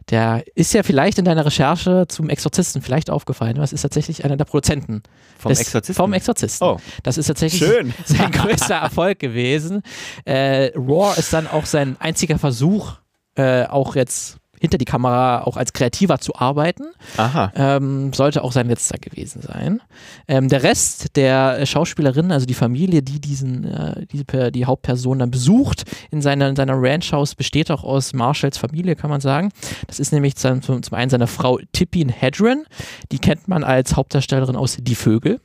Der 0.10 0.44
ist 0.56 0.74
ja 0.74 0.84
vielleicht 0.84 1.18
in 1.20 1.26
deiner 1.26 1.46
Recherche 1.46 2.06
zum 2.08 2.30
Exorzisten 2.30 2.82
vielleicht 2.82 3.10
aufgefallen. 3.10 3.58
Was 3.58 3.72
ist 3.72 3.82
tatsächlich 3.84 4.26
einer 4.26 4.36
der 4.36 4.44
Produzenten? 4.46 5.04
Vom 5.38 5.50
des, 5.50 5.62
Exorzisten? 5.62 5.96
Vom 5.96 6.14
Exorzisten. 6.14 6.68
Oh. 6.68 6.78
Das 7.04 7.18
ist 7.18 7.28
tatsächlich 7.28 7.62
Schön. 7.62 7.94
sein 8.06 8.30
größter 8.32 8.76
Erfolg 8.76 9.20
gewesen. 9.20 9.82
Äh, 10.26 10.72
Raw 10.76 11.18
ist 11.18 11.32
dann 11.32 11.48
auch 11.48 11.66
sein 11.66 11.96
einziger 12.00 12.38
Versuch, 12.38 12.94
äh, 13.36 13.66
auch 13.66 13.96
jetzt 13.96 14.38
hinter 14.62 14.78
die 14.78 14.86
Kamera 14.86 15.42
auch 15.44 15.58
als 15.58 15.74
Kreativer 15.74 16.20
zu 16.20 16.36
arbeiten. 16.36 16.84
Aha. 17.18 17.52
Ähm, 17.56 18.14
sollte 18.14 18.44
auch 18.44 18.52
sein 18.52 18.68
letzter 18.68 19.00
gewesen 19.00 19.42
sein. 19.42 19.82
Ähm, 20.28 20.50
der 20.50 20.62
Rest 20.62 21.16
der 21.18 21.66
Schauspielerinnen, 21.66 22.32
also 22.32 22.46
die 22.46 22.54
Familie, 22.54 23.02
die 23.02 23.20
diesen, 23.20 23.66
äh, 23.66 24.06
diese, 24.06 24.52
die 24.52 24.66
Hauptperson 24.66 25.18
dann 25.18 25.32
besucht 25.32 25.84
in 26.12 26.22
seiner, 26.22 26.48
in 26.48 26.56
seiner 26.56 26.76
Ranch-Haus, 26.76 27.34
besteht 27.34 27.72
auch 27.72 27.84
aus 27.84 28.14
Marshalls 28.14 28.60
Familie, 28.60 28.96
kann 28.96 29.10
man 29.10 29.20
sagen. 29.20 29.50
Das 29.88 30.00
ist 30.00 30.14
nämlich 30.14 30.36
zum, 30.36 30.62
zum 30.62 30.92
zum 30.92 30.98
einen 30.98 31.10
seine 31.10 31.28
Frau 31.28 31.60
Tippin 31.72 32.10
Hedren, 32.10 32.66
die 33.12 33.20
kennt 33.20 33.48
man 33.48 33.64
als 33.64 33.96
Hauptdarstellerin 33.96 34.56
aus 34.58 34.78
Die 34.80 34.96
Vögel. 34.96 35.40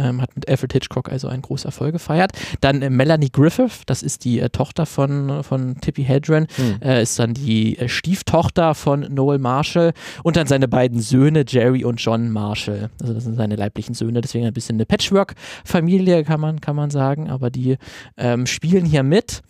Ähm, 0.00 0.22
hat 0.22 0.34
mit 0.34 0.48
Alfred 0.48 0.72
Hitchcock 0.72 1.10
also 1.10 1.28
einen 1.28 1.42
großen 1.42 1.68
Erfolg 1.68 1.92
gefeiert. 1.92 2.32
Dann 2.60 2.80
äh, 2.80 2.88
Melanie 2.88 3.30
Griffith, 3.30 3.82
das 3.86 4.02
ist 4.02 4.24
die 4.24 4.40
äh, 4.40 4.48
Tochter 4.48 4.86
von, 4.86 5.44
von 5.44 5.80
Tippi 5.80 6.04
Hedren, 6.04 6.46
äh, 6.82 7.02
ist 7.02 7.18
dann 7.18 7.34
die 7.34 7.78
äh, 7.78 7.88
Stieftochter 7.88 8.74
von 8.74 9.00
Noel 9.12 9.38
Marshall 9.38 9.92
und 10.22 10.36
dann 10.36 10.46
seine 10.46 10.68
beiden 10.68 11.00
Söhne, 11.00 11.44
Jerry 11.46 11.84
und 11.84 12.00
John 12.00 12.30
Marshall. 12.30 12.90
Also 13.00 13.12
das 13.12 13.24
sind 13.24 13.36
seine 13.36 13.56
leiblichen 13.56 13.94
Söhne, 13.94 14.20
deswegen 14.20 14.46
ein 14.46 14.54
bisschen 14.54 14.76
eine 14.76 14.86
Patchwork-Familie, 14.86 16.24
kann 16.24 16.40
man, 16.40 16.60
kann 16.60 16.76
man 16.76 16.90
sagen, 16.90 17.28
aber 17.28 17.50
die 17.50 17.76
ähm, 18.16 18.46
spielen 18.46 18.84
hier 18.84 19.02
mit. 19.02 19.42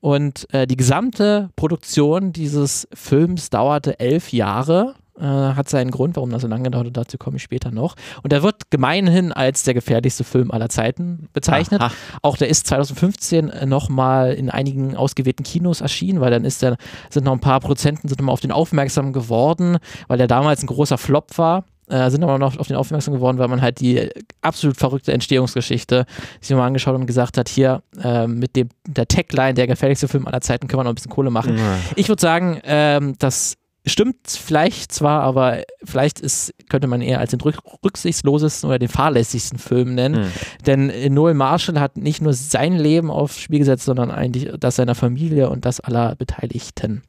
Und 0.00 0.46
äh, 0.54 0.66
die 0.66 0.76
gesamte 0.76 1.50
Produktion 1.56 2.32
dieses 2.32 2.88
Films 2.94 3.50
dauerte 3.50 3.98
elf 3.98 4.32
Jahre. 4.32 4.94
Äh, 5.18 5.24
hat 5.24 5.70
seinen 5.70 5.90
Grund, 5.90 6.16
warum 6.16 6.28
das 6.28 6.42
so 6.42 6.48
lange 6.48 6.64
gedauert 6.64 6.88
hat, 6.88 6.96
dazu 6.96 7.16
komme 7.16 7.38
ich 7.38 7.42
später 7.42 7.70
noch. 7.70 7.94
Und 8.22 8.34
er 8.34 8.42
wird 8.42 8.70
gemeinhin 8.70 9.32
als 9.32 9.62
der 9.62 9.72
gefährlichste 9.72 10.24
Film 10.24 10.50
aller 10.50 10.68
Zeiten 10.68 11.28
bezeichnet. 11.32 11.80
Aha. 11.80 11.92
Auch 12.20 12.36
der 12.36 12.48
ist 12.48 12.66
2015 12.66 13.50
nochmal 13.64 14.34
in 14.34 14.50
einigen 14.50 14.94
ausgewählten 14.94 15.42
Kinos 15.42 15.80
erschienen, 15.80 16.20
weil 16.20 16.30
dann 16.30 16.44
ist 16.44 16.60
der, 16.60 16.76
sind 17.08 17.24
noch 17.24 17.32
ein 17.32 17.40
paar 17.40 17.60
Prozenten 17.60 18.08
sind 18.08 18.20
nochmal 18.20 18.34
auf 18.34 18.40
den 18.40 18.52
aufmerksam 18.52 19.14
geworden, 19.14 19.78
weil 20.06 20.18
der 20.18 20.26
damals 20.26 20.62
ein 20.62 20.66
großer 20.66 20.98
Flop 20.98 21.38
war. 21.38 21.64
Äh, 21.88 22.10
sind 22.10 22.24
aber 22.24 22.38
noch 22.38 22.58
auf 22.58 22.66
den 22.66 22.76
aufmerksam 22.76 23.14
geworden, 23.14 23.38
weil 23.38 23.48
man 23.48 23.62
halt 23.62 23.80
die 23.80 24.10
absolut 24.42 24.76
verrückte 24.76 25.12
Entstehungsgeschichte 25.12 26.04
sich 26.40 26.54
mal 26.54 26.66
angeschaut 26.66 26.96
und 26.96 27.06
gesagt 27.06 27.38
hat, 27.38 27.48
hier 27.48 27.82
äh, 28.02 28.26
mit 28.26 28.56
dem 28.56 28.68
der 28.86 29.06
Tagline, 29.06 29.54
der 29.54 29.68
gefährlichste 29.68 30.08
Film 30.08 30.26
aller 30.26 30.40
Zeiten, 30.40 30.66
können 30.66 30.80
wir 30.80 30.84
noch 30.84 30.90
ein 30.90 30.96
bisschen 30.96 31.12
Kohle 31.12 31.30
machen. 31.30 31.58
Ich 31.94 32.08
würde 32.08 32.20
sagen, 32.20 32.60
ähm, 32.64 33.14
das 33.18 33.56
stimmt 33.86 34.28
vielleicht 34.28 34.92
zwar, 34.92 35.22
aber 35.22 35.62
vielleicht 35.84 36.20
ist, 36.20 36.52
könnte 36.68 36.86
man 36.88 37.00
eher 37.00 37.20
als 37.20 37.30
den 37.30 37.40
rück 37.40 37.58
rücksichtslosesten 37.84 38.68
oder 38.68 38.78
den 38.78 38.88
fahrlässigsten 38.88 39.58
Film 39.58 39.94
nennen. 39.94 40.24
Hm. 40.24 40.30
Denn 40.66 41.14
Noel 41.14 41.34
Marshall 41.34 41.78
hat 41.80 41.96
nicht 41.96 42.20
nur 42.20 42.32
sein 42.32 42.72
Leben 42.74 43.10
aufs 43.10 43.38
Spiel 43.38 43.60
gesetzt, 43.60 43.84
sondern 43.84 44.10
eigentlich 44.10 44.50
das 44.58 44.76
seiner 44.76 44.94
Familie 44.94 45.48
und 45.50 45.64
das 45.64 45.80
aller 45.80 46.16
Beteiligten. 46.16 47.02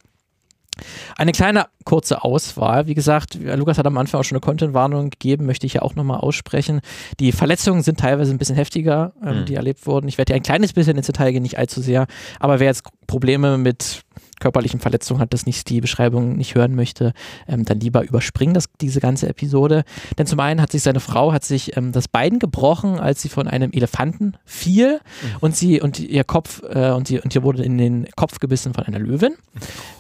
Eine 1.18 1.32
kleine 1.32 1.66
kurze 1.86 2.24
Auswahl. 2.24 2.86
Wie 2.86 2.94
gesagt, 2.94 3.34
Lukas 3.42 3.80
hat 3.80 3.88
am 3.88 3.98
Anfang 3.98 4.20
auch 4.20 4.24
schon 4.24 4.36
eine 4.36 4.42
Content-Warnung 4.46 5.10
gegeben, 5.10 5.48
möchte 5.48 5.66
ich 5.66 5.74
ja 5.74 5.82
auch 5.82 5.96
nochmal 5.96 6.20
aussprechen. 6.20 6.82
Die 7.20 7.32
Verletzungen 7.32 7.82
sind 7.82 8.00
teilweise 8.00 8.32
ein 8.32 8.38
bisschen 8.38 8.56
heftiger, 8.56 9.14
ähm, 9.26 9.40
Mhm. 9.40 9.46
die 9.46 9.56
erlebt 9.56 9.88
wurden. 9.88 10.08
Ich 10.08 10.20
werde 10.20 10.34
hier 10.34 10.40
ein 10.40 10.44
kleines 10.44 10.74
bisschen 10.74 10.96
ins 10.96 11.08
Detail 11.08 11.32
gehen, 11.32 11.42
nicht 11.42 11.58
allzu 11.58 11.82
sehr. 11.82 12.06
Aber 12.40 12.60
wer 12.60 12.68
jetzt 12.68 12.84
Probleme 13.08 13.58
mit 13.58 14.04
körperlichen 14.40 14.80
Verletzungen 14.80 15.20
hat, 15.20 15.34
das 15.34 15.46
nicht 15.46 15.70
die 15.70 15.82
Beschreibung 15.82 16.38
nicht 16.38 16.56
hören 16.56 16.76
möchte, 16.76 17.14
ähm, 17.48 17.66
dann 17.66 17.80
lieber 17.80 18.04
überspringen 18.04 18.54
das, 18.54 18.66
diese 18.82 19.00
ganze 19.00 19.28
Episode. 19.28 19.84
Denn 20.18 20.28
zum 20.28 20.40
einen 20.40 20.62
hat 20.62 20.72
sich 20.72 20.84
seine 20.84 21.00
Frau 21.00 21.34
hat 21.34 21.44
sich 21.44 21.76
ähm, 21.78 21.92
das 21.92 22.08
Bein 22.08 22.40
gebrochen, 22.40 23.00
als 23.00 23.22
sie 23.22 23.30
von 23.30 23.48
einem 23.48 23.72
Elefanten 23.72 24.34
fiel 24.46 25.00
und 25.40 25.56
sie 25.56 25.82
und 25.82 26.00
ihr 26.00 26.24
Kopf 26.24 26.62
äh, 26.64 26.92
und, 26.92 27.08
sie, 27.08 27.20
und 27.20 27.34
ihr 27.34 27.44
wurde 27.44 27.64
in 27.64 27.78
den 27.78 28.08
Kopf 28.16 28.40
gebissen 28.40 28.74
von 28.74 28.84
einer 28.86 29.00
Löwin. 29.00 29.36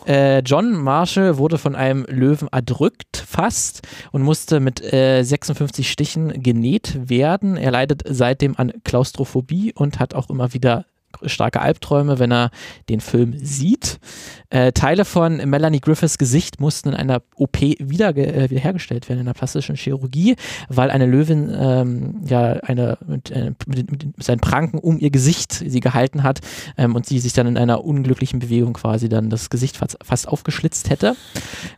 Äh, 0.06 0.40
John 0.40 0.72
Marshall 0.74 1.38
wurde 1.38 1.58
von 1.58 1.76
einem 1.76 2.06
Löwen 2.06 2.48
erdrückt 2.52 3.24
fast 3.28 3.82
und 4.12 4.22
musste 4.22 4.60
mit 4.60 4.82
äh, 4.94 5.24
56 5.24 5.90
Stichen 5.90 6.42
genäht 6.42 7.10
werden. 7.10 7.58
Er 7.58 7.72
leidet 7.72 8.04
seitdem 8.08 8.56
an 8.58 8.74
Klaustrophobie 8.84 9.74
und 9.74 10.00
hat 10.00 10.14
auch 10.14 10.30
immer 10.30 10.54
wieder 10.54 10.86
starke 11.26 11.62
Albträume, 11.62 12.20
wenn 12.20 12.32
er 12.32 12.52
den 12.90 13.00
Film 13.00 13.34
sieht. 13.38 14.00
Äh, 14.50 14.72
Teile 14.72 15.04
von 15.04 15.38
Melanie 15.50 15.80
Griffiths 15.80 16.18
Gesicht 16.18 16.60
mussten 16.60 16.90
in 16.90 16.96
einer 16.96 17.22
OP 17.36 17.60
wieder, 17.62 18.16
äh, 18.16 18.50
wiederhergestellt 18.50 19.10
werden, 19.10 19.20
in 19.20 19.28
einer 19.28 19.34
plastischen 19.34 19.76
Chirurgie, 19.76 20.36
weil 20.70 20.90
eine 20.90 21.06
Löwin 21.06 21.54
ähm, 21.58 22.22
ja 22.26 22.54
eine 22.64 22.98
mit, 23.06 23.32
äh, 23.32 23.54
mit, 23.66 23.92
mit 23.92 24.24
seinen 24.24 24.40
Pranken 24.40 24.80
um 24.80 25.00
ihr 25.00 25.10
Gesicht 25.10 25.52
sie 25.52 25.80
gehalten 25.80 26.24
hat 26.24 26.40
ähm, 26.78 26.96
und 26.96 27.06
sie 27.06 27.20
sich 27.20 27.34
dann 27.34 27.48
in 27.48 27.58
einer 27.58 27.84
unglücklichen 27.84 28.40
Bewegung 28.40 28.74
quasi 28.74 29.10
dann 29.10 29.30
das 29.30 29.50
Gesicht 29.50 29.78
fast, 29.78 29.98
fast 30.04 30.28
aufgeschlitzt 30.28 30.90
hätte. 30.90 31.16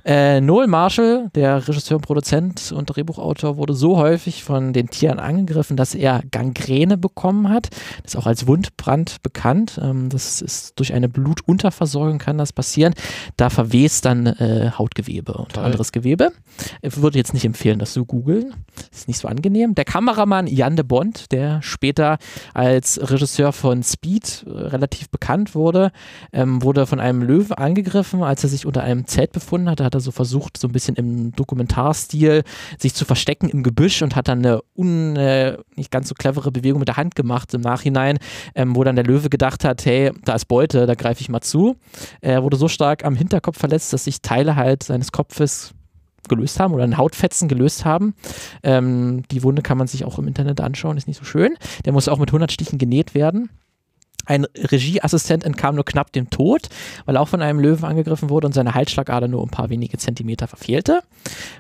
Äh, 0.06 0.42
Noel 0.42 0.68
Marshall, 0.68 1.30
der 1.36 1.68
Regisseur, 1.68 1.98
und 1.98 2.06
Produzent 2.06 2.72
und 2.72 2.86
Drehbuchautor, 2.86 3.58
wurde 3.58 3.74
so 3.74 3.98
häufig 3.98 4.44
von 4.44 4.74
den 4.74 4.90
Tieren 4.90 5.20
angegriffen, 5.20 5.78
dass 5.78 5.96
er 5.96 6.22
Gangrene 6.30 6.98
bekommen 6.98 7.50
hat. 7.50 7.70
Das 8.04 8.14
ist 8.14 8.16
auch 8.16 8.28
als 8.28 8.48
Wundbrand 8.48 9.19
bekannt. 9.22 9.80
Ähm, 9.82 10.10
das 10.10 10.42
ist 10.42 10.80
durch 10.80 10.94
eine 10.94 11.10
Blutunterversorgung 11.10 12.18
kann 12.18 12.38
das 12.38 12.54
passieren. 12.54 12.94
Da 13.38 13.50
verwest 13.50 14.06
dann 14.06 14.26
äh, 14.26 14.72
Hautgewebe 14.78 15.34
und 15.34 15.54
Toll. 15.54 15.64
anderes 15.64 15.92
Gewebe. 15.92 16.32
Ich 16.82 17.02
würde 17.02 17.18
jetzt 17.18 17.34
nicht 17.34 17.46
empfehlen, 17.46 17.80
das 17.80 17.94
zu 17.94 18.06
googeln. 18.06 18.54
Ist 18.92 19.08
nicht 19.08 19.20
so 19.20 19.28
angenehm. 19.28 19.76
Der 19.76 19.86
Kameramann 19.86 20.48
Jan 20.48 20.76
de 20.76 20.86
Bond, 20.86 21.32
der 21.32 21.62
später 21.62 22.18
als 22.54 23.00
Regisseur 23.12 23.52
von 23.54 23.84
Speed 23.84 24.46
äh, 24.48 24.50
relativ 24.50 25.10
bekannt 25.10 25.56
wurde, 25.56 25.92
ähm, 26.34 26.64
wurde 26.64 26.86
von 26.86 27.00
einem 27.00 27.22
Löwen 27.22 27.54
angegriffen, 27.54 28.24
als 28.24 28.44
er 28.44 28.50
sich 28.50 28.66
unter 28.66 28.84
einem 28.84 29.06
Zelt 29.08 29.32
befunden 29.32 29.70
hatte, 29.70 29.84
hat 29.84 29.94
er 29.94 30.00
so 30.00 30.12
versucht, 30.12 30.58
so 30.58 30.68
ein 30.68 30.72
bisschen 30.72 30.96
im 30.96 31.32
Dokumentarstil 31.34 32.44
sich 32.78 32.94
zu 32.94 33.06
verstecken 33.06 33.50
im 33.50 33.64
Gebüsch 33.64 34.02
und 34.02 34.16
hat 34.16 34.28
dann 34.28 34.40
eine 34.40 34.62
un, 34.76 35.16
äh, 35.16 35.58
nicht 35.76 35.92
ganz 35.92 36.10
so 36.10 36.16
clevere 36.16 36.52
Bewegung 36.52 36.80
mit 36.80 36.88
der 36.88 36.98
Hand 36.98 37.16
gemacht 37.16 37.54
im 37.54 37.62
Nachhinein, 37.62 38.20
ähm, 38.56 38.76
wo 38.76 38.84
dann 38.84 38.96
der 38.96 39.06
Löwe 39.10 39.30
gedacht 39.30 39.64
hat, 39.66 39.86
hey, 39.86 40.12
da 40.24 40.36
ist 40.36 40.46
Beute, 40.46 40.86
da 40.86 40.96
greife 40.96 41.22
ich 41.22 41.30
mal 41.30 41.42
zu. 41.42 41.76
Er 42.22 42.44
wurde 42.44 42.58
so 42.58 42.68
stark 42.68 43.04
am 43.06 43.16
Hinterkopf 43.16 43.58
verletzt, 43.58 43.92
dass 43.94 44.06
sich 44.06 44.22
Teile 44.22 44.56
halt 44.56 44.84
seines 44.84 45.12
Kopfes 45.12 45.74
gelöst 46.28 46.60
haben 46.60 46.74
oder 46.74 46.86
in 46.86 46.98
Hautfetzen 46.98 47.48
gelöst 47.48 47.86
haben. 47.86 48.14
Ähm, 48.64 49.24
die 49.32 49.44
Wunde 49.44 49.62
kann 49.62 49.78
man 49.78 49.88
sich 49.88 50.06
auch 50.06 50.20
im 50.20 50.28
Internet 50.28 50.62
anschauen, 50.62 50.96
ist 50.96 51.08
nicht 51.08 51.20
so 51.20 51.26
schön. 51.26 51.56
Der 51.86 51.94
muss 51.94 52.08
auch 52.08 52.20
mit 52.20 52.30
100 52.30 52.52
Stichen 52.52 52.78
genäht 52.78 53.16
werden. 53.16 53.50
Ein 54.26 54.46
Regieassistent 54.56 55.44
entkam 55.44 55.74
nur 55.74 55.86
knapp 55.86 56.12
dem 56.14 56.30
Tod, 56.30 56.70
weil 57.06 57.16
er 57.16 57.22
auch 57.22 57.28
von 57.28 57.42
einem 57.42 57.60
Löwen 57.60 57.84
angegriffen 57.84 58.30
wurde 58.30 58.46
und 58.46 58.54
seine 58.54 58.76
Halsschlagader 58.76 59.28
nur 59.28 59.42
ein 59.42 59.50
paar 59.50 59.70
wenige 59.70 59.98
Zentimeter 59.98 60.48
verfehlte. 60.48 61.02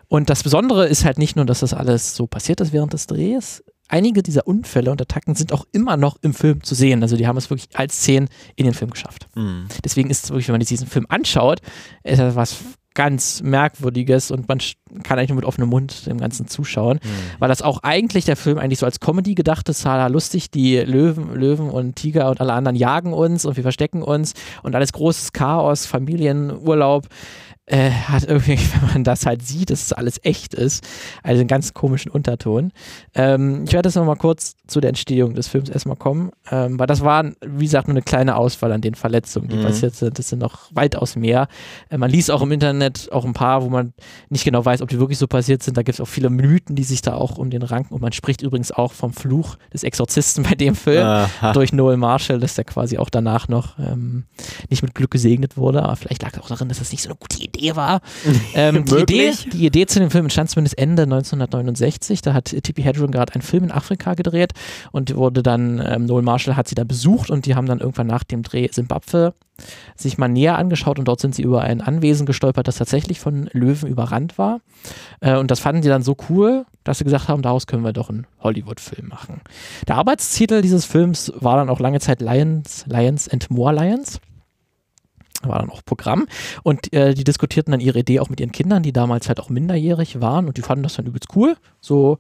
Und 0.08 0.30
das 0.30 0.44
Besondere 0.44 0.88
ist 0.88 1.04
halt 1.04 1.18
nicht 1.18 1.36
nur, 1.36 1.46
dass 1.46 1.62
das 1.62 1.74
alles 1.74 2.16
so 2.16 2.28
passiert 2.28 2.62
ist 2.62 2.72
während 2.72 2.94
des 2.94 3.08
Drehs. 3.08 3.64
Einige 3.90 4.24
dieser 4.24 4.48
Unfälle 4.48 4.92
und 4.92 5.02
Attacken 5.02 5.36
sind 5.36 5.52
auch 5.52 5.66
immer 5.72 5.98
noch 5.98 6.18
im 6.22 6.34
Film 6.34 6.64
zu 6.64 6.76
sehen. 6.76 7.02
Also 7.02 7.18
die 7.18 7.28
haben 7.28 7.38
es 7.38 7.50
wirklich 7.50 7.68
als 7.74 7.96
Szenen 7.96 8.30
in 8.56 8.66
den 8.66 8.74
Film 8.74 8.92
geschafft. 8.92 9.28
Mhm. 9.36 9.68
Deswegen 9.84 10.10
ist 10.10 10.26
es 10.26 10.30
wirklich, 10.30 10.48
wenn 10.48 10.54
man 10.54 10.62
diesen 10.62 10.88
Film 10.88 11.06
anschaut, 11.10 11.60
ist 12.04 12.20
das 12.20 12.36
was 12.36 12.58
ganz 13.00 13.42
Merkwürdiges 13.42 14.30
und 14.30 14.50
man 14.50 14.60
kann 15.04 15.18
eigentlich 15.18 15.30
nur 15.30 15.38
mit 15.38 15.46
offenem 15.46 15.70
Mund 15.70 16.06
dem 16.06 16.18
Ganzen 16.18 16.48
zuschauen, 16.48 17.00
weil 17.38 17.48
das 17.48 17.62
auch 17.62 17.80
eigentlich 17.84 18.26
der 18.26 18.36
Film 18.36 18.58
eigentlich 18.58 18.80
so 18.80 18.86
als 18.86 19.00
Comedy 19.00 19.36
gedacht 19.36 19.70
ist, 19.70 19.86
haha, 19.86 20.08
lustig, 20.08 20.52
die 20.52 20.78
Löwen, 20.78 21.34
Löwen 21.34 21.70
und 21.70 21.96
Tiger 21.96 22.30
und 22.30 22.42
alle 22.42 22.54
anderen 22.54 22.76
jagen 22.76 23.14
uns 23.14 23.46
und 23.46 23.56
wir 23.56 23.64
verstecken 23.64 24.02
uns 24.02 24.34
und 24.64 24.76
alles 24.76 24.92
großes 24.92 25.32
Chaos, 25.34 25.86
Familienurlaub. 25.86 27.08
Äh, 27.72 27.92
hat 27.92 28.24
irgendwie, 28.24 28.58
wenn 28.82 28.90
man 28.94 29.04
das 29.04 29.28
halt 29.28 29.46
sieht, 29.46 29.70
dass 29.70 29.84
es 29.84 29.94
alles 29.94 30.20
echt 30.24 30.56
ist, 30.56 30.84
also 31.22 31.40
einen 31.40 31.48
ganz 31.48 31.76
komischen 31.76 32.12
Unterton. 32.12 32.72
Ähm, 33.14 33.64
ich 33.68 33.74
werde 33.74 33.90
jetzt 33.90 33.96
nochmal 33.96 34.16
kurz 34.16 34.56
zu 34.66 34.82
der 34.82 34.90
Entstehung 34.90 35.36
des 35.36 35.48
Films 35.48 35.70
erstmal 35.70 35.96
kommen, 35.96 36.32
ähm, 36.50 36.80
weil 36.80 36.88
das 36.88 37.02
war, 37.02 37.26
wie 37.46 37.66
gesagt, 37.66 37.88
nur 37.88 37.94
eine 37.94 38.02
kleine 38.02 38.38
Auswahl 38.38 38.72
an 38.72 38.82
den 38.82 38.96
Verletzungen, 38.96 39.50
die 39.50 39.58
Mhm. 39.58 39.62
passiert 39.62 39.94
sind. 39.96 40.18
Das 40.18 40.30
sind 40.30 40.40
noch 40.40 40.70
weitaus 40.74 41.16
mehr. 41.16 41.48
Äh, 41.92 42.00
man 42.00 42.10
liest 42.10 42.32
auch 42.32 42.42
im 42.42 42.52
Internet 42.52 43.12
auch 43.12 43.24
ein 43.24 43.34
paar, 43.34 43.62
wo 43.64 43.70
man 43.70 43.94
nicht 44.30 44.46
genau 44.46 44.66
weiß, 44.66 44.82
ob 44.82 44.90
die 44.90 45.00
wirklich 45.00 45.20
so 45.20 45.28
passiert 45.28 45.62
sind. 45.62 45.78
Da 45.78 45.84
gibt 45.84 45.94
es 45.94 46.02
auch 46.02 46.08
viele 46.08 46.32
Mythen, 46.32 46.76
die 46.76 46.84
sich 46.84 47.04
da 47.04 47.14
auch 47.14 47.38
um 47.38 47.52
den 47.52 47.62
ranken. 47.62 47.94
Und 47.94 48.02
man 48.02 48.14
spricht 48.14 48.42
übrigens 48.42 48.72
auch 48.72 48.94
vom 48.94 49.14
Fluch 49.14 49.58
des 49.72 49.84
Exorzisten 49.84 50.44
bei 50.50 50.56
dem 50.56 50.74
Film 50.74 51.06
Aha. 51.06 51.54
durch 51.54 51.72
Noel 51.72 51.98
Marshall, 51.98 52.40
dass 52.40 52.56
der 52.56 52.66
quasi 52.66 52.98
auch 52.98 53.12
danach 53.12 53.48
noch 53.48 53.78
ähm, 53.78 54.24
nicht 54.72 54.82
mit 54.82 54.96
Glück 54.96 55.12
gesegnet 55.12 55.56
wurde. 55.56 55.84
Aber 55.84 55.96
vielleicht 55.96 56.24
lag 56.24 56.34
es 56.34 56.40
auch 56.40 56.48
darin, 56.48 56.68
dass 56.68 56.80
das 56.80 56.92
nicht 56.92 57.04
so 57.04 57.10
eine 57.10 57.18
gute 57.20 57.38
Idee 57.44 57.59
war. 57.76 58.02
ähm, 58.54 58.86
die, 58.86 58.96
Idee, 58.96 59.34
die 59.52 59.66
Idee 59.66 59.86
zu 59.86 60.00
dem 60.00 60.12
Film 60.12 60.26
entstand 60.26 60.50
zumindest 60.50 60.78
Ende 60.78 61.04
1969. 61.04 62.22
Da 62.22 62.34
hat 62.34 62.46
Tippi 62.46 62.82
Hedren 62.82 63.12
gerade 63.12 63.34
einen 63.34 63.42
Film 63.42 63.66
in 63.66 63.72
Afrika 63.72 64.14
gedreht 64.14 64.54
und 64.92 65.16
wurde 65.16 65.44
dann, 65.44 65.82
ähm, 65.86 66.06
Noel 66.06 66.24
Marshall 66.24 66.56
hat 66.56 66.68
sie 66.68 66.76
da 66.76 66.84
besucht 66.84 67.30
und 67.30 67.46
die 67.46 67.56
haben 67.56 67.68
dann 67.68 67.80
irgendwann 67.80 68.08
nach 68.08 68.24
dem 68.24 68.44
Dreh 68.44 68.68
Simbabwe 68.72 69.34
sich 69.96 70.18
mal 70.18 70.28
näher 70.28 70.58
angeschaut 70.58 71.00
und 71.00 71.08
dort 71.08 71.20
sind 71.20 71.36
sie 71.36 71.42
über 71.42 71.62
ein 71.62 71.82
Anwesen 71.82 72.26
gestolpert, 72.26 72.68
das 72.68 72.78
tatsächlich 72.78 73.20
von 73.20 73.50
Löwen 73.52 73.90
überrannt 73.90 74.38
war. 74.38 74.62
Äh, 75.20 75.38
und 75.38 75.52
das 75.52 75.60
fanden 75.60 75.84
sie 75.84 75.90
dann 75.90 76.04
so 76.04 76.16
cool, 76.30 76.66
dass 76.84 77.00
sie 77.00 77.04
gesagt 77.04 77.28
haben, 77.28 77.42
daraus 77.42 77.68
können 77.68 77.84
wir 77.84 77.94
doch 77.94 78.10
einen 78.10 78.26
Hollywood-Film 78.42 79.08
machen. 79.08 79.42
Der 79.88 79.96
Arbeitstitel 79.96 80.62
dieses 80.62 80.86
Films 80.86 81.32
war 81.36 81.58
dann 81.58 81.70
auch 81.70 81.80
lange 81.80 82.00
Zeit 82.00 82.22
Lions, 82.22 82.86
Lions 82.88 83.28
and 83.28 83.50
More 83.50 83.74
Lions. 83.74 84.20
War 85.44 85.60
dann 85.60 85.70
auch 85.70 85.84
Programm. 85.86 86.28
Und 86.64 86.92
äh, 86.94 87.14
die 87.14 87.24
diskutierten 87.24 87.72
dann 87.72 87.80
ihre 87.80 88.00
Idee 88.00 88.20
auch 88.20 88.30
mit 88.30 88.40
ihren 88.42 88.52
Kindern, 88.52 88.84
die 88.84 88.92
damals 88.92 89.28
halt 89.30 89.40
auch 89.40 89.50
minderjährig 89.50 90.20
waren 90.20 90.48
und 90.48 90.58
die 90.58 90.62
fanden 90.62 90.84
das 90.84 90.96
dann 90.96 91.06
übelst 91.06 91.30
cool, 91.36 91.56
so 91.80 92.18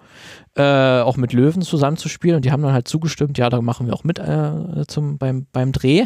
äh, 0.55 1.01
auch 1.01 1.17
mit 1.17 1.33
Löwen 1.33 1.61
zusammenzuspielen. 1.61 2.37
Und 2.37 2.45
die 2.45 2.51
haben 2.51 2.63
dann 2.63 2.71
halt 2.73 2.87
zugestimmt, 2.87 3.37
ja, 3.37 3.49
da 3.49 3.61
machen 3.61 3.87
wir 3.87 3.93
auch 3.93 4.03
mit 4.05 4.19
äh, 4.19 4.85
zum, 4.87 5.17
beim, 5.17 5.47
beim 5.51 5.71
Dreh. 5.73 6.05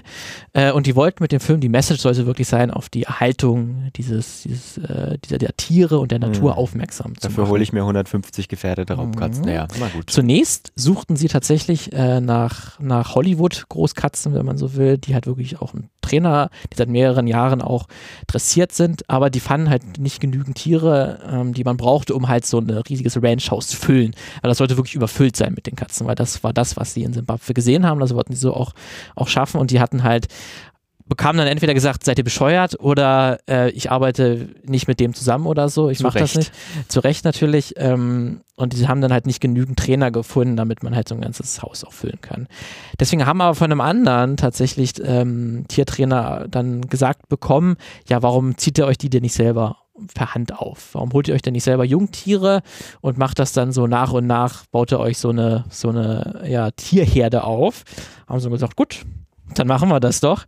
Äh, 0.54 0.72
und 0.72 0.88
die 0.88 0.96
wollten 0.96 1.24
mit 1.24 1.32
dem 1.32 1.40
Film, 1.40 1.60
die 1.60 1.70
Message 1.70 2.02
sollte 2.02 2.26
wirklich 2.26 2.48
sein, 2.48 2.72
auf 2.72 2.90
die 2.90 3.04
Erhaltung 3.04 3.90
dieses, 3.96 4.42
dieses, 4.44 4.78
äh, 4.80 5.18
dieser, 5.24 5.38
der 5.38 5.56
Tiere 5.56 6.00
und 6.00 6.12
der 6.12 6.20
Natur 6.20 6.52
Mhm. 6.54 6.58
aufmerksam 6.58 7.14
zu 7.16 7.28
Dafür 7.28 7.44
machen. 7.44 7.52
hole 7.54 7.64
ich 7.64 7.74
mir 7.74 7.82
150 7.82 8.48
gefährdete 8.48 8.94
Raubkatzen. 8.96 9.44
Mhm. 9.46 9.50
Ja, 9.52 9.68
na 9.80 9.88
gut. 9.90 10.10
Zunächst 10.10 10.72
suchten 10.76 11.16
sie 11.16 11.28
tatsächlich 11.28 11.94
äh, 11.94 12.20
nach, 12.22 12.80
nach 12.80 13.14
Hollywood-Großkatzen, 13.16 14.34
wenn 14.34 14.46
man 14.46 14.58
so 14.58 14.76
will, 14.76 14.98
die 14.98 15.14
halt 15.14 15.28
wirklich 15.28 15.62
auch 15.62 15.74
einen 15.74 15.90
Trainer, 16.02 16.50
die 16.72 16.78
seit 16.78 16.90
mehreren 17.04 17.28
Jahren 17.28 17.62
auch 17.62 17.88
dressiert 18.28 18.72
sind, 18.72 19.10
aber 19.10 19.30
die 19.30 19.42
fanden 19.42 19.70
halt 19.70 20.00
nicht 20.00 20.22
genügend 20.22 20.58
Tiere, 20.58 21.20
ähm, 21.30 21.54
die 21.54 21.64
man 21.64 21.76
brauchte, 21.76 22.16
um 22.16 22.30
halt 22.30 22.46
so 22.46 22.60
ein 22.60 22.70
riesiges 22.70 23.22
Ranchhaus 23.22 23.68
zu 23.68 23.78
füllen. 23.78 24.16
Weil 24.42 24.50
das 24.50 24.58
sollte 24.58 24.78
wirklich 24.78 24.96
überfüllt 24.96 25.36
sein 25.36 25.54
mit 25.54 25.68
den 25.68 25.76
Katzen, 25.76 26.08
weil 26.08 26.16
das 26.16 26.44
war 26.44 26.54
das, 26.54 26.78
was 26.78 26.94
sie 26.94 27.04
in 27.04 27.14
Simbabwe 27.14 27.54
gesehen 27.54 27.86
haben. 27.86 28.00
Das 28.00 28.16
wollten 28.16 28.34
sie 28.34 28.40
so 28.40 28.54
auch, 28.54 28.72
auch 29.16 29.28
schaffen 29.28 29.60
und 29.60 29.72
die 29.72 29.80
hatten 29.80 30.04
halt 30.04 30.28
bekamen 31.06 31.38
dann 31.38 31.48
entweder 31.48 31.74
gesagt, 31.74 32.04
seid 32.04 32.18
ihr 32.18 32.24
bescheuert 32.24 32.80
oder 32.80 33.40
äh, 33.50 33.70
ich 33.72 33.92
arbeite 33.92 34.50
nicht 34.64 34.88
mit 34.88 35.00
dem 35.00 35.14
zusammen 35.14 35.46
oder 35.46 35.70
so, 35.70 35.90
ich 35.90 36.00
mache 36.00 36.20
das 36.20 36.36
nicht. 36.36 36.52
Zu 36.88 37.00
Recht 37.02 37.26
natürlich. 37.26 37.74
Ähm, 37.78 38.42
und 38.56 38.74
die 38.74 38.88
haben 38.88 39.02
dann 39.02 39.12
halt 39.12 39.26
nicht 39.26 39.42
genügend 39.42 39.80
Trainer 39.80 40.12
gefunden, 40.12 40.56
damit 40.56 40.84
man 40.84 40.96
halt 40.96 41.08
so 41.08 41.16
ein 41.16 41.22
ganzes 41.22 41.62
Haus 41.64 41.84
auch 41.84 41.92
füllen 41.92 42.22
kann. 42.22 42.48
Deswegen 43.00 43.26
haben 43.26 43.42
aber 43.42 43.56
von 43.56 43.72
einem 43.72 43.82
anderen 43.82 44.38
tatsächlich 44.38 44.94
ähm, 45.04 45.66
Tiertrainer 45.68 46.46
dann 46.50 46.88
gesagt 46.88 47.30
bekommen, 47.30 47.78
ja, 48.08 48.22
warum 48.22 48.58
zieht 48.58 48.78
ihr 48.78 48.86
euch 48.86 48.98
die 48.98 49.10
denn 49.10 49.24
nicht 49.24 49.34
selber 49.34 49.78
per 50.14 50.36
Hand 50.36 50.58
auf? 50.58 50.90
Warum 50.94 51.14
holt 51.14 51.28
ihr 51.28 51.34
euch 51.34 51.42
denn 51.42 51.54
nicht 51.54 51.64
selber 51.64 51.84
Jungtiere 51.84 52.62
und 53.02 53.18
macht 53.18 53.40
das 53.40 53.54
dann 53.54 53.72
so 53.72 53.88
nach 53.88 54.12
und 54.12 54.28
nach, 54.28 54.66
baut 54.68 54.92
ihr 54.92 55.00
euch 55.00 55.18
so 55.18 55.30
eine, 55.30 55.66
so 55.70 55.90
eine 55.90 56.44
ja, 56.48 56.72
Tierherde 56.72 57.44
auf? 57.44 57.84
Haben 58.28 58.40
sie 58.40 58.50
gesagt, 58.50 58.76
gut, 58.76 59.04
dann 59.60 59.68
machen 59.68 59.90
wir 59.90 60.00
das 60.00 60.20
doch. 60.20 60.46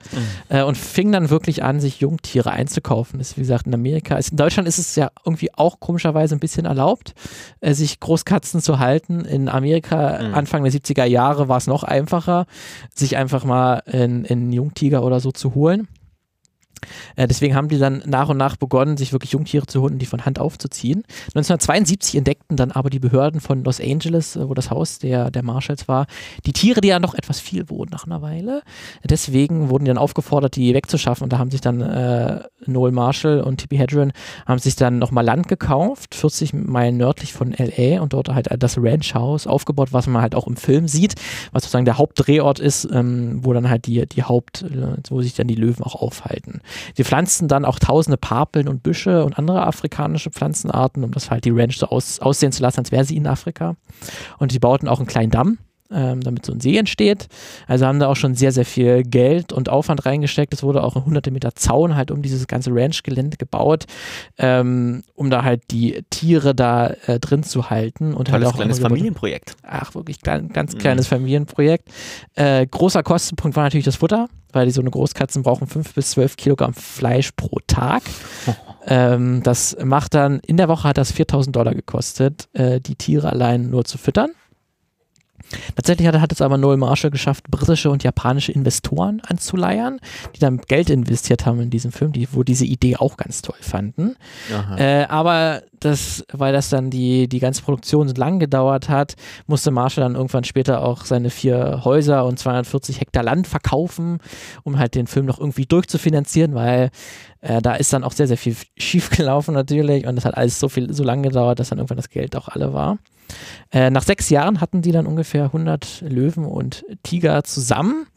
Äh, 0.49 0.63
und 0.63 0.77
fing 0.77 1.11
dann 1.11 1.29
wirklich 1.29 1.63
an, 1.63 1.79
sich 1.79 1.99
Jungtiere 1.99 2.51
einzukaufen. 2.51 3.19
Das 3.19 3.31
ist, 3.31 3.37
wie 3.37 3.41
gesagt, 3.41 3.67
in 3.67 3.73
Amerika. 3.73 4.17
Ist, 4.17 4.31
in 4.31 4.37
Deutschland 4.37 4.67
ist 4.67 4.77
es 4.77 4.95
ja 4.95 5.11
irgendwie 5.25 5.53
auch 5.53 5.79
komischerweise 5.79 6.35
ein 6.35 6.39
bisschen 6.39 6.65
erlaubt, 6.65 7.13
äh, 7.61 7.73
sich 7.73 7.99
Großkatzen 7.99 8.61
zu 8.61 8.79
halten. 8.79 9.25
In 9.25 9.49
Amerika, 9.49 10.19
Mhm. 10.21 10.33
Anfang 10.33 10.63
der 10.63 10.71
70er 10.71 11.05
Jahre, 11.05 11.47
war 11.47 11.57
es 11.57 11.67
noch 11.67 11.83
einfacher, 11.83 12.45
sich 12.93 13.17
einfach 13.17 13.43
mal 13.43 13.81
in, 13.85 14.25
in 14.25 14.51
Jungtiger 14.51 15.03
oder 15.03 15.19
so 15.19 15.31
zu 15.31 15.55
holen. 15.55 15.87
Äh, 17.15 17.27
deswegen 17.27 17.55
haben 17.55 17.67
die 17.67 17.77
dann 17.77 18.03
nach 18.05 18.29
und 18.29 18.37
nach 18.37 18.55
begonnen, 18.55 18.97
sich 18.97 19.11
wirklich 19.11 19.31
Jungtiere 19.31 19.65
zu 19.65 19.81
holen, 19.81 19.99
die 19.99 20.05
von 20.05 20.25
Hand 20.25 20.39
aufzuziehen. 20.39 21.03
1972 21.35 22.15
entdeckten 22.15 22.57
dann 22.57 22.71
aber 22.71 22.89
die 22.89 22.99
Behörden 22.99 23.41
von 23.41 23.63
Los 23.63 23.79
Angeles, 23.81 24.35
äh, 24.35 24.47
wo 24.47 24.53
das 24.53 24.69
Haus 24.69 24.99
der, 24.99 25.31
der 25.31 25.43
Marshalls 25.43 25.87
war, 25.87 26.07
die 26.45 26.53
Tiere, 26.53 26.81
die 26.81 26.89
ja 26.89 26.99
noch 26.99 27.13
etwas 27.13 27.39
viel 27.39 27.69
wurden 27.69 27.91
nach 27.91 28.05
einer 28.05 28.21
Weile. 28.21 28.61
Deswegen 29.03 29.69
wurden 29.69 29.85
die 29.85 29.89
dann 29.89 29.97
aufgefordert, 29.97 30.55
die 30.55 30.73
wegzuschaffen. 30.73 31.23
Und 31.23 31.33
da 31.33 31.37
haben 31.37 31.51
sich 31.51 31.61
dann 31.61 31.81
äh, 31.81 32.43
Noel 32.65 32.91
Marshall 32.91 33.41
und 33.41 33.57
Tippi 33.57 33.77
Hedren 33.77 34.11
haben 34.45 34.59
sich 34.59 34.75
dann 34.75 34.99
nochmal 34.99 35.25
Land 35.25 35.47
gekauft, 35.47 36.15
40 36.15 36.53
Meilen 36.53 36.97
nördlich 36.97 37.33
von 37.33 37.53
LA 37.57 38.01
und 38.01 38.13
dort 38.13 38.29
halt 38.29 38.47
das 38.59 38.77
Ranch 38.77 39.13
House 39.13 39.47
aufgebaut, 39.47 39.89
was 39.91 40.07
man 40.07 40.21
halt 40.21 40.35
auch 40.35 40.47
im 40.47 40.55
Film 40.55 40.87
sieht, 40.87 41.15
was 41.51 41.63
sozusagen 41.63 41.85
der 41.85 41.97
Hauptdrehort 41.97 42.59
ist, 42.59 42.87
ähm, 42.91 43.39
wo 43.43 43.53
dann 43.53 43.69
halt 43.69 43.85
die, 43.87 44.05
die 44.07 44.23
Haupt, 44.23 44.63
äh, 44.63 44.97
wo 45.09 45.21
sich 45.21 45.35
dann 45.35 45.47
die 45.47 45.55
Löwen 45.55 45.83
auch 45.83 45.95
aufhalten. 45.95 46.61
Sie 46.95 47.03
pflanzten 47.03 47.47
dann 47.47 47.65
auch 47.65 47.79
tausende 47.79 48.17
Papeln 48.17 48.67
und 48.67 48.83
Büsche 48.83 49.23
und 49.23 49.37
andere 49.37 49.65
afrikanische 49.65 50.31
Pflanzenarten, 50.31 51.03
um 51.03 51.11
das 51.11 51.31
halt 51.31 51.45
die 51.45 51.51
Ranch 51.51 51.77
so 51.77 51.87
aus, 51.87 52.19
aussehen 52.19 52.51
zu 52.51 52.61
lassen, 52.61 52.79
als 52.79 52.91
wäre 52.91 53.05
sie 53.05 53.17
in 53.17 53.27
Afrika. 53.27 53.75
Und 54.37 54.51
sie 54.51 54.59
bauten 54.59 54.87
auch 54.87 54.99
einen 54.99 55.07
kleinen 55.07 55.31
Damm, 55.31 55.57
ähm, 55.91 56.21
damit 56.21 56.45
so 56.45 56.51
ein 56.51 56.59
See 56.59 56.77
entsteht. 56.77 57.27
Also 57.67 57.85
haben 57.85 57.99
da 57.99 58.07
auch 58.07 58.15
schon 58.15 58.35
sehr, 58.35 58.51
sehr 58.51 58.65
viel 58.65 59.03
Geld 59.03 59.53
und 59.53 59.69
Aufwand 59.69 60.05
reingesteckt. 60.05 60.53
Es 60.53 60.63
wurde 60.63 60.83
auch 60.83 60.95
ein 60.95 61.05
hunderte 61.05 61.31
Meter 61.31 61.53
Zaun 61.55 61.95
halt 61.95 62.11
um 62.11 62.21
dieses 62.21 62.47
ganze 62.47 62.71
Ranch-Gelände 62.73 63.37
gebaut, 63.37 63.85
ähm, 64.37 65.03
um 65.13 65.29
da 65.29 65.43
halt 65.43 65.63
die 65.71 66.03
Tiere 66.09 66.55
da 66.55 66.87
äh, 67.05 67.19
drin 67.19 67.43
zu 67.43 67.69
halten. 67.69 68.13
Und 68.13 68.27
Tolles 68.27 68.45
halt 68.45 68.53
auch 68.53 68.57
kleines 68.57 68.79
Familienprojekt. 68.79 69.55
Ach, 69.63 69.93
wirklich 69.95 70.21
klein, 70.21 70.49
ganz 70.49 70.77
kleines 70.77 71.07
Familienprojekt. 71.07 71.89
Äh, 72.35 72.65
großer 72.65 73.03
Kostenpunkt 73.03 73.55
war 73.55 73.63
natürlich 73.63 73.85
das 73.85 73.97
Futter, 73.97 74.27
weil 74.55 74.65
die 74.65 74.71
so 74.71 74.81
eine 74.81 74.89
Großkatzen 74.89 75.43
brauchen 75.43 75.67
fünf 75.67 75.93
bis 75.93 76.11
zwölf 76.11 76.37
Kilogramm 76.37 76.73
Fleisch 76.73 77.31
pro 77.31 77.59
Tag. 77.67 78.03
Ähm, 78.87 79.41
das 79.41 79.75
macht 79.83 80.13
dann, 80.13 80.41
in 80.41 80.57
der 80.57 80.67
Woche 80.67 80.87
hat 80.87 80.99
das 80.99 81.11
4000 81.11 81.55
Dollar 81.55 81.73
gekostet, 81.73 82.49
äh, 82.53 82.79
die 82.79 82.93
Tiere 82.93 83.31
allein 83.31 83.71
nur 83.71 83.83
zu 83.83 83.97
füttern. 83.97 84.29
Tatsächlich 85.75 86.07
hat, 86.07 86.19
hat 86.19 86.31
es 86.31 86.41
aber 86.41 86.57
Noel 86.57 86.77
Marshall 86.77 87.11
geschafft, 87.11 87.49
britische 87.49 87.89
und 87.89 88.03
japanische 88.03 88.51
Investoren 88.51 89.21
anzuleiern, 89.25 89.99
die 90.35 90.39
dann 90.39 90.59
Geld 90.59 90.89
investiert 90.89 91.45
haben 91.45 91.59
in 91.61 91.69
diesen 91.69 91.91
Film, 91.91 92.11
die, 92.11 92.27
wo 92.31 92.43
diese 92.43 92.65
Idee 92.65 92.97
auch 92.97 93.17
ganz 93.17 93.41
toll 93.41 93.57
fanden. 93.59 94.15
Äh, 94.77 95.05
aber 95.05 95.63
das, 95.79 96.23
weil 96.31 96.53
das 96.53 96.69
dann 96.69 96.89
die, 96.89 97.27
die 97.27 97.39
ganze 97.39 97.61
Produktion 97.61 98.07
so 98.07 98.13
lang 98.15 98.39
gedauert 98.39 98.89
hat, 98.89 99.15
musste 99.47 99.71
Marshall 99.71 100.03
dann 100.03 100.15
irgendwann 100.15 100.43
später 100.43 100.83
auch 100.83 101.05
seine 101.05 101.29
vier 101.29 101.81
Häuser 101.83 102.25
und 102.25 102.39
240 102.39 103.01
Hektar 103.01 103.23
Land 103.23 103.47
verkaufen, 103.47 104.19
um 104.63 104.79
halt 104.79 104.95
den 104.95 105.07
Film 105.07 105.25
noch 105.25 105.39
irgendwie 105.39 105.65
durchzufinanzieren, 105.65 106.55
weil 106.55 106.89
äh, 107.41 107.61
da 107.61 107.75
ist 107.75 107.93
dann 107.93 108.03
auch 108.03 108.11
sehr, 108.11 108.27
sehr 108.27 108.37
viel 108.37 108.55
schiefgelaufen 108.77 109.53
natürlich 109.53 110.07
und 110.07 110.17
es 110.17 110.25
hat 110.25 110.35
alles 110.35 110.59
so 110.59 110.69
viel, 110.69 110.93
so 110.93 111.03
lange 111.03 111.29
gedauert, 111.29 111.59
dass 111.59 111.69
dann 111.69 111.79
irgendwann 111.79 111.97
das 111.97 112.09
Geld 112.09 112.35
auch 112.35 112.47
alle 112.47 112.73
war. 112.73 112.97
Äh, 113.71 113.89
nach 113.89 114.03
sechs 114.03 114.29
Jahren 114.29 114.61
hatten 114.61 114.81
die 114.81 114.91
dann 114.91 115.07
ungefähr 115.07 115.45
100 115.45 116.01
Löwen 116.01 116.45
und 116.45 116.85
Tiger 117.03 117.43
zusammen, 117.43 118.07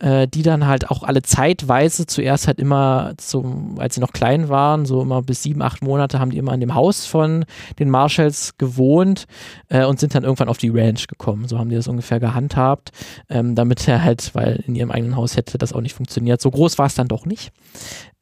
äh, 0.00 0.28
die 0.28 0.42
dann 0.42 0.66
halt 0.66 0.90
auch 0.90 1.02
alle 1.02 1.22
zeitweise 1.22 2.06
zuerst 2.06 2.46
halt 2.46 2.58
immer, 2.58 3.14
zum, 3.16 3.78
als 3.78 3.94
sie 3.94 4.00
noch 4.00 4.12
klein 4.12 4.48
waren, 4.48 4.86
so 4.86 5.02
immer 5.02 5.22
bis 5.22 5.42
sieben, 5.42 5.62
acht 5.62 5.82
Monate, 5.82 6.20
haben 6.20 6.30
die 6.30 6.38
immer 6.38 6.54
in 6.54 6.60
dem 6.60 6.74
Haus 6.74 7.06
von 7.06 7.44
den 7.78 7.90
Marshalls 7.90 8.56
gewohnt 8.58 9.26
äh, 9.68 9.84
und 9.84 9.98
sind 9.98 10.14
dann 10.14 10.24
irgendwann 10.24 10.48
auf 10.48 10.58
die 10.58 10.70
Ranch 10.70 11.06
gekommen. 11.06 11.48
So 11.48 11.58
haben 11.58 11.68
die 11.68 11.76
das 11.76 11.88
ungefähr 11.88 12.20
gehandhabt, 12.20 12.90
ähm, 13.28 13.54
damit 13.54 13.88
er 13.88 14.02
halt, 14.02 14.34
weil 14.34 14.62
in 14.66 14.74
ihrem 14.74 14.90
eigenen 14.90 15.16
Haus 15.16 15.36
hätte 15.36 15.58
das 15.58 15.72
auch 15.72 15.80
nicht 15.80 15.94
funktioniert. 15.94 16.40
So 16.40 16.50
groß 16.50 16.78
war 16.78 16.86
es 16.86 16.94
dann 16.94 17.08
doch 17.08 17.26
nicht. 17.26 17.52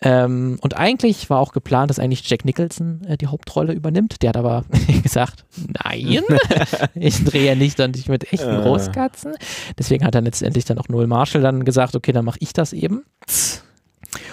Ähm, 0.02 0.58
und 0.60 0.76
eigentlich 0.76 1.30
war 1.30 1.38
auch 1.38 1.52
geplant, 1.52 1.88
dass 1.88 1.98
eigentlich 1.98 2.28
Jack 2.28 2.44
Nicholson 2.44 3.02
äh, 3.06 3.16
die 3.16 3.28
Hauptrolle 3.28 3.72
übernimmt. 3.72 4.22
Der 4.22 4.30
hat 4.30 4.36
aber 4.36 4.64
gesagt, 5.02 5.44
nein, 5.84 6.22
ich 6.94 7.24
drehe 7.24 7.46
ja 7.46 7.54
nicht 7.54 7.78
dann 7.78 7.92
nicht 7.92 8.08
mit 8.08 8.32
echten. 8.32 8.62
Großkatzen. 8.62 9.34
Deswegen 9.78 10.04
hat 10.04 10.14
dann 10.14 10.24
letztendlich 10.24 10.64
dann 10.64 10.78
auch 10.78 10.88
Noel 10.88 11.06
Marshall 11.06 11.42
dann 11.42 11.64
gesagt, 11.64 11.96
okay, 11.96 12.12
dann 12.12 12.24
mache 12.24 12.38
ich 12.40 12.52
das 12.52 12.72
eben. 12.72 13.04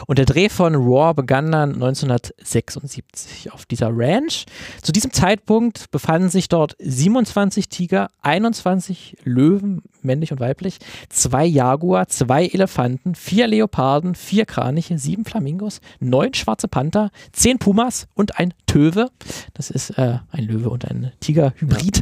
Und 0.08 0.20
der 0.20 0.26
Dreh 0.26 0.49
von 0.49 0.76
Raw 0.76 1.14
begann 1.14 1.51
dann 1.51 1.74
1976 1.74 3.51
auf 3.51 3.66
dieser 3.66 3.89
Ranch. 3.91 4.45
Zu 4.82 4.91
diesem 4.91 5.12
Zeitpunkt 5.12 5.91
befanden 5.91 6.30
sich 6.30 6.49
dort 6.49 6.76
27 6.80 7.70
Tiger, 7.70 8.10
21 8.22 9.18
Löwen, 9.24 9.82
männlich 10.01 10.32
und 10.32 10.39
weiblich, 10.39 10.80
zwei 11.10 11.45
Jaguar, 11.45 12.08
zwei 12.08 12.45
Elefanten, 12.47 13.16
vier 13.16 13.47
Leoparden, 13.47 14.16
vier 14.16 14.45
Kraniche, 14.45 14.97
sieben 14.97 15.26
Flamingos, 15.26 15.80
neun 15.99 16.34
schwarze 16.34 16.68
Panther, 16.68 17.12
zehn 17.32 17.60
Pumas 17.60 18.08
und 18.14 18.39
ein 18.39 18.54
Töwe. 18.66 19.10
Das 19.54 19.70
ist 19.70 19.91
äh, 19.91 20.20
ein 20.32 20.43
Löwe 20.43 20.70
und 20.70 20.89
ein 20.89 21.12
Tiger-Hybrid. 21.20 22.01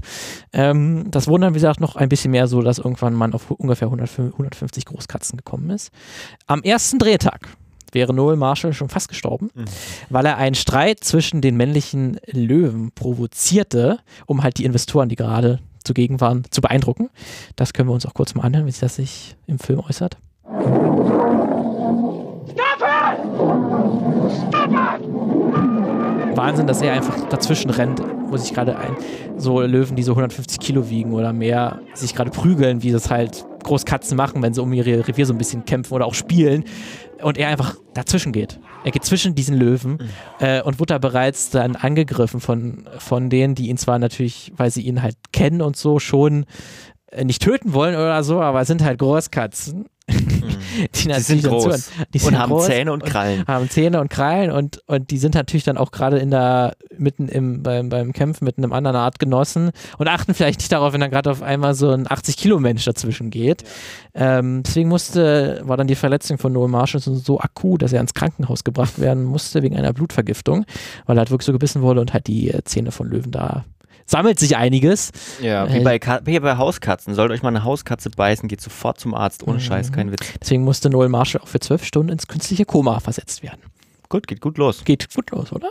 Ähm, 0.54 1.12
das 1.12 1.28
wurden 1.28 1.42
dann, 1.42 1.54
wie 1.54 1.60
gesagt, 1.60 1.80
noch 1.80 1.96
ein 1.96 2.10
bisschen 2.10 2.32
mehr 2.32 2.48
so, 2.48 2.62
dass 2.62 2.80
irgendwann 2.80 3.14
man 3.14 3.34
auf 3.34 3.52
ungefähr 3.52 3.88
105 3.88 4.34
150 4.34 4.86
Großkatzen 4.86 5.38
gekommen 5.38 5.70
ist. 5.70 5.92
Am 6.48 6.62
ersten 6.64 7.00
Drehtag 7.00 7.50
wäre 7.92 8.14
Noel 8.14 8.36
Marshall 8.36 8.74
schon 8.74 8.90
fast 8.90 9.10
gestorben, 9.10 9.50
weil 10.10 10.26
er 10.26 10.38
einen 10.38 10.56
Streit 10.56 11.04
zwischen 11.04 11.42
den 11.42 11.58
männlichen 11.58 12.20
Löwen 12.28 12.92
provozierte, 12.92 14.00
um 14.26 14.44
halt 14.44 14.58
die 14.58 14.66
Investoren, 14.66 15.10
die 15.10 15.16
gerade 15.16 15.60
zugegen 15.84 16.22
waren, 16.22 16.44
zu 16.52 16.62
beeindrucken. 16.62 17.10
Das 17.56 17.74
können 17.74 17.90
wir 17.90 17.94
uns 17.94 18.06
auch 18.06 18.14
kurz 18.14 18.36
mal 18.36 18.44
anhören, 18.44 18.66
wie 18.66 18.72
sich 18.72 18.82
das 18.82 18.96
sich 18.96 19.36
im 19.48 19.60
Film 19.60 19.80
äußert. 19.80 20.18
Wahnsinn, 26.36 26.68
dass 26.68 26.82
er 26.82 26.94
einfach 26.94 27.28
dazwischen 27.30 27.70
rennt, 27.70 28.02
wo 28.28 28.38
sich 28.38 28.54
gerade 28.54 28.78
ein, 28.78 28.96
so 29.38 29.62
Löwen, 29.62 29.96
die 29.96 30.04
so 30.04 30.14
150 30.14 30.60
Kilo 30.60 30.90
wiegen 30.90 31.14
oder 31.14 31.34
mehr, 31.34 31.82
sich 31.94 32.16
gerade 32.16 32.32
prügeln, 32.32 32.84
wie 32.84 32.92
das 32.92 33.10
halt 33.10 33.46
Großkatzen 33.64 34.18
machen, 34.18 34.42
wenn 34.42 34.54
sie 34.54 34.62
um 34.62 34.72
ihr 34.74 34.86
Revier 34.86 35.26
so 35.26 35.34
ein 35.34 35.38
bisschen 35.38 35.66
kämpfen 35.66 35.94
oder 35.94 36.06
auch 36.06 36.14
spielen. 36.14 36.64
Und 37.22 37.38
er 37.38 37.50
einfach 37.50 37.76
dazwischen 37.94 38.32
geht. 38.32 38.60
Er 38.84 38.92
geht 38.92 39.06
zwischen 39.06 39.36
diesen 39.36 39.56
Löwen 39.56 40.00
äh, 40.40 40.62
und 40.62 40.80
wurde 40.80 40.94
da 40.94 40.98
bereits 40.98 41.52
dann 41.52 41.76
angegriffen 41.76 42.40
von, 42.40 42.90
von 42.98 43.30
denen, 43.30 43.54
die 43.54 43.70
ihn 43.70 43.78
zwar 43.78 44.00
natürlich, 44.00 44.52
weil 44.58 44.72
sie 44.72 44.82
ihn 44.82 45.02
halt 45.02 45.16
kennen 45.32 45.62
und 45.62 45.78
so, 45.78 46.00
schon 46.00 46.46
äh, 47.12 47.24
nicht 47.24 47.42
töten 47.42 47.74
wollen 47.74 47.96
oder 47.96 48.24
so, 48.24 48.42
aber 48.42 48.62
es 48.62 48.68
sind 48.68 48.84
halt 48.84 49.00
Großkatzen. 49.00 49.86
die 50.96 51.08
Die 51.08 51.14
sind 51.20 51.44
groß. 51.44 51.92
Die 52.14 52.18
und 52.20 52.24
sind 52.24 52.38
haben 52.38 52.52
groß 52.52 52.66
Zähne 52.66 52.92
und 52.92 53.06
Krallen. 53.06 53.46
haben 53.48 53.70
Zähne 53.70 54.00
und 54.00 54.10
Krallen 54.10 54.52
und, 54.52 54.82
und 54.88 55.12
die 55.12 55.18
sind 55.18 55.36
natürlich 55.36 55.64
dann 55.64 55.78
auch 55.78 55.92
gerade 55.92 56.20
in 56.20 56.32
der, 56.32 56.76
mitten 56.98 57.28
im, 57.28 57.64
beim, 57.64 57.90
beim 57.90 58.14
Kämpfen 58.14 58.46
mit 58.46 58.58
einem 58.58 58.74
anderen 58.74 58.98
Artgenossen 58.98 59.72
und 59.98 60.08
achten 60.08 60.34
vielleicht 60.34 60.60
nicht 60.60 60.72
darauf, 60.72 60.94
wenn 60.94 61.02
dann 61.02 61.12
gerade 61.12 61.32
auf 61.32 61.42
einmal 61.42 61.74
so 61.74 61.92
ein 61.92 62.08
80-Kilo-Mensch 62.08 62.86
dazwischen 62.86 63.30
geht. 63.30 63.64
Ähm, 64.14 64.64
deswegen 64.66 64.90
musste, 64.90 65.62
war 65.64 65.78
dann 65.78 65.88
die 65.88 65.96
Verletzung 65.96 66.38
von 66.38 66.54
Noel 66.54 66.70
Marshall 66.70 67.02
so, 67.02 67.40
akut, 67.40 67.82
dass 67.82 67.94
er 67.94 68.02
ins 68.02 68.14
Krankenhaus 68.14 68.64
gebracht 68.64 69.00
werden 69.00 69.24
musste 69.24 69.62
wegen 69.64 69.76
einer 69.76 69.94
Blutvergiftung, 69.94 70.66
weil 71.06 71.18
er 71.18 71.22
halt 71.22 71.32
wirklich 71.32 71.46
so 71.46 71.54
gebissen 71.54 71.82
wurde 71.82 72.02
und 72.02 72.14
halt 72.14 72.28
die 72.28 72.52
äh, 72.52 72.64
Zähne 72.64 72.92
von 72.92 73.08
Löwen 73.08 73.32
da 73.32 73.66
sammelt 74.12 74.40
sich 74.40 74.58
einiges. 74.58 75.12
Ja, 75.42 75.72
wie 75.74 75.78
Äh, 75.78 75.84
bei, 75.84 75.98
Ka 76.00 76.20
wie 76.26 76.40
bei 76.40 76.58
Hauskatzen. 76.58 77.16
Sollte 77.16 77.34
euch 77.34 77.42
mal 77.42 77.50
eine 77.50 77.64
Hauskatze 77.64 78.10
beißen, 78.10 78.48
geht 78.50 78.62
sofort 78.62 79.00
zum 79.00 79.14
Arzt. 79.14 79.48
Ohne 79.48 79.60
Scheiß, 79.60 79.92
kein 79.92 80.12
Witz. 80.12 80.26
Deswegen 80.40 80.64
musste 80.64 80.90
Noel 80.90 81.10
Marshall 81.10 81.42
auch 81.42 81.48
für 81.48 81.60
zwölf 81.60 81.86
Stunden 81.86 82.12
ins 82.12 82.28
künstliche 82.28 82.66
Koma 82.66 83.00
versetzt 83.00 83.42
werden. 83.42 83.62
Gut, 84.10 84.28
geht 84.28 84.42
gut 84.42 84.58
los. 84.58 84.84
Geht 84.84 85.08
gut 85.16 85.32
los, 85.32 85.54
oder? 85.54 85.70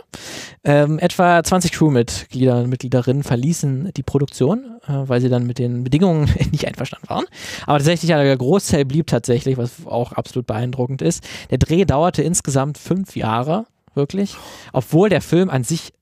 Ähm, 0.63 0.97
etwa 0.97 1.43
20 1.43 1.73
Crewmitglieder 1.73 2.57
und 2.57 2.69
Mitgliederinnen 2.69 3.21
verließen 3.21 3.91
die 3.95 4.01
Produktion, 4.01 4.79
äh, 4.87 4.93
weil 5.07 5.21
sie 5.21 5.29
dann 5.29 5.45
mit 5.45 5.59
den 5.59 5.83
Bedingungen 5.83 6.27
nicht 6.51 6.65
einverstanden 6.67 7.07
waren. 7.07 7.25
Aber 7.67 7.77
tatsächlich, 7.77 8.09
ja, 8.09 8.23
der 8.23 8.35
Großteil 8.35 8.85
blieb 8.85 9.05
tatsächlich, 9.05 9.57
was 9.57 9.85
auch 9.85 10.13
absolut 10.13 10.47
beeindruckend 10.47 11.03
ist. 11.03 11.23
Der 11.51 11.59
Dreh 11.59 11.85
dauerte 11.85 12.23
insgesamt 12.23 12.79
fünf 12.79 13.15
Jahre, 13.15 13.67
wirklich, 13.93 14.35
obwohl 14.73 15.09
der 15.09 15.21
Film 15.21 15.51
an 15.51 15.63
sich 15.63 15.93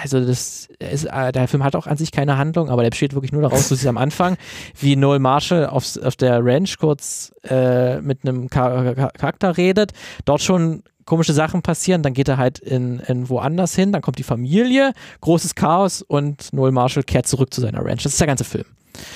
also 0.00 0.24
das 0.24 0.68
ist, 0.78 1.04
äh, 1.04 1.32
der 1.32 1.48
Film 1.48 1.64
hat 1.64 1.74
auch 1.76 1.86
an 1.86 1.96
sich 1.96 2.12
keine 2.12 2.38
Handlung, 2.38 2.70
aber 2.70 2.82
der 2.82 2.90
besteht 2.90 3.14
wirklich 3.14 3.32
nur 3.32 3.42
daraus, 3.42 3.68
dass 3.68 3.80
sie 3.80 3.88
am 3.88 3.98
Anfang, 3.98 4.36
wie 4.78 4.96
Noel 4.96 5.18
Marshall 5.18 5.66
aufs, 5.66 5.98
auf 5.98 6.16
der 6.16 6.44
Ranch 6.44 6.78
kurz 6.78 7.32
äh, 7.48 8.00
mit 8.00 8.20
einem 8.22 8.48
Char 8.52 8.94
Char- 8.94 9.12
Charakter 9.12 9.56
redet, 9.56 9.92
dort 10.24 10.42
schon 10.42 10.82
komische 11.04 11.32
Sachen 11.32 11.62
passieren, 11.62 12.02
dann 12.02 12.12
geht 12.12 12.28
er 12.28 12.36
halt 12.36 12.58
in, 12.58 13.00
in 13.00 13.28
woanders 13.28 13.74
hin, 13.74 13.92
dann 13.92 14.02
kommt 14.02 14.18
die 14.18 14.22
Familie, 14.22 14.92
großes 15.22 15.54
Chaos 15.54 16.02
und 16.02 16.52
Noel 16.52 16.72
Marshall 16.72 17.02
kehrt 17.02 17.26
zurück 17.26 17.52
zu 17.52 17.60
seiner 17.60 17.84
Ranch. 17.84 18.02
Das 18.02 18.12
ist 18.12 18.20
der 18.20 18.26
ganze 18.26 18.44
Film. 18.44 18.66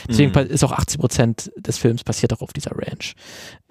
Deswegen 0.08 0.30
Mhm. 0.32 0.50
ist 0.50 0.64
auch 0.64 0.72
80 0.72 0.98
Prozent 1.00 1.52
des 1.56 1.78
Films 1.78 2.04
passiert 2.04 2.32
auch 2.32 2.40
auf 2.42 2.52
dieser 2.52 2.72
Ranch. 2.72 3.14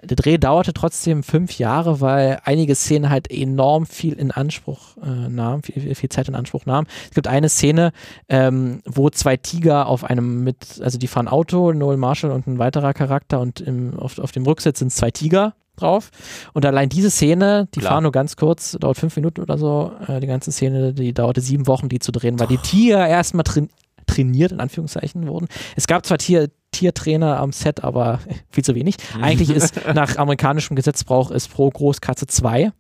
Der 0.04 0.16
Dreh 0.16 0.38
dauerte 0.38 0.74
trotzdem 0.74 1.22
fünf 1.24 1.58
Jahre, 1.60 2.02
weil 2.02 2.40
einige 2.44 2.74
Szenen 2.76 3.10
halt 3.10 3.30
enorm 3.30 3.86
viel 3.86 4.14
in 4.14 4.32
Anspruch 4.32 4.98
äh, 4.98 5.30
nahmen, 5.30 5.62
viel, 5.64 5.94
viel- 5.96 6.10
Zeit 6.10 6.28
in 6.28 6.36
Anspruch 6.36 6.66
nahmen. 6.66 6.88
Es 7.10 7.16
gibt 7.16 7.28
eine 7.28 7.50
Szene, 7.50 7.92
ähm, 8.28 8.82
wo 8.86 9.10
zwei 9.10 9.38
Tiger 9.38 9.86
auf 9.88 10.04
einem 10.04 10.44
mit, 10.44 10.82
also 10.84 10.98
die 10.98 11.08
fahren 11.08 11.28
Auto, 11.28 11.72
Noel 11.72 11.98
Marshall 11.98 12.32
und 12.32 12.48
ein 12.48 12.58
weiterer 12.60 12.94
Charakter 12.94 13.40
und 13.40 13.62
im, 13.62 13.98
auf, 14.00 14.18
auf 14.20 14.32
dem 14.32 14.44
Rücksitz 14.44 14.80
sind 14.80 14.92
zwei 14.92 15.12
Tiger 15.12 15.54
drauf. 15.78 16.10
Und 16.54 16.66
allein 16.66 16.90
diese 16.90 17.10
Szene, 17.12 17.68
die 17.76 17.80
Klar. 17.80 17.94
fahren 17.94 18.04
nur 18.04 18.12
ganz 18.12 18.36
kurz, 18.36 18.72
dauert 18.80 18.98
fünf 18.98 19.16
Minuten 19.16 19.42
oder 19.42 19.58
so. 19.58 19.92
Äh, 20.08 20.20
die 20.20 20.28
ganze 20.28 20.52
Szene, 20.52 20.94
die 20.94 21.14
dauerte 21.14 21.42
sieben 21.42 21.68
Wochen, 21.68 21.88
die 21.90 22.00
zu 22.00 22.12
drehen, 22.12 22.40
weil 22.40 22.48
die 22.48 22.58
Tiere 22.58 23.08
erstmal 23.08 23.44
train 23.44 23.70
trainiert, 24.12 24.52
in 24.52 24.60
Anführungszeichen, 24.60 25.28
wurden. 25.28 25.48
Es 25.76 25.88
gab 25.88 26.06
zwar 26.06 26.18
Tier 26.18 26.50
Tiertrainer 26.72 27.38
am 27.38 27.52
Set, 27.52 27.84
aber 27.84 28.20
viel 28.50 28.64
zu 28.64 28.76
wenig. 28.76 28.96
Eigentlich 29.22 29.50
ist 29.50 29.82
nach 29.94 30.18
amerikanischem 30.18 30.76
Gesetzbrauch 30.76 31.32
ist 31.32 31.50
pro 31.50 31.70
Großkatze 31.70 32.28
zwei 32.28 32.72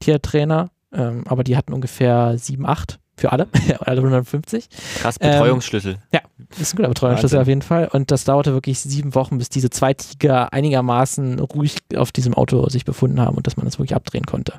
Tiertrainer, 0.00 0.70
ähm, 0.92 1.22
aber 1.26 1.44
die 1.44 1.56
hatten 1.56 1.72
ungefähr 1.72 2.36
sieben, 2.38 2.66
acht 2.66 2.98
für 3.16 3.30
alle, 3.30 3.46
alle 3.80 3.98
150. 3.98 4.68
Krass, 5.00 5.16
Ähm, 5.20 5.30
Betreuungsschlüssel. 5.32 5.98
Ja, 6.12 6.20
ist 6.58 6.72
ein 6.72 6.76
guter 6.76 6.88
Betreuungsschlüssel 6.88 7.38
Wahnsinn. 7.38 7.40
auf 7.40 7.48
jeden 7.48 7.62
Fall. 7.62 7.88
Und 7.92 8.10
das 8.10 8.24
dauerte 8.24 8.52
wirklich 8.52 8.80
sieben 8.80 9.14
Wochen, 9.14 9.38
bis 9.38 9.48
diese 9.48 9.70
zwei 9.70 9.94
Tiger 9.94 10.52
einigermaßen 10.52 11.38
ruhig 11.38 11.76
auf 11.94 12.10
diesem 12.10 12.34
Auto 12.34 12.68
sich 12.68 12.84
befunden 12.84 13.20
haben 13.20 13.36
und 13.36 13.46
dass 13.46 13.56
man 13.56 13.66
das 13.66 13.78
wirklich 13.78 13.94
abdrehen 13.94 14.26
konnte. 14.26 14.54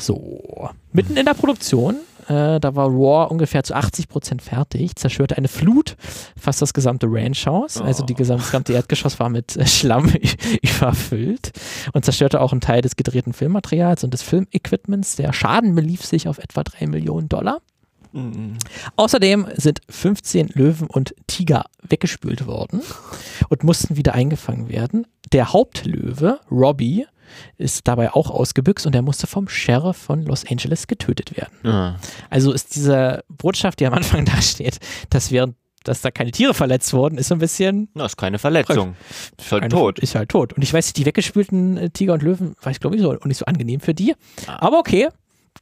So, 0.00 0.70
mitten 0.92 1.16
in 1.16 1.26
der 1.26 1.34
Produktion, 1.34 1.96
äh, 2.28 2.60
da 2.60 2.74
war 2.74 2.88
Raw 2.88 3.30
ungefähr 3.30 3.64
zu 3.64 3.74
80% 3.74 4.40
fertig, 4.40 4.96
zerstörte 4.96 5.36
eine 5.36 5.48
Flut 5.48 5.96
fast 6.38 6.60
das 6.60 6.74
gesamte 6.74 7.06
Ranchhaus. 7.08 7.80
Also 7.80 8.04
die 8.04 8.14
gesamte, 8.14 8.42
das 8.42 8.50
gesamte 8.50 8.72
Erdgeschoss 8.74 9.18
war 9.18 9.30
mit 9.30 9.56
äh, 9.56 9.66
Schlamm 9.66 10.12
überfüllt 10.62 11.52
und 11.92 12.04
zerstörte 12.04 12.40
auch 12.40 12.52
einen 12.52 12.60
Teil 12.60 12.82
des 12.82 12.96
gedrehten 12.96 13.32
Filmmaterials 13.32 14.04
und 14.04 14.12
des 14.12 14.22
Filmequipments. 14.22 15.16
Der 15.16 15.32
Schaden 15.32 15.74
belief 15.74 16.04
sich 16.04 16.28
auf 16.28 16.38
etwa 16.38 16.62
3 16.62 16.86
Millionen 16.86 17.28
Dollar. 17.28 17.60
Außerdem 18.96 19.48
sind 19.56 19.80
15 19.88 20.48
Löwen 20.54 20.88
und 20.88 21.14
Tiger 21.26 21.66
weggespült 21.82 22.46
worden 22.46 22.80
und 23.48 23.64
mussten 23.64 23.96
wieder 23.96 24.14
eingefangen 24.14 24.68
werden. 24.68 25.06
Der 25.32 25.52
Hauptlöwe, 25.52 26.40
Robbie, 26.50 27.06
ist 27.56 27.86
dabei 27.88 28.12
auch 28.12 28.30
ausgebüxt 28.30 28.86
und 28.86 28.94
er 28.94 29.02
musste 29.02 29.26
vom 29.26 29.48
Sheriff 29.48 29.96
von 29.96 30.22
Los 30.24 30.44
Angeles 30.48 30.86
getötet 30.86 31.36
werden. 31.36 31.66
Ah. 31.66 31.96
Also 32.30 32.52
ist 32.52 32.74
diese 32.74 33.24
Botschaft, 33.28 33.80
die 33.80 33.86
am 33.86 33.94
Anfang 33.94 34.24
da 34.26 34.40
steht, 34.42 34.78
dass 35.10 35.30
während 35.30 35.56
dass 35.84 36.02
da 36.02 36.10
keine 36.10 36.32
Tiere 36.32 36.52
verletzt 36.52 36.92
wurden, 36.92 37.16
ist 37.16 37.28
so 37.28 37.34
ein 37.34 37.38
bisschen 37.38 37.88
Na, 37.94 38.04
ist 38.04 38.16
keine 38.18 38.38
Verletzung. 38.38 38.94
Ist 39.38 39.52
halt 39.52 39.62
eine- 39.62 39.72
tot. 39.72 39.98
Ist 40.00 40.16
halt 40.16 40.28
tot. 40.28 40.52
Und 40.52 40.62
ich 40.62 40.72
weiß 40.74 40.86
nicht, 40.86 40.96
die 40.98 41.06
weggespülten 41.06 41.76
äh, 41.78 41.90
Tiger 41.90 42.12
und 42.12 42.22
Löwen, 42.22 42.56
war 42.60 42.72
ich 42.72 42.80
glaube 42.80 42.96
ich 42.96 43.02
so, 43.02 43.12
auch 43.12 43.24
nicht 43.24 43.38
so 43.38 43.46
angenehm 43.46 43.80
für 43.80 43.94
die. 43.94 44.14
Aber 44.46 44.80
okay, 44.80 45.08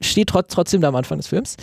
steht 0.01 0.29
trotz, 0.31 0.53
trotzdem 0.53 0.81
da 0.81 0.89
am 0.89 0.97
Anfang 0.97 1.19
des 1.19 1.29
Films. 1.29 1.57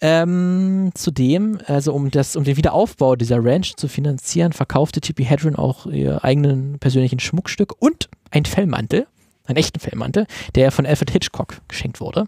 Ähm, 0.00 0.90
zudem, 0.94 1.58
also 1.66 1.92
um, 1.92 2.10
das, 2.10 2.36
um 2.36 2.44
den 2.44 2.56
Wiederaufbau 2.56 3.16
dieser 3.16 3.44
Ranch 3.44 3.74
zu 3.76 3.88
finanzieren, 3.88 4.52
verkaufte 4.52 5.00
Tippi 5.00 5.24
Hedren 5.24 5.56
auch 5.56 5.86
ihr 5.86 6.24
eigenen 6.24 6.78
persönlichen 6.78 7.18
Schmuckstück 7.18 7.74
und 7.80 8.08
ein 8.30 8.44
Fellmantel. 8.44 9.06
Einen 9.46 9.56
echten 9.56 9.80
Fellmantel, 9.80 10.26
der 10.54 10.70
von 10.72 10.86
Alfred 10.86 11.10
Hitchcock 11.10 11.58
geschenkt 11.68 12.00
wurde. 12.00 12.26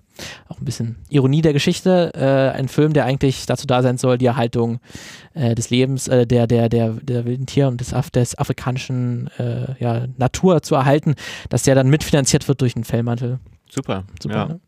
Auch 0.49 0.59
ein 0.59 0.65
bisschen 0.65 0.97
Ironie 1.09 1.43
der 1.43 1.53
Geschichte. 1.53 2.13
Äh, 2.15 2.57
ein 2.57 2.69
Film, 2.69 2.93
der 2.93 3.05
eigentlich 3.05 3.47
dazu 3.47 3.67
da 3.67 3.83
sein 3.83 3.99
soll, 3.99 4.19
die 4.19 4.27
Erhaltung 4.27 4.81
äh, 5.35 5.55
des 5.55 5.71
Lebens, 5.71 6.09
äh, 6.09 6.27
der, 6.27 6.47
der, 6.47 6.69
der, 6.69 6.91
der 6.91 7.25
wilden 7.25 7.47
Tiere 7.47 7.69
und 7.69 7.81
des, 7.81 7.95
des 8.13 8.39
afrikanischen 8.39 9.31
äh, 9.39 9.75
ja, 9.79 10.07
Natur 10.17 10.63
zu 10.63 10.75
erhalten, 10.75 11.15
dass 11.49 11.63
der 11.63 11.75
dann 11.75 11.89
mitfinanziert 11.89 12.49
wird 12.49 12.61
durch 12.61 12.77
einen 12.77 12.85
Fellmantel. 12.85 13.39
Super. 13.71 14.05
Super, 14.23 14.35
ja. 14.35 14.47
ne? 14.47 14.61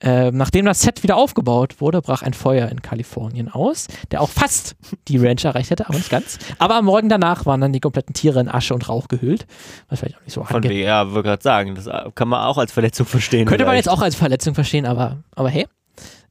ähm, 0.00 0.36
nachdem 0.36 0.66
das 0.66 0.80
Set 0.80 1.02
wieder 1.02 1.16
aufgebaut 1.16 1.80
wurde, 1.80 2.02
brach 2.02 2.22
ein 2.22 2.34
Feuer 2.34 2.68
in 2.68 2.82
Kalifornien 2.82 3.48
aus, 3.48 3.88
der 4.10 4.20
auch 4.20 4.28
fast 4.28 4.76
die 5.08 5.16
Ranch 5.16 5.44
erreicht 5.44 5.70
hätte, 5.70 5.88
aber 5.88 5.96
nicht 5.96 6.10
ganz. 6.10 6.38
Aber 6.58 6.76
am 6.76 6.84
Morgen 6.84 7.08
danach 7.08 7.46
waren 7.46 7.60
dann 7.60 7.72
die 7.72 7.80
kompletten 7.80 8.14
Tiere 8.14 8.40
in 8.40 8.48
Asche 8.48 8.74
und 8.74 8.88
Rauch 8.88 9.08
gehüllt. 9.08 9.46
Was 9.88 10.00
vielleicht 10.00 10.16
auch 10.16 10.22
nicht 10.22 10.34
so 10.34 10.44
Von 10.44 10.62
ja, 10.62 11.10
würde 11.10 11.28
gerade 11.28 11.42
sagen, 11.42 11.74
das 11.74 11.88
kann 12.14 12.28
man 12.28 12.44
auch 12.44 12.58
als 12.58 12.72
Verletzung 12.72 13.06
verstehen. 13.06 13.46
Könnte 13.46 13.64
man 13.64 13.72
vielleicht. 13.72 13.86
jetzt 13.86 13.92
auch 13.92 14.02
als 14.02 14.14
Verletzung 14.14 14.54
verstehen, 14.54 14.86
aber, 14.86 15.22
aber 15.34 15.48
hey. 15.48 15.66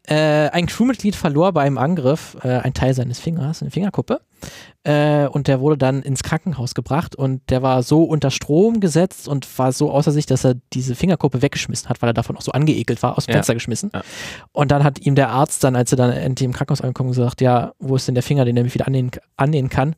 Äh, 0.08 0.50
ein 0.50 0.66
Crewmitglied 0.66 1.16
verlor 1.16 1.52
beim 1.52 1.78
Angriff 1.78 2.36
äh, 2.44 2.48
einen 2.48 2.74
Teil 2.74 2.94
seines 2.96 3.20
Fingers, 3.20 3.62
eine 3.62 3.70
Fingerkuppe. 3.70 4.22
Äh, 4.84 5.28
und 5.28 5.48
der 5.48 5.60
wurde 5.60 5.78
dann 5.78 6.02
ins 6.02 6.24
Krankenhaus 6.24 6.74
gebracht 6.74 7.16
und 7.16 7.48
der 7.52 7.62
war 7.62 7.84
so 7.84 8.04
unter 8.04 8.32
Strom 8.32 8.80
gesetzt 8.80 9.28
und 9.28 9.48
war 9.60 9.72
so 9.72 9.92
außer 9.92 10.12
sich, 10.12 10.26
dass 10.26 10.44
er 10.44 10.56
diese 10.74 10.96
Fingerkuppe 10.96 11.44
weggeschmissen 11.44 11.88
hat, 11.88 12.02
weil 12.02 12.10
er 12.10 12.14
davon 12.14 12.36
auch 12.36 12.42
so 12.42 12.52
angeekelt 12.52 13.04
war, 13.04 13.16
aus 13.16 13.28
dem 13.28 13.34
Ja. 13.34 13.38
Fenster 13.38 13.54
geschmissen. 13.54 13.92
Ja. 13.94 14.02
Und 14.54 14.72
dann 14.72 14.84
hat 14.84 15.00
ihm 15.00 15.14
der 15.14 15.30
Arzt 15.30 15.64
dann, 15.64 15.76
als 15.76 15.92
er 15.92 15.98
dann 15.98 16.12
endlich 16.12 16.46
im 16.46 16.54
Krankenhaus 16.54 16.82
angekommen 16.82 17.10
gesagt, 17.10 17.40
ja, 17.40 17.74
wo 17.78 17.96
ist 17.96 18.08
denn 18.08 18.16
der 18.16 18.24
Finger, 18.24 18.44
den 18.44 18.58
er 18.58 18.64
mich 18.64 18.74
wieder 18.74 18.88
annähen, 18.88 19.12
annähen 19.38 19.70
kann? 19.70 19.96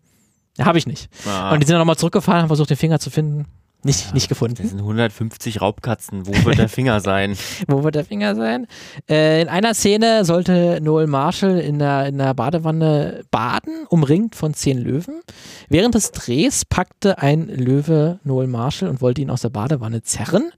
Ja, 0.58 0.66
habe 0.66 0.78
ich 0.78 0.86
nicht. 0.86 1.10
Ah. 1.26 1.54
Und 1.54 1.62
die 1.64 1.66
sind 1.66 1.74
dann 1.74 1.80
nochmal 1.80 1.98
zurückgefahren, 1.98 2.42
haben 2.42 2.48
versucht, 2.50 2.70
den 2.70 2.78
Finger 2.78 3.00
zu 3.00 3.10
finden. 3.10 3.46
Nicht, 3.84 4.14
nicht 4.14 4.30
gefunden. 4.30 4.56
Das 4.62 4.70
sind 4.70 4.80
150 4.80 5.62
Raubkatzen. 5.62 6.26
Wo 6.26 6.32
wird 6.46 6.58
der 6.58 6.70
Finger 6.70 7.02
sein? 7.02 7.36
Wo 7.68 7.84
wird 7.84 7.96
der 7.96 8.06
Finger 8.06 8.36
sein? 8.36 8.68
Äh, 9.10 9.42
in 9.42 9.50
einer 9.50 9.74
Szene 9.74 10.24
sollte 10.24 10.80
Noel 10.82 11.08
Marshall 11.08 11.60
in 11.60 11.80
der, 11.80 12.08
in 12.08 12.18
der 12.18 12.34
Badewanne 12.34 13.24
baden, 13.30 13.86
umringt 13.90 14.36
von 14.36 14.54
zehn 14.54 14.78
Löwen. 14.78 15.22
Während 15.68 15.96
des 15.96 16.12
Drehs 16.12 16.64
packte 16.64 17.20
ein 17.20 17.48
Löwe 17.48 18.20
Noel 18.24 18.48
Marshall 18.48 18.90
und 18.90 19.02
wollte 19.02 19.22
ihn 19.22 19.30
aus 19.30 19.42
der 19.42 19.50
Badewanne 19.50 20.02
zerren. 20.02 20.52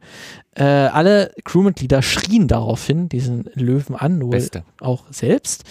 Äh, 0.54 0.64
alle 0.64 1.32
Crewmitglieder 1.44 2.02
schrien 2.02 2.48
daraufhin 2.48 3.10
diesen 3.10 3.50
Löwen 3.56 3.96
an, 3.96 4.20
Noel 4.20 4.32
Beste. 4.32 4.64
auch 4.80 5.04
selbst. 5.10 5.64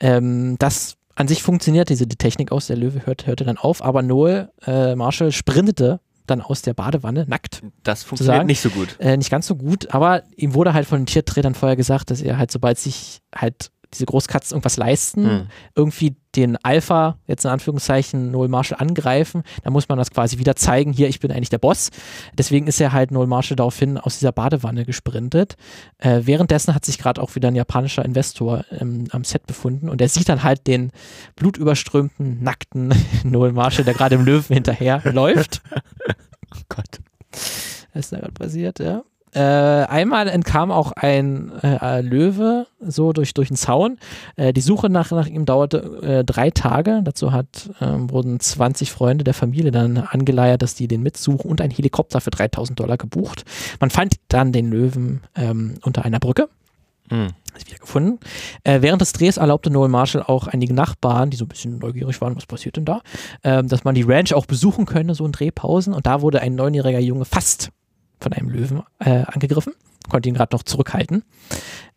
Ähm, 0.00 0.56
das 0.58 0.96
an 1.14 1.28
sich 1.28 1.42
funktioniert 1.42 1.90
diese 1.90 2.06
die 2.06 2.16
Technik 2.16 2.52
aus, 2.52 2.68
der 2.68 2.76
Löwe 2.76 3.04
hörte, 3.06 3.26
hörte 3.26 3.44
dann 3.44 3.58
auf, 3.58 3.84
aber 3.84 4.02
Noel 4.02 4.50
äh, 4.66 4.94
Marshall 4.94 5.30
sprintete 5.30 6.00
dann 6.26 6.40
aus 6.40 6.62
der 6.62 6.74
Badewanne 6.74 7.24
nackt 7.28 7.62
Das 7.82 8.04
funktioniert 8.04 8.36
sagen. 8.38 8.46
nicht 8.46 8.60
so 8.60 8.70
gut. 8.70 8.96
äh, 9.00 9.16
nicht 9.16 9.30
ganz 9.30 9.46
so 9.46 9.56
gut, 9.56 9.92
aber 9.94 10.22
ihm 10.36 10.54
wurde 10.54 10.74
halt 10.74 10.86
von 10.86 11.00
den 11.00 11.06
Tierträdern 11.06 11.54
vorher 11.54 11.76
gesagt, 11.76 12.10
dass 12.10 12.20
er 12.22 12.38
halt, 12.38 12.50
sobald 12.50 12.78
sich 12.78 13.20
halt 13.34 13.70
diese 13.92 14.06
Großkatzen 14.06 14.54
irgendwas 14.54 14.76
leisten, 14.76 15.24
Hm. 15.28 15.46
irgendwie 15.74 16.16
den 16.34 16.56
Alpha, 16.64 17.18
jetzt 17.26 17.44
in 17.44 17.50
Anführungszeichen, 17.50 18.30
Noel 18.30 18.48
Marshall 18.48 18.78
angreifen, 18.80 19.42
dann 19.64 19.72
muss 19.74 19.88
man 19.90 19.98
das 19.98 20.10
quasi 20.10 20.38
wieder 20.38 20.56
zeigen, 20.56 20.92
hier, 20.92 21.08
ich 21.08 21.20
bin 21.20 21.30
eigentlich 21.30 21.50
der 21.50 21.58
Boss. 21.58 21.90
Deswegen 22.38 22.66
ist 22.68 22.80
er 22.80 22.92
halt 22.92 23.10
Noel 23.10 23.26
Marshall 23.26 23.56
daraufhin 23.56 23.98
aus 23.98 24.18
dieser 24.18 24.32
Badewanne 24.32 24.86
gesprintet. 24.86 25.56
Äh, 25.98 26.20
währenddessen 26.24 26.74
hat 26.74 26.86
sich 26.86 26.96
gerade 26.96 27.20
auch 27.20 27.34
wieder 27.34 27.48
ein 27.48 27.54
japanischer 27.54 28.02
Investor 28.04 28.64
ähm, 28.70 29.08
am 29.10 29.24
Set 29.24 29.46
befunden 29.46 29.90
und 29.90 30.00
er 30.00 30.08
sieht 30.08 30.28
dann 30.30 30.42
halt 30.42 30.66
den 30.66 30.90
blutüberströmten, 31.36 32.42
nackten 32.42 32.94
Noel 33.24 33.52
Marshall, 33.52 33.84
der 33.84 33.94
gerade 33.94 34.14
im 34.14 34.24
Löwen 34.24 34.54
hinterher 34.54 35.02
läuft. 35.12 35.60
Oh 36.54 36.60
Gott. 36.68 37.00
Was 37.30 38.04
ist 38.04 38.12
da 38.12 38.18
gerade 38.18 38.32
passiert, 38.32 38.78
ja. 38.78 39.04
Äh, 39.34 39.40
einmal 39.40 40.28
entkam 40.28 40.70
auch 40.70 40.92
ein 40.92 41.52
äh, 41.62 42.02
Löwe 42.02 42.66
so 42.80 43.12
durch, 43.14 43.32
durch 43.32 43.48
den 43.48 43.56
Zaun. 43.56 43.98
Äh, 44.36 44.52
die 44.52 44.60
Suche 44.60 44.90
nach, 44.90 45.10
nach 45.10 45.26
ihm 45.26 45.46
dauerte 45.46 45.78
äh, 46.02 46.24
drei 46.24 46.50
Tage. 46.50 47.00
Dazu 47.02 47.32
hat, 47.32 47.70
ähm, 47.80 48.10
wurden 48.10 48.40
20 48.40 48.92
Freunde 48.92 49.24
der 49.24 49.32
Familie 49.32 49.70
dann 49.70 49.96
angeleiert, 49.96 50.60
dass 50.60 50.74
die 50.74 50.86
den 50.86 51.02
mitsuchen 51.02 51.50
und 51.50 51.62
ein 51.62 51.70
Helikopter 51.70 52.20
für 52.20 52.30
3000 52.30 52.78
Dollar 52.78 52.98
gebucht. 52.98 53.44
Man 53.80 53.88
fand 53.88 54.16
dann 54.28 54.52
den 54.52 54.70
Löwen 54.70 55.22
ähm, 55.34 55.76
unter 55.82 56.04
einer 56.04 56.18
Brücke. 56.18 56.48
Hm. 57.08 57.28
Ist 57.56 57.66
wieder 57.66 57.78
gefunden. 57.78 58.18
Äh, 58.64 58.82
während 58.82 59.00
des 59.00 59.12
Drehs 59.12 59.38
erlaubte 59.38 59.70
Noel 59.70 59.88
Marshall 59.88 60.22
auch 60.22 60.46
einige 60.46 60.74
Nachbarn, 60.74 61.30
die 61.30 61.36
so 61.36 61.44
ein 61.44 61.48
bisschen 61.48 61.78
neugierig 61.78 62.20
waren, 62.20 62.36
was 62.36 62.46
passiert 62.46 62.76
denn 62.76 62.84
da, 62.84 63.00
ähm, 63.44 63.68
dass 63.68 63.84
man 63.84 63.94
die 63.94 64.02
Ranch 64.02 64.32
auch 64.34 64.46
besuchen 64.46 64.84
könne, 64.84 65.14
so 65.14 65.24
in 65.24 65.32
Drehpausen. 65.32 65.94
Und 65.94 66.06
da 66.06 66.20
wurde 66.20 66.40
ein 66.40 66.54
neunjähriger 66.54 67.00
Junge 67.00 67.24
fast 67.24 67.70
von 68.22 68.32
einem 68.32 68.48
Löwen 68.48 68.82
äh, 68.98 69.24
angegriffen, 69.26 69.74
konnte 70.08 70.28
ihn 70.28 70.34
gerade 70.34 70.54
noch 70.54 70.62
zurückhalten. 70.62 71.24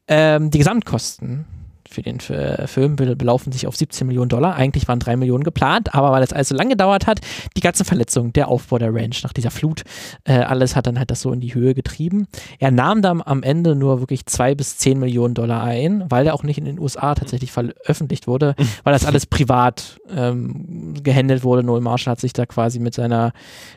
Ähm, 0.07 0.51
die 0.51 0.57
Gesamtkosten 0.59 1.45
für 1.89 2.01
den 2.01 2.17
F- 2.17 2.69
Film 2.69 2.95
be- 2.95 3.15
belaufen 3.15 3.51
sich 3.51 3.67
auf 3.67 3.75
17 3.75 4.07
Millionen 4.07 4.29
Dollar. 4.29 4.55
Eigentlich 4.55 4.87
waren 4.87 4.99
3 4.99 5.15
Millionen 5.17 5.43
geplant, 5.43 5.93
aber 5.93 6.11
weil 6.11 6.23
es 6.23 6.33
alles 6.33 6.49
so 6.49 6.55
lange 6.55 6.71
gedauert 6.71 7.07
hat, 7.07 7.21
die 7.55 7.61
ganzen 7.61 7.85
Verletzungen, 7.85 8.33
der 8.33 8.47
Aufbau 8.47 8.77
der 8.77 8.93
Ranch 8.93 9.23
nach 9.23 9.33
dieser 9.33 9.51
Flut, 9.51 9.83
äh, 10.23 10.33
alles 10.39 10.75
hat 10.75 10.87
dann 10.87 10.97
halt 10.99 11.11
das 11.11 11.21
so 11.21 11.31
in 11.31 11.39
die 11.41 11.53
Höhe 11.53 11.73
getrieben. 11.73 12.27
Er 12.59 12.71
nahm 12.71 13.01
dann 13.01 13.21
am 13.23 13.43
Ende 13.43 13.75
nur 13.75 13.99
wirklich 13.99 14.25
2 14.25 14.55
bis 14.55 14.77
10 14.77 14.99
Millionen 14.99 15.33
Dollar 15.33 15.63
ein, 15.63 16.03
weil 16.09 16.25
er 16.27 16.33
auch 16.33 16.43
nicht 16.43 16.57
in 16.57 16.65
den 16.65 16.79
USA 16.79 17.15
tatsächlich 17.15 17.51
veröffentlicht 17.51 18.27
wurde, 18.27 18.55
weil 18.83 18.93
das 18.93 19.05
alles 19.05 19.25
privat 19.25 19.97
ähm, 20.09 20.93
gehandelt 21.03 21.43
wurde. 21.43 21.63
Noel 21.63 21.81
Marshall 21.81 22.11
hat 22.13 22.19
sich 22.19 22.33
da 22.33 22.45
quasi 22.45 22.79
mit 22.79 22.93
seiner, 22.93 23.31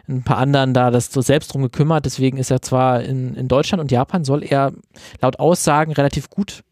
ein 0.09 0.23
paar 0.23 0.39
anderen 0.39 0.75
da 0.75 0.91
das 0.91 1.13
so 1.13 1.21
selbst 1.21 1.53
drum 1.53 1.63
gekümmert. 1.63 2.05
Deswegen 2.07 2.39
ist 2.39 2.51
er 2.51 2.63
zwar 2.63 3.03
in, 3.03 3.35
in 3.35 3.49
Deutschland 3.49 3.81
und 3.81 3.91
Japan, 3.91 4.25
soll 4.25 4.43
er 4.45 4.73
laut 5.21 5.39
Aussagen 5.39 5.93
relativ 5.93 6.31
gut 6.31 6.63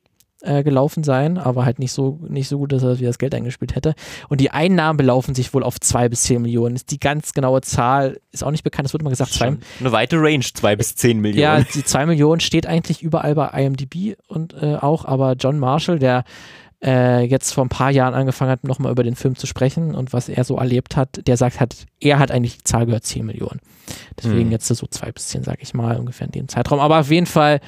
äh, 0.43 0.63
gelaufen 0.63 1.03
sein, 1.03 1.39
aber 1.39 1.65
halt 1.65 1.79
nicht 1.79 1.93
so, 1.93 2.19
nicht 2.29 2.49
so 2.49 2.59
gut, 2.59 2.73
dass 2.73 2.83
er 2.83 2.99
wieder 2.99 3.09
das 3.09 3.19
Geld 3.19 3.35
eingespielt 3.35 3.75
hätte. 3.75 3.95
Und 4.29 4.41
die 4.41 4.51
Einnahmen 4.51 4.97
belaufen 4.97 5.35
sich 5.35 5.53
wohl 5.55 5.63
auf 5.63 5.81
zwei 5.81 6.09
bis 6.09 6.25
zehn 6.25 6.43
Millionen. 6.43 6.77
Ist 6.77 6.91
die 6.91 7.01
ganz 7.01 7.33
genaue 7.33 7.63
Zahl, 7.63 8.21
ist 8.33 8.45
auch 8.45 8.51
nicht 8.51 8.65
bekannt, 8.65 8.87
es 8.87 8.93
wird 8.93 9.03
immer 9.03 9.11
gesagt, 9.11 9.33
zwei, 9.33 9.57
eine 9.81 9.93
weite 9.93 10.17
Range, 10.19 10.45
zwei 10.55 10.77
bis 10.77 10.95
zehn 10.95 11.21
Millionen. 11.21 11.43
ja, 11.43 11.61
die 11.61 11.85
zwei 11.85 12.07
Millionen 12.07 12.41
steht 12.41 12.67
eigentlich 12.67 13.03
überall 13.03 13.35
bei 13.35 13.49
IMDb 13.49 14.17
und 14.29 14.55
äh, 14.61 14.77
auch, 14.77 15.05
aber 15.05 15.33
John 15.33 15.59
Marshall, 15.59 15.99
der 15.99 16.25
äh, 16.85 17.23
jetzt 17.25 17.53
vor 17.53 17.65
ein 17.65 17.69
paar 17.71 17.91
Jahren 17.91 18.15
angefangen 18.15 18.51
hat, 18.51 18.65
nochmal 18.65 18.93
über 18.93 19.03
den 19.03 19.17
Film 19.17 19.35
zu 19.37 19.47
sprechen 19.47 19.95
und 19.95 20.13
was 20.13 20.29
er 20.29 20.45
so 20.45 20.57
erlebt 20.57 20.97
hat, 20.97 21.27
der 21.27 21.37
sagt 21.37 21.59
hat, 21.61 21.87
er 22.01 22.19
hat 22.19 22.31
eigentlich 22.31 22.59
die 22.59 22.65
Zahl 22.65 22.87
gehört 22.87 23.05
10 23.05 23.25
Millionen. 23.25 23.61
Deswegen 24.17 24.47
Mhm. 24.47 24.53
jetzt 24.53 24.67
so 24.67 24.87
zwei 24.87 25.13
bis 25.13 25.29
zehn, 25.29 25.43
sage 25.43 25.59
ich 25.63 25.73
mal, 25.75 25.97
ungefähr 25.99 26.27
in 26.27 26.33
dem 26.33 26.49
Zeitraum. 26.49 26.81
Aber 26.81 27.01
auf 27.01 27.11
jeden 27.11 27.27
Fall 27.27 27.61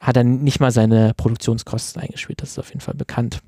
hat 0.00 0.16
er 0.16 0.24
nicht 0.24 0.60
mal 0.60 0.70
seine 0.70 1.12
Produktionskosten 1.14 2.00
eingespielt. 2.02 2.40
Das 2.42 2.50
ist 2.50 2.58
auf 2.58 2.68
jeden 2.68 2.80
Fall 2.80 2.94
bekannt. 2.94 3.40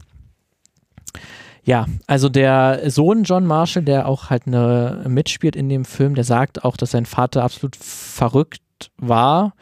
Ja, 1.62 1.86
also 2.06 2.28
der 2.28 2.90
Sohn 2.90 3.24
John 3.24 3.46
Marshall, 3.46 3.82
der 3.84 4.06
auch 4.08 4.30
halt 4.30 4.46
eine 4.46 5.04
mitspielt 5.08 5.56
in 5.56 5.68
dem 5.68 5.84
Film, 5.84 6.14
der 6.14 6.24
sagt 6.24 6.64
auch, 6.64 6.76
dass 6.76 6.92
sein 6.92 7.06
Vater 7.06 7.42
absolut 7.44 7.76
verrückt 7.76 8.62
war. 8.96 9.54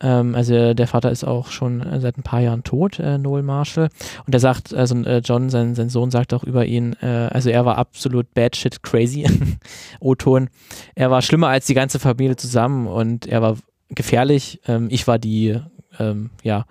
Ähm, 0.00 0.34
also 0.34 0.74
der 0.74 0.86
Vater 0.86 1.10
ist 1.10 1.24
auch 1.24 1.50
schon 1.50 1.80
äh, 1.80 2.00
seit 2.00 2.18
ein 2.18 2.22
paar 2.22 2.40
Jahren 2.40 2.62
tot, 2.62 2.98
äh, 2.98 3.18
Noel 3.18 3.42
Marshall. 3.42 3.88
Und 4.26 4.34
er 4.34 4.40
sagt, 4.40 4.74
also 4.74 4.96
äh, 5.02 5.18
John, 5.18 5.50
sein, 5.50 5.74
sein 5.74 5.88
Sohn 5.88 6.10
sagt 6.10 6.32
auch 6.34 6.44
über 6.44 6.66
ihn, 6.66 6.94
äh, 7.02 7.28
also 7.32 7.50
er 7.50 7.64
war 7.64 7.78
absolut 7.78 8.32
bad 8.34 8.56
shit 8.56 8.82
crazy, 8.82 9.26
O-Ton. 10.00 10.48
Er 10.94 11.10
war 11.10 11.22
schlimmer 11.22 11.48
als 11.48 11.66
die 11.66 11.74
ganze 11.74 11.98
Familie 11.98 12.36
zusammen 12.36 12.86
und 12.86 13.26
er 13.26 13.42
war 13.42 13.56
gefährlich. 13.88 14.60
Ähm, 14.66 14.88
ich 14.90 15.06
war 15.06 15.18
die, 15.18 15.58
ähm, 15.98 16.30
ja, 16.42 16.66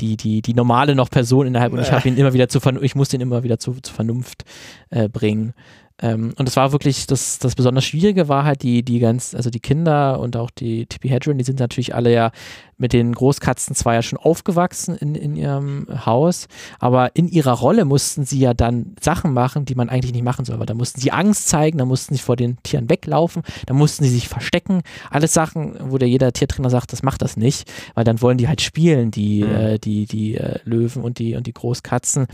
die, 0.00 0.16
die, 0.16 0.40
die 0.40 0.54
normale 0.54 0.94
noch 0.94 1.10
Person 1.10 1.46
innerhalb 1.46 1.72
und 1.72 1.80
ich 1.80 1.92
habe 1.92 2.08
ihn 2.08 2.16
immer 2.16 2.32
wieder 2.32 2.48
zu, 2.48 2.60
ich 2.80 2.94
musste 2.94 3.16
ihn 3.16 3.22
immer 3.22 3.42
wieder 3.42 3.58
zu, 3.58 3.74
zu 3.74 3.92
Vernunft 3.92 4.44
äh, 4.88 5.08
bringen. 5.08 5.52
Ähm, 6.00 6.32
und 6.36 6.48
es 6.48 6.56
war 6.56 6.72
wirklich, 6.72 7.06
das, 7.06 7.38
das 7.38 7.54
besonders 7.54 7.84
Schwierige 7.84 8.28
war 8.28 8.44
halt 8.44 8.62
die, 8.62 8.82
die 8.82 8.98
ganz, 8.98 9.34
also 9.34 9.50
die 9.50 9.60
Kinder 9.60 10.18
und 10.20 10.36
auch 10.36 10.50
die 10.50 10.86
Tippi 10.86 11.08
Hedren, 11.08 11.38
die 11.38 11.44
sind 11.44 11.60
natürlich 11.60 11.94
alle 11.94 12.12
ja 12.12 12.30
mit 12.78 12.94
den 12.94 13.12
Großkatzen 13.12 13.76
zwar 13.76 13.92
ja 13.92 14.00
schon 14.00 14.18
aufgewachsen 14.18 14.96
in, 14.96 15.14
in 15.14 15.36
ihrem 15.36 15.86
Haus, 16.06 16.48
aber 16.78 17.14
in 17.14 17.28
ihrer 17.28 17.52
Rolle 17.52 17.84
mussten 17.84 18.24
sie 18.24 18.38
ja 18.38 18.54
dann 18.54 18.96
Sachen 19.02 19.34
machen, 19.34 19.66
die 19.66 19.74
man 19.74 19.90
eigentlich 19.90 20.14
nicht 20.14 20.24
machen 20.24 20.46
soll. 20.46 20.58
Weil 20.58 20.64
da 20.66 20.72
mussten 20.72 20.98
sie 20.98 21.12
Angst 21.12 21.48
zeigen, 21.48 21.76
da 21.76 21.84
mussten 21.84 22.14
sie 22.14 22.22
vor 22.22 22.36
den 22.36 22.56
Tieren 22.62 22.88
weglaufen, 22.88 23.42
da 23.66 23.74
mussten 23.74 24.04
sie 24.04 24.10
sich 24.10 24.28
verstecken. 24.28 24.80
Alles 25.10 25.34
Sachen, 25.34 25.74
wo 25.90 25.98
der 25.98 26.08
jeder 26.08 26.32
Tiertrainer 26.32 26.70
sagt, 26.70 26.94
das 26.94 27.02
macht 27.02 27.20
das 27.20 27.36
nicht, 27.36 27.70
weil 27.94 28.04
dann 28.04 28.22
wollen 28.22 28.38
die 28.38 28.48
halt 28.48 28.62
spielen, 28.62 29.10
die, 29.10 29.44
Mhm. 29.44 29.54
äh, 29.54 29.78
die, 29.78 30.06
die 30.06 30.36
äh, 30.36 30.58
Löwen 30.64 31.02
und 31.02 31.18
die, 31.18 31.36
und 31.36 31.46
die 31.46 31.52
Großkatzen. 31.52 32.26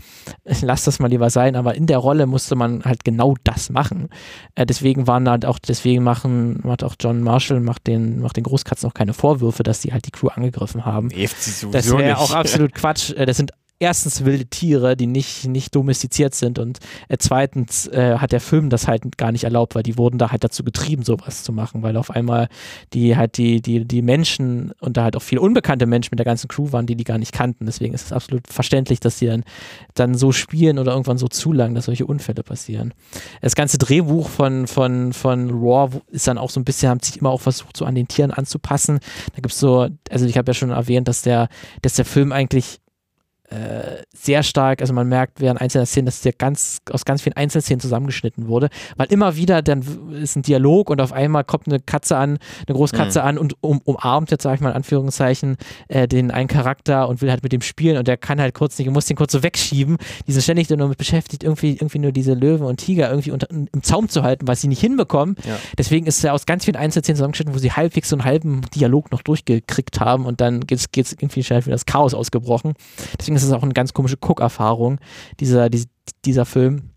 Lass 0.61 0.85
das 0.85 0.99
mal 0.99 1.07
lieber 1.09 1.29
sein, 1.29 1.57
aber 1.57 1.75
in 1.75 1.87
der 1.87 1.97
Rolle 1.97 2.25
musste 2.25 2.55
man 2.55 2.83
halt 2.85 3.03
genau 3.03 3.35
das 3.43 3.56
machen. 3.69 4.09
Äh, 4.55 4.65
deswegen 4.65 5.07
waren 5.07 5.29
halt 5.29 5.45
auch, 5.45 5.59
deswegen 5.59 6.03
machen, 6.03 6.59
macht 6.63 6.83
auch 6.83 6.95
John 6.99 7.21
Marshall, 7.21 7.59
macht 7.59 7.87
den, 7.87 8.19
macht 8.19 8.37
den 8.37 8.43
Großkatzen 8.43 8.89
auch 8.89 8.93
keine 8.93 9.13
Vorwürfe, 9.13 9.63
dass 9.63 9.81
die 9.81 9.93
halt 9.93 10.05
die 10.05 10.11
Crew 10.11 10.27
angegriffen 10.29 10.85
haben. 10.85 11.09
Sie 11.39 11.51
Das 11.71 11.85
wäre 11.97 12.17
auch 12.17 12.31
absolut 12.33 12.73
Quatsch. 12.73 13.11
Äh, 13.11 13.25
Das 13.25 13.37
sind 13.37 13.51
erstens 13.79 14.25
wilde 14.25 14.45
Tiere, 14.45 14.97
die 14.97 15.07
nicht, 15.07 15.47
nicht 15.47 15.75
domestiziert 15.75 16.33
sind 16.33 16.57
und 16.57 16.79
äh, 17.09 17.17
zweitens 17.19 17.87
äh, 17.87 18.15
hat 18.17 18.31
der 18.31 18.41
Film 18.41 18.69
das 18.69 18.87
halt 18.87 19.17
gar 19.17 19.31
nicht 19.31 19.43
erlaubt, 19.43 19.75
weil 19.75 19.83
die 19.83 19.97
wurden 19.97 20.17
da 20.17 20.31
halt 20.31 20.43
dazu 20.43 20.63
getrieben, 20.63 21.03
sowas 21.03 21.43
zu 21.43 21.53
machen, 21.53 21.83
weil 21.83 21.95
auf 21.97 22.09
einmal 22.09 22.47
die 22.93 23.15
halt 23.15 23.37
die, 23.37 23.61
die, 23.61 23.85
die 23.85 24.01
Menschen 24.01 24.71
und 24.79 24.97
da 24.97 25.03
halt 25.03 25.15
auch 25.15 25.21
viele 25.21 25.41
unbekannte 25.41 25.85
Menschen 25.85 26.09
mit 26.11 26.19
der 26.19 26.25
ganzen 26.25 26.47
Crew 26.47 26.71
waren, 26.71 26.87
die 26.87 26.95
die 26.95 27.03
gar 27.03 27.19
nicht 27.19 27.33
kannten. 27.33 27.65
Deswegen 27.65 27.93
ist 27.93 28.05
es 28.05 28.13
absolut 28.13 28.47
verständlich, 28.47 28.99
dass 28.99 29.17
die 29.19 29.27
dann, 29.27 29.43
dann 29.93 30.15
so 30.15 30.31
spielen 30.31 30.79
oder 30.79 30.91
irgendwann 30.91 31.17
so 31.17 31.27
zulangen, 31.27 31.75
dass 31.75 31.85
solche 31.85 32.05
Unfälle 32.05 32.43
passieren. 32.43 32.93
Das 33.41 33.55
ganze 33.55 33.77
Drehbuch 33.77 34.29
von, 34.29 34.65
von, 34.67 35.13
von 35.13 35.49
Raw 35.51 36.01
ist 36.09 36.27
dann 36.27 36.37
auch 36.37 36.49
so 36.49 36.59
ein 36.59 36.65
bisschen, 36.65 36.89
haben 36.89 37.01
sich 37.01 37.17
immer 37.17 37.29
auch 37.29 37.41
versucht, 37.41 37.77
so 37.77 37.85
an 37.85 37.95
den 37.95 38.07
Tieren 38.07 38.31
anzupassen. 38.31 38.99
Da 39.33 39.41
gibt 39.41 39.53
es 39.53 39.59
so, 39.59 39.87
also 40.09 40.25
ich 40.25 40.37
habe 40.37 40.49
ja 40.49 40.53
schon 40.53 40.71
erwähnt, 40.71 41.07
dass 41.07 41.21
der, 41.21 41.49
dass 41.81 41.95
der 41.95 42.05
Film 42.05 42.31
eigentlich 42.31 42.79
äh, 43.49 44.03
sehr 44.13 44.43
stark, 44.43 44.81
also 44.81 44.93
man 44.93 45.07
merkt 45.07 45.39
während 45.39 45.61
einzelner 45.61 45.85
Szenen, 45.85 46.05
dass 46.07 46.19
der 46.19 46.33
ganz 46.33 46.79
aus 46.91 47.05
ganz 47.05 47.21
vielen 47.21 47.37
Einzelszenen 47.37 47.79
zusammengeschnitten 47.79 48.47
wurde, 48.47 48.69
weil 48.97 49.07
immer 49.09 49.37
wieder 49.37 49.61
dann 49.61 49.85
ist 50.21 50.35
ein 50.35 50.41
Dialog 50.41 50.89
und 50.89 50.99
auf 50.99 51.13
einmal 51.13 51.45
kommt 51.45 51.67
eine 51.67 51.79
Katze 51.79 52.17
an, 52.17 52.39
eine 52.67 52.75
Großkatze 52.75 53.23
an 53.23 53.37
und 53.37 53.55
um, 53.61 53.79
umarmt 53.85 54.31
jetzt, 54.31 54.43
sage 54.43 54.55
ich 54.55 54.61
mal 54.61 54.71
in 54.71 54.75
Anführungszeichen, 54.75 55.55
äh, 55.87 56.09
den 56.09 56.31
einen 56.31 56.49
Charakter 56.49 57.07
und 57.07 57.21
will 57.21 57.29
halt 57.29 57.41
mit 57.41 57.53
dem 57.53 57.61
spielen 57.61 57.97
und 57.97 58.07
der 58.09 58.17
kann 58.17 58.41
halt 58.41 58.53
kurz 58.53 58.77
nicht, 58.77 58.89
muss 58.89 59.05
den 59.05 59.15
kurz 59.15 59.31
so 59.31 59.43
wegschieben. 59.43 59.95
Die 60.27 60.33
sind 60.33 60.41
ständig 60.41 60.67
nur 60.67 60.77
damit 60.77 60.97
beschäftigt, 60.97 61.43
irgendwie, 61.43 61.73
irgendwie 61.73 61.99
nur 61.99 62.11
diese 62.11 62.33
Löwen 62.33 62.65
und 62.65 62.77
Tiger 62.77 63.09
irgendwie 63.09 63.31
unter, 63.31 63.49
im 63.49 63.81
Zaum 63.81 64.09
zu 64.09 64.23
halten, 64.23 64.45
was 64.47 64.59
sie 64.59 64.67
nicht 64.67 64.81
hinbekommen. 64.81 65.37
Ja. 65.45 65.57
Deswegen 65.77 66.05
ist 66.05 66.21
er 66.25 66.33
aus 66.33 66.45
ganz 66.45 66.65
vielen 66.65 66.75
Einzelszenen 66.75 67.15
zusammengeschnitten, 67.15 67.55
wo 67.55 67.59
sie 67.59 67.71
halbwegs 67.71 68.09
so 68.09 68.17
einen 68.17 68.25
halben 68.25 68.61
Dialog 68.75 69.09
noch 69.11 69.21
durchgekriegt 69.21 70.01
haben 70.01 70.25
und 70.25 70.41
dann 70.41 70.67
geht's, 70.67 70.91
geht's 70.91 71.13
irgendwie 71.13 71.43
schnell 71.43 71.65
wieder 71.65 71.75
das 71.75 71.85
Chaos 71.85 72.13
ausgebrochen. 72.13 72.73
Deswegen 73.17 73.36
ist 73.43 73.49
es 73.49 73.53
auch 73.53 73.63
eine 73.63 73.73
ganz 73.73 73.93
komische 73.93 74.17
Guckerfahrung, 74.17 74.99
dieser, 75.39 75.69
dieser, 75.69 75.87
dieser 76.25 76.45
Film. 76.45 76.91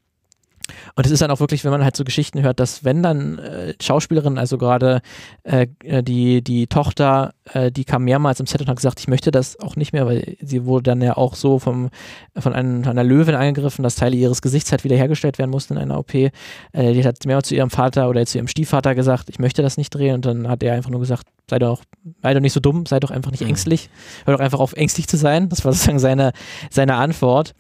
Und 0.95 1.07
es 1.07 1.13
ist 1.13 1.23
dann 1.23 1.31
auch 1.31 1.41
wirklich, 1.41 1.65
wenn 1.65 1.71
man 1.71 1.85
halt 1.85 1.97
so 1.97 2.05
Geschichten 2.05 2.43
hört, 2.43 2.61
dass 2.61 2.85
wenn 2.85 3.03
dann 3.03 3.39
äh, 3.39 3.75
Schauspielerinnen, 3.81 4.39
also 4.39 4.59
gerade 4.59 5.01
äh, 5.43 5.67
äh, 5.85 6.03
die, 6.03 6.43
die 6.43 6.67
Tochter, 6.67 7.35
äh, 7.53 7.71
die 7.71 7.85
kam 7.85 8.05
mehrmals 8.05 8.41
im 8.41 8.47
Set 8.47 8.61
und 8.61 8.69
hat 8.69 8.77
gesagt, 8.77 9.01
ich 9.01 9.09
möchte 9.09 9.31
das 9.31 9.59
auch 9.61 9.77
nicht 9.77 9.93
mehr, 9.93 10.07
weil 10.07 10.37
sie 10.41 10.65
wurde 10.65 10.85
dann 10.85 11.03
ja 11.03 11.17
auch 11.17 11.35
so 11.35 11.59
vom, 11.59 11.91
von, 12.37 12.53
einem, 12.53 12.85
von 12.85 12.93
einer 12.93 13.05
Löwin 13.05 13.35
angegriffen, 13.35 13.83
dass 13.83 13.97
Teile 13.97 14.17
ihres 14.17 14.43
Gesichts 14.43 14.71
halt 14.71 14.85
wiederhergestellt 14.85 15.39
werden 15.39 15.51
mussten 15.51 15.75
in 15.75 15.81
einer 15.81 15.99
OP. 15.99 16.15
Äh, 16.15 16.31
die 16.73 17.05
hat 17.05 17.25
mehrmals 17.27 17.49
zu 17.49 17.55
ihrem 17.55 17.71
Vater 17.71 18.09
oder 18.09 18.25
zu 18.27 18.39
ihrem 18.39 18.49
Stiefvater 18.49 18.95
gesagt, 18.95 19.29
ich 19.29 19.39
möchte 19.39 19.63
das 19.63 19.77
nicht 19.77 19.91
drehen 19.91 20.17
und 20.17 20.27
dann 20.27 20.49
hat 20.49 20.63
er 20.63 20.75
einfach 20.75 20.91
nur 20.91 21.01
gesagt, 21.01 21.27
sei 21.49 21.59
doch, 21.59 21.83
sei 22.23 22.35
doch 22.35 22.41
nicht 22.41 22.53
so 22.53 22.61
dumm, 22.61 22.87
sei 22.87 23.01
doch 23.01 23.11
einfach 23.11 23.31
nicht 23.31 23.43
ängstlich, 23.43 23.91
hör 24.25 24.35
doch 24.35 24.43
einfach 24.43 24.61
auf, 24.61 24.73
ängstlich 24.75 25.09
zu 25.09 25.17
sein. 25.17 25.49
Das 25.49 25.65
war 25.65 25.73
sozusagen 25.73 25.99
seine, 25.99 26.33
seine 26.71 26.95
Antwort. 26.95 27.55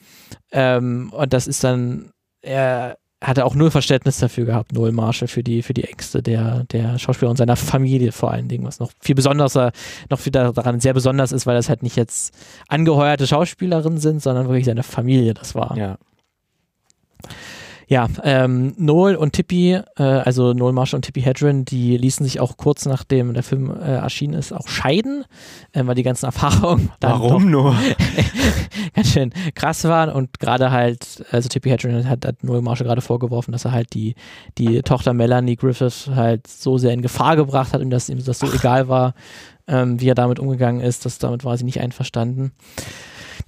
Ähm, 0.52 1.12
und 1.12 1.32
das 1.32 1.46
ist 1.46 1.62
dann, 1.64 2.10
er 2.42 2.96
hatte 3.22 3.44
auch 3.44 3.54
null 3.54 3.70
Verständnis 3.70 4.18
dafür 4.18 4.46
gehabt, 4.46 4.72
Noel 4.72 4.92
Marshall, 4.92 5.28
für 5.28 5.42
die, 5.42 5.62
für 5.62 5.74
die 5.74 5.84
Ängste 5.84 6.22
der, 6.22 6.64
der 6.64 6.98
Schauspieler 6.98 7.30
und 7.30 7.36
seiner 7.36 7.56
Familie 7.56 8.12
vor 8.12 8.30
allen 8.30 8.48
Dingen, 8.48 8.64
was 8.64 8.80
noch 8.80 8.92
viel 9.00 9.14
besonderer, 9.14 9.72
noch 10.08 10.18
viel 10.18 10.32
daran 10.32 10.80
sehr 10.80 10.94
besonders 10.94 11.30
ist, 11.30 11.46
weil 11.46 11.54
das 11.54 11.68
halt 11.68 11.82
nicht 11.82 11.96
jetzt 11.96 12.34
angeheuerte 12.68 13.26
Schauspielerinnen 13.26 13.98
sind, 13.98 14.22
sondern 14.22 14.48
wirklich 14.48 14.64
seine 14.64 14.82
Familie 14.82 15.34
das 15.34 15.54
war. 15.54 15.76
Ja. 15.76 15.98
Ja, 17.90 18.06
ähm, 18.22 18.72
Noel 18.76 19.16
und 19.16 19.32
Tippi, 19.32 19.72
äh, 19.72 20.02
also 20.02 20.52
Noel 20.52 20.72
Marshall 20.72 20.98
und 20.98 21.06
Tippi 21.06 21.22
Hedren, 21.22 21.64
die 21.64 21.96
ließen 21.96 22.22
sich 22.22 22.38
auch 22.38 22.56
kurz 22.56 22.86
nachdem 22.86 23.34
der 23.34 23.42
Film 23.42 23.68
äh, 23.68 23.96
erschienen 23.96 24.34
ist, 24.34 24.52
auch 24.52 24.68
scheiden, 24.68 25.24
äh, 25.72 25.84
weil 25.84 25.96
die 25.96 26.04
ganzen 26.04 26.26
Erfahrungen 26.30 26.92
Warum 27.00 27.50
nur? 27.50 27.74
ganz 28.94 29.08
schön 29.08 29.32
krass 29.56 29.82
waren 29.82 30.08
und 30.08 30.38
gerade 30.38 30.70
halt, 30.70 31.24
also 31.32 31.48
Tippi 31.48 31.68
Hedren 31.68 32.08
hat, 32.08 32.24
hat 32.24 32.44
Noel 32.44 32.62
Marshall 32.62 32.86
gerade 32.86 33.00
vorgeworfen, 33.00 33.50
dass 33.50 33.64
er 33.64 33.72
halt 33.72 33.92
die, 33.92 34.14
die 34.56 34.82
Tochter 34.82 35.12
Melanie 35.12 35.56
Griffith 35.56 36.10
halt 36.14 36.46
so 36.46 36.78
sehr 36.78 36.92
in 36.92 37.02
Gefahr 37.02 37.34
gebracht 37.34 37.72
hat 37.72 37.80
und 37.80 37.90
dass 37.90 38.08
ihm 38.08 38.24
das 38.24 38.38
so 38.38 38.46
egal 38.52 38.86
war, 38.86 39.14
ähm, 39.66 40.00
wie 40.00 40.08
er 40.08 40.14
damit 40.14 40.38
umgegangen 40.38 40.80
ist, 40.80 41.06
dass 41.06 41.18
damit 41.18 41.44
war 41.44 41.56
sie 41.56 41.64
nicht 41.64 41.80
einverstanden. 41.80 42.52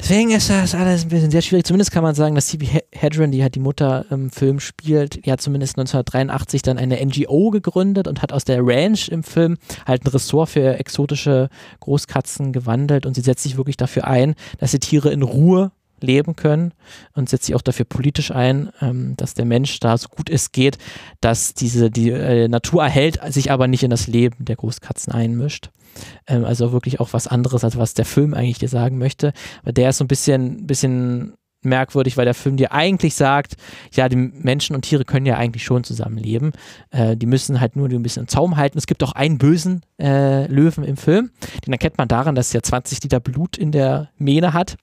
Deswegen 0.03 0.33
ist 0.33 0.51
das 0.51 0.75
alles 0.75 1.05
ein 1.05 1.11
bisschen 1.11 1.31
sehr 1.31 1.43
schwierig. 1.43 1.65
Zumindest 1.65 1.93
kann 1.93 2.03
man 2.03 2.17
sagen, 2.17 2.35
dass 2.35 2.51
He- 2.51 2.81
Hedren, 2.91 3.31
die 3.31 3.41
halt 3.43 3.55
die 3.55 3.61
Mutter 3.61 4.05
im 4.11 4.31
Film 4.31 4.59
spielt, 4.59 5.25
hat 5.27 5.41
zumindest 5.41 5.79
1983 5.79 6.61
dann 6.63 6.77
eine 6.77 7.01
NGO 7.05 7.51
gegründet 7.51 8.09
und 8.09 8.21
hat 8.21 8.33
aus 8.33 8.45
der 8.45 8.59
Ranch 8.67 9.09
im 9.09 9.23
Film 9.23 9.59
halt 9.87 10.05
ein 10.05 10.09
Ressort 10.09 10.49
für 10.51 10.77
exotische 10.79 11.49
Großkatzen 11.81 12.53
gewandelt 12.53 13.07
und 13.07 13.15
sie 13.15 13.21
setzt 13.21 13.45
sich 13.45 13.57
wirklich 13.57 13.77
dafür 13.77 14.09
ein, 14.09 14.35
dass 14.59 14.73
die 14.73 14.81
Tiere 14.81 15.13
in 15.13 15.23
Ruhe 15.23 15.71
leben 16.01 16.35
können 16.35 16.73
und 17.15 17.29
setzt 17.29 17.45
sich 17.47 17.55
auch 17.55 17.63
dafür 17.63 17.85
politisch 17.85 18.33
ein, 18.33 18.71
ähm, 18.81 19.15
dass 19.17 19.35
der 19.35 19.45
Mensch 19.45 19.79
da 19.79 19.97
so 19.97 20.09
gut 20.09 20.29
es 20.29 20.51
geht, 20.51 20.79
dass 21.21 21.55
diese 21.55 21.93
die 21.93 22.11
äh, 22.11 22.49
Natur 22.49 22.83
erhält, 22.83 23.21
sich 23.33 23.53
aber 23.53 23.69
nicht 23.69 23.85
in 23.85 23.91
das 23.91 24.09
Leben 24.09 24.45
der 24.45 24.57
Großkatzen 24.57 25.13
einmischt. 25.13 25.71
Ähm, 26.27 26.45
also 26.45 26.73
wirklich 26.73 27.01
auch 27.01 27.13
was 27.13 27.27
anderes, 27.27 27.65
als 27.65 27.79
was 27.79 27.95
der 27.95 28.05
Film 28.05 28.35
eigentlich 28.35 28.59
dir 28.59 28.69
sagen 28.69 28.99
möchte. 28.99 29.33
Aber 29.63 29.73
der 29.73 29.91
ist 29.91 29.99
so 29.99 30.05
ein 30.05 30.09
bisschen, 30.09 30.67
bisschen 30.67 31.35
merkwürdig, 31.65 32.17
weil 32.17 32.25
der 32.25 32.35
Film 32.35 32.57
dir 32.57 32.73
eigentlich 32.73 33.15
sagt, 33.15 33.57
ja, 33.93 34.09
die 34.09 34.17
Menschen 34.17 34.75
und 34.75 34.83
Tiere 34.83 35.05
können 35.05 35.27
ja 35.27 35.37
eigentlich 35.37 35.65
schon 35.65 35.85
zusammenleben. 35.85 36.53
Äh, 36.91 37.17
die 37.17 37.27
müssen 37.27 37.61
halt 37.61 37.77
nur 37.77 37.89
ein 37.89 38.03
bisschen 38.03 38.25
im 38.25 38.29
Zaum 38.29 38.57
halten. 38.57 38.79
Es 38.79 38.87
gibt 38.87 39.03
auch 39.03 39.13
einen 39.13 39.39
bösen 39.39 39.83
äh, 40.01 40.47
Löwen 40.47 40.85
im 40.85 40.97
Film. 40.97 41.31
Den 41.67 41.73
erkennt 41.73 41.99
man 41.99 42.09
daran, 42.09 42.35
dass 42.35 42.55
er 42.55 42.63
20 42.63 43.03
Liter 43.03 43.21
Blut 43.21 43.57
in 43.57 43.73
der 43.73 44.11
Mähne 44.19 44.53
hat. 44.53 44.77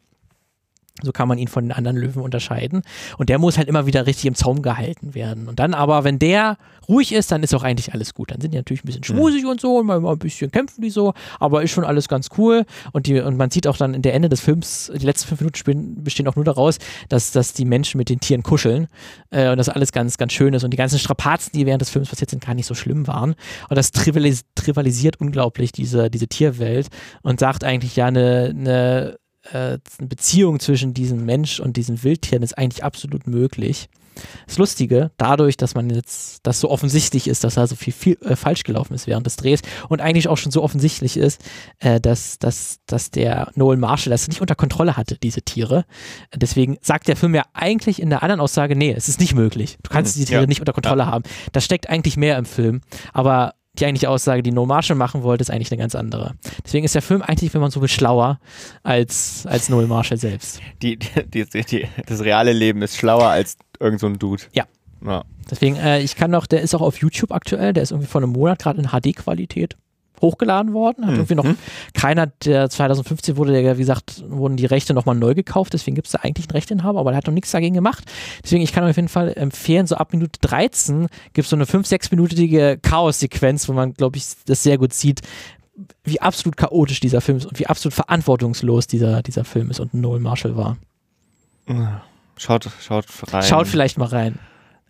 So 1.01 1.11
kann 1.11 1.27
man 1.27 1.37
ihn 1.37 1.47
von 1.47 1.65
den 1.65 1.71
anderen 1.71 1.97
Löwen 1.97 2.21
unterscheiden. 2.21 2.81
Und 3.17 3.29
der 3.29 3.39
muss 3.39 3.57
halt 3.57 3.67
immer 3.67 3.85
wieder 3.85 4.05
richtig 4.05 4.25
im 4.25 4.35
Zaum 4.35 4.61
gehalten 4.61 5.13
werden. 5.13 5.47
Und 5.47 5.59
dann 5.59 5.73
aber, 5.73 6.03
wenn 6.03 6.19
der 6.19 6.57
ruhig 6.87 7.13
ist, 7.13 7.31
dann 7.31 7.43
ist 7.43 7.53
auch 7.53 7.63
eigentlich 7.63 7.93
alles 7.93 8.13
gut. 8.13 8.31
Dann 8.31 8.41
sind 8.41 8.51
die 8.51 8.57
natürlich 8.57 8.83
ein 8.83 8.87
bisschen 8.87 9.03
schmusig 9.03 9.45
und 9.45 9.61
so 9.61 9.77
und 9.77 9.85
mal, 9.85 9.99
mal 9.99 10.13
ein 10.13 10.19
bisschen 10.19 10.51
kämpfen 10.51 10.81
die 10.81 10.89
so, 10.89 11.13
aber 11.39 11.63
ist 11.63 11.71
schon 11.71 11.85
alles 11.85 12.07
ganz 12.07 12.29
cool. 12.37 12.65
Und, 12.91 13.07
die, 13.07 13.19
und 13.19 13.37
man 13.37 13.51
sieht 13.51 13.67
auch 13.67 13.77
dann 13.77 13.93
in 13.93 14.01
der 14.01 14.13
Ende 14.13 14.27
des 14.27 14.41
Films, 14.41 14.91
die 14.93 15.05
letzten 15.05 15.27
fünf 15.27 15.41
Minuten 15.41 16.03
bestehen 16.03 16.27
auch 16.27 16.35
nur 16.35 16.45
daraus, 16.45 16.79
dass, 17.07 17.31
dass 17.31 17.53
die 17.53 17.65
Menschen 17.65 17.97
mit 17.97 18.09
den 18.09 18.19
Tieren 18.19 18.43
kuscheln 18.43 18.87
äh, 19.29 19.49
und 19.49 19.57
das 19.57 19.69
alles 19.69 19.91
ganz, 19.91 20.17
ganz 20.17 20.33
schön 20.33 20.53
ist. 20.53 20.63
Und 20.63 20.71
die 20.71 20.77
ganzen 20.77 20.99
Strapazen, 20.99 21.51
die 21.53 21.65
während 21.65 21.81
des 21.81 21.89
Films 21.89 22.09
passiert 22.09 22.31
sind, 22.31 22.43
gar 22.43 22.55
nicht 22.55 22.65
so 22.65 22.73
schlimm 22.73 23.07
waren. 23.07 23.35
Und 23.69 23.77
das 23.77 23.91
trivialis 23.91 24.43
trivialisiert 24.55 25.19
unglaublich 25.19 25.71
diese, 25.71 26.09
diese 26.09 26.27
Tierwelt 26.27 26.87
und 27.21 27.39
sagt 27.39 27.63
eigentlich 27.63 27.95
ja 27.95 28.07
eine, 28.07 28.53
eine 28.55 29.17
äh, 29.51 29.79
eine 29.97 30.07
Beziehung 30.07 30.59
zwischen 30.59 30.93
diesem 30.93 31.25
Mensch 31.25 31.59
und 31.59 31.77
diesen 31.77 32.03
Wildtieren 32.03 32.43
ist 32.43 32.57
eigentlich 32.57 32.83
absolut 32.83 33.27
möglich. 33.27 33.89
Das 34.47 34.57
Lustige, 34.57 35.11
dadurch, 35.17 35.57
dass 35.57 35.75
man 35.75 35.89
jetzt, 35.89 36.45
das 36.45 36.59
so 36.59 36.69
offensichtlich 36.69 37.27
ist, 37.27 37.43
dass 37.43 37.55
da 37.55 37.67
so 37.67 37.75
viel, 37.75 37.93
viel 37.93 38.17
äh, 38.25 38.35
falsch 38.35 38.63
gelaufen 38.63 38.93
ist 38.93 39.07
während 39.07 39.25
des 39.25 39.37
Drehs 39.37 39.61
und 39.87 40.01
eigentlich 40.01 40.27
auch 40.27 40.37
schon 40.37 40.51
so 40.51 40.61
offensichtlich 40.61 41.17
ist, 41.17 41.41
äh, 41.79 42.01
dass, 42.01 42.37
dass, 42.39 42.79
dass 42.85 43.11
der 43.11 43.51
Noel 43.55 43.77
Marshall 43.77 44.11
das 44.11 44.27
nicht 44.27 44.41
unter 44.41 44.55
Kontrolle 44.55 44.97
hatte, 44.97 45.17
diese 45.17 45.41
Tiere. 45.41 45.85
Deswegen 46.35 46.77
sagt 46.81 47.07
der 47.07 47.15
Film 47.15 47.35
ja 47.35 47.43
eigentlich 47.53 48.01
in 48.01 48.09
der 48.09 48.23
anderen 48.23 48.41
Aussage, 48.41 48.75
nee, 48.75 48.93
es 48.95 49.09
ist 49.09 49.19
nicht 49.19 49.35
möglich. 49.35 49.77
Du 49.83 49.89
kannst 49.89 50.15
Mhm, 50.15 50.19
diese 50.19 50.27
Tiere 50.27 50.41
ja. 50.41 50.47
nicht 50.47 50.59
unter 50.59 50.73
Kontrolle 50.73 51.05
haben. 51.05 51.23
Da 51.51 51.61
steckt 51.61 51.89
eigentlich 51.89 52.17
mehr 52.17 52.37
im 52.37 52.45
Film. 52.45 52.81
Aber 53.13 53.53
die 53.73 53.85
eigentliche 53.85 54.09
Aussage, 54.09 54.43
die 54.43 54.51
Noel 54.51 54.67
Marshall 54.67 54.95
machen 54.95 55.23
wollte, 55.23 55.41
ist 55.41 55.51
eigentlich 55.51 55.71
eine 55.71 55.79
ganz 55.79 55.95
andere. 55.95 56.33
Deswegen 56.65 56.85
ist 56.85 56.95
der 56.95 57.01
Film 57.01 57.21
eigentlich, 57.21 57.53
wenn 57.53 57.61
man 57.61 57.71
so 57.71 57.81
will, 57.81 57.87
schlauer 57.87 58.39
als, 58.83 59.45
als 59.45 59.69
Noel 59.69 59.87
Marshall 59.87 60.17
selbst. 60.17 60.59
Die, 60.81 60.97
die, 60.97 61.45
die, 61.45 61.63
die, 61.63 61.87
das 62.05 62.21
reale 62.21 62.51
Leben 62.51 62.81
ist 62.81 62.97
schlauer 62.97 63.27
als 63.27 63.57
irgend 63.79 63.99
so 63.99 64.07
ein 64.07 64.17
Dude. 64.19 64.43
Ja. 64.53 64.65
ja. 65.05 65.23
Deswegen, 65.49 65.75
äh, 65.77 66.01
ich 66.01 66.15
kann 66.15 66.31
noch, 66.31 66.47
der 66.47 66.61
ist 66.61 66.75
auch 66.75 66.81
auf 66.81 66.97
YouTube 66.97 67.31
aktuell, 67.31 67.73
der 67.73 67.83
ist 67.83 67.91
irgendwie 67.91 68.09
vor 68.09 68.21
einem 68.21 68.31
Monat 68.31 68.59
gerade 68.59 68.81
in 68.81 68.89
HD-Qualität 68.89 69.77
hochgeladen 70.21 70.73
worden. 70.73 71.05
Hat 71.05 71.15
irgendwie 71.15 71.35
noch 71.35 71.45
keiner, 71.93 72.27
der 72.27 72.69
2015 72.69 73.37
wurde, 73.37 73.53
der, 73.53 73.77
wie 73.77 73.81
gesagt, 73.81 74.23
wurden 74.27 74.57
die 74.57 74.65
Rechte 74.65 74.93
nochmal 74.93 75.15
neu 75.15 75.33
gekauft, 75.33 75.73
deswegen 75.73 75.95
gibt 75.95 76.07
es 76.07 76.13
da 76.13 76.19
eigentlich 76.19 76.47
einen 76.47 76.55
Rechteinhaber, 76.55 76.99
aber 76.99 77.11
der 77.11 77.17
hat 77.17 77.27
noch 77.27 77.33
nichts 77.33 77.51
dagegen 77.51 77.75
gemacht. 77.75 78.03
Deswegen, 78.43 78.61
ich 78.61 78.71
kann 78.71 78.83
auf 78.83 78.95
jeden 78.95 79.09
Fall 79.09 79.33
empfehlen, 79.35 79.87
so 79.87 79.95
ab 79.95 80.13
Minute 80.13 80.39
13 80.41 81.07
gibt 81.33 81.45
es 81.45 81.49
so 81.49 81.55
eine 81.55 81.65
5-, 81.65 81.87
6-minütige 81.87 82.77
Chaos-Sequenz, 82.77 83.67
wo 83.69 83.73
man, 83.73 83.93
glaube 83.93 84.17
ich, 84.17 84.25
das 84.45 84.63
sehr 84.63 84.77
gut 84.77 84.93
sieht, 84.93 85.21
wie 86.03 86.21
absolut 86.21 86.57
chaotisch 86.57 86.99
dieser 86.99 87.21
Film 87.21 87.37
ist 87.37 87.45
und 87.45 87.59
wie 87.59 87.67
absolut 87.67 87.93
verantwortungslos 87.93 88.87
dieser, 88.87 89.21
dieser 89.21 89.45
Film 89.45 89.69
ist 89.71 89.79
und 89.79 89.93
Noel 89.93 90.19
Marshall 90.19 90.57
war. 90.57 90.77
Schaut, 92.35 92.69
schaut 92.81 93.05
rein. 93.31 93.43
Schaut 93.43 93.67
vielleicht 93.67 93.97
mal 93.97 94.07
rein. 94.07 94.39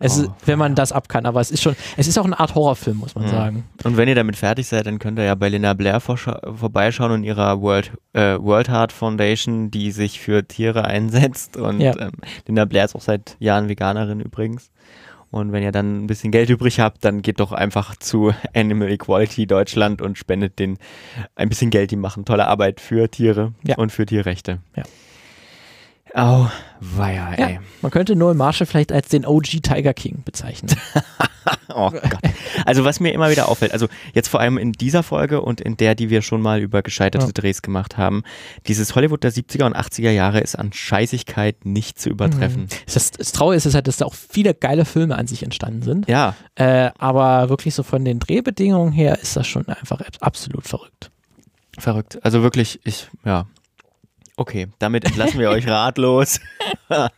Es 0.02 0.18
Oh, 0.18 0.22
ist, 0.22 0.30
wenn 0.46 0.58
man 0.58 0.74
das 0.74 0.92
ab 0.92 1.08
kann, 1.10 1.26
aber 1.26 1.40
es 1.40 1.50
ist 1.50 1.62
schon, 1.62 1.76
es 1.98 2.08
ist 2.08 2.18
auch 2.18 2.24
eine 2.24 2.40
Art 2.40 2.54
Horrorfilm, 2.54 2.96
muss 2.96 3.14
man 3.14 3.24
Mhm. 3.26 3.28
sagen. 3.28 3.64
Und 3.84 3.96
wenn 3.98 4.08
ihr 4.08 4.14
damit 4.14 4.34
fertig 4.36 4.66
seid, 4.66 4.86
dann 4.86 4.98
könnt 4.98 5.18
ihr 5.18 5.26
ja 5.26 5.34
bei 5.34 5.48
Lena 5.50 5.74
Blair 5.74 6.00
vorscha- 6.00 6.56
vorbeischauen 6.56 7.12
und 7.12 7.22
ihrer 7.24 7.60
World, 7.60 7.92
äh, 8.14 8.36
World 8.38 8.70
Heart 8.70 8.92
Foundation, 8.92 9.70
die 9.70 9.90
sich 9.92 10.18
für 10.18 10.46
Tiere 10.48 10.84
einsetzt. 10.86 11.56
Und 11.58 11.80
Ja. 11.80 11.94
ähm, 11.98 12.12
Lena 12.48 12.64
Blair 12.64 12.86
ist 12.86 12.96
auch 12.96 13.02
seit 13.02 13.36
Jahren 13.40 13.68
Veganerin 13.68 14.20
übrigens. 14.20 14.70
Und 15.32 15.52
wenn 15.52 15.62
ihr 15.62 15.70
dann 15.70 16.02
ein 16.04 16.06
bisschen 16.08 16.32
Geld 16.32 16.50
übrig 16.50 16.80
habt, 16.80 17.04
dann 17.04 17.22
geht 17.22 17.38
doch 17.38 17.52
einfach 17.52 17.94
zu 17.94 18.32
Animal 18.52 18.90
Equality 18.90 19.46
Deutschland 19.46 20.02
und 20.02 20.18
spendet 20.18 20.58
denen 20.58 20.76
ein 21.36 21.48
bisschen 21.48 21.70
Geld. 21.70 21.90
Die 21.92 21.96
machen 21.96 22.24
tolle 22.24 22.48
Arbeit 22.48 22.80
für 22.80 23.08
Tiere 23.08 23.52
Ja. 23.62 23.76
und 23.76 23.92
für 23.92 24.06
Tierrechte. 24.06 24.58
Ja. 24.74 24.82
Au, 26.14 26.48
weia, 26.80 27.34
Ja, 27.38 27.46
ey. 27.46 27.60
man 27.82 27.90
könnte 27.90 28.16
Noel 28.16 28.34
Marshall 28.34 28.66
vielleicht 28.66 28.92
als 28.92 29.08
den 29.08 29.24
OG 29.26 29.62
Tiger 29.62 29.94
King 29.94 30.22
bezeichnen. 30.24 30.74
Oh 31.74 31.90
Gott. 31.90 32.02
Also 32.66 32.84
was 32.84 33.00
mir 33.00 33.12
immer 33.12 33.30
wieder 33.30 33.48
auffällt, 33.48 33.72
also 33.72 33.86
jetzt 34.12 34.28
vor 34.28 34.40
allem 34.40 34.58
in 34.58 34.72
dieser 34.72 35.02
Folge 35.02 35.40
und 35.40 35.60
in 35.60 35.76
der, 35.76 35.94
die 35.94 36.10
wir 36.10 36.20
schon 36.20 36.42
mal 36.42 36.60
über 36.60 36.82
gescheiterte 36.82 37.26
Ja. 37.26 37.32
Drehs 37.32 37.62
gemacht 37.62 37.96
haben, 37.96 38.24
dieses 38.66 38.94
Hollywood 38.94 39.22
der 39.24 39.32
70er 39.32 39.64
und 39.64 39.74
80er 39.76 40.10
Jahre 40.10 40.40
ist 40.40 40.56
an 40.56 40.72
Scheißigkeit 40.72 41.64
nicht 41.64 41.98
zu 42.00 42.10
übertreffen. 42.10 42.66
Das, 42.92 43.12
das 43.12 43.32
Traurige 43.32 43.56
ist, 43.56 43.66
es 43.66 43.74
halt, 43.74 43.86
dass 43.88 43.96
da 43.98 44.04
auch 44.04 44.14
viele 44.14 44.52
geile 44.52 44.84
Filme 44.84 45.16
an 45.16 45.26
sich 45.28 45.42
entstanden 45.44 45.82
sind. 45.82 46.08
Ja, 46.08 46.34
Äh, 46.56 46.90
aber 46.98 47.48
wirklich 47.48 47.74
so 47.74 47.82
von 47.84 48.04
den 48.04 48.18
Drehbedingungen 48.18 48.92
her 48.92 49.18
ist 49.20 49.36
das 49.36 49.46
schon 49.46 49.66
einfach 49.68 50.02
absolut 50.20 50.66
verrückt. 50.68 51.10
verrückt. 51.78 52.18
Also 52.22 52.42
wirklich, 52.42 52.80
ich, 52.84 53.08
ja. 53.24 53.46
Okay, 54.40 54.68
damit 54.78 55.04
entlassen 55.04 55.38
wir 55.38 55.50
euch 55.50 55.66
ratlos. 55.68 56.40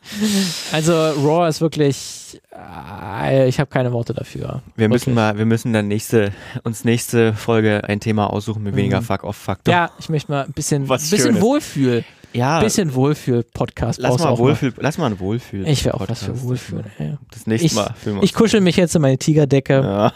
Also 0.72 0.92
Raw 0.92 1.48
ist 1.48 1.60
wirklich, 1.60 2.40
äh, 2.52 3.48
ich 3.48 3.58
habe 3.60 3.70
keine 3.70 3.92
Worte 3.92 4.12
dafür. 4.12 4.60
Wir 4.76 4.88
müssen 4.88 5.06
Wirklich. 5.06 5.14
mal, 5.14 5.38
wir 5.38 5.46
müssen 5.46 5.72
dann 5.72 5.88
nächste, 5.88 6.32
uns 6.64 6.84
nächste 6.84 7.32
Folge 7.32 7.82
ein 7.84 8.00
Thema 8.00 8.26
aussuchen 8.30 8.62
mit 8.64 8.74
weniger 8.76 9.00
Mhm. 9.00 9.04
Fuck-Off-Faktor. 9.04 9.72
Ja, 9.72 9.90
ich 9.98 10.08
möchte 10.08 10.32
mal 10.32 10.44
ein 10.44 10.52
bisschen, 10.52 10.88
Was 10.88 11.08
bisschen 11.08 11.28
Schönes. 11.28 11.42
Wohlfühl, 11.42 12.04
ja 12.32 12.60
bisschen 12.60 12.92
Wohlfühl-Podcast. 12.94 13.98
lass 14.00 14.18
mal 14.18 14.36
Wohlfühl, 14.36 14.74
lass 14.78 14.98
mal 14.98 15.06
ein 15.06 15.20
Wohlfühl. 15.20 15.66
Ich 15.68 15.84
wäre 15.84 15.94
auch 15.94 16.06
was 16.08 16.24
für. 16.24 16.42
Wohlfühl. 16.42 16.84
ey. 16.98 17.16
Das 17.30 17.46
nächste 17.46 17.66
Ich, 17.66 17.74
Mal 17.74 17.94
ich 18.04 18.06
uns- 18.14 18.32
kuschel 18.34 18.60
mich 18.60 18.76
jetzt 18.76 18.94
in 18.96 19.00
meine 19.02 19.16
Tigerdecke 19.16 19.74
Ja. 19.74 20.12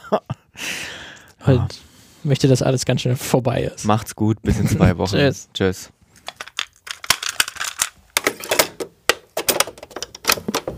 und 1.47 1.67
möchte, 2.25 2.49
dass 2.49 2.61
alles 2.63 2.85
ganz 2.85 3.03
schnell 3.03 3.17
vorbei 3.17 3.63
ist. 3.75 3.85
Macht's 3.85 4.15
gut, 4.17 4.43
bis 4.43 4.59
in 4.59 4.67
zwei 4.69 4.99
Wochen. 4.99 5.13
Tschüss. 5.17 5.49
Tschüss. 5.55 5.91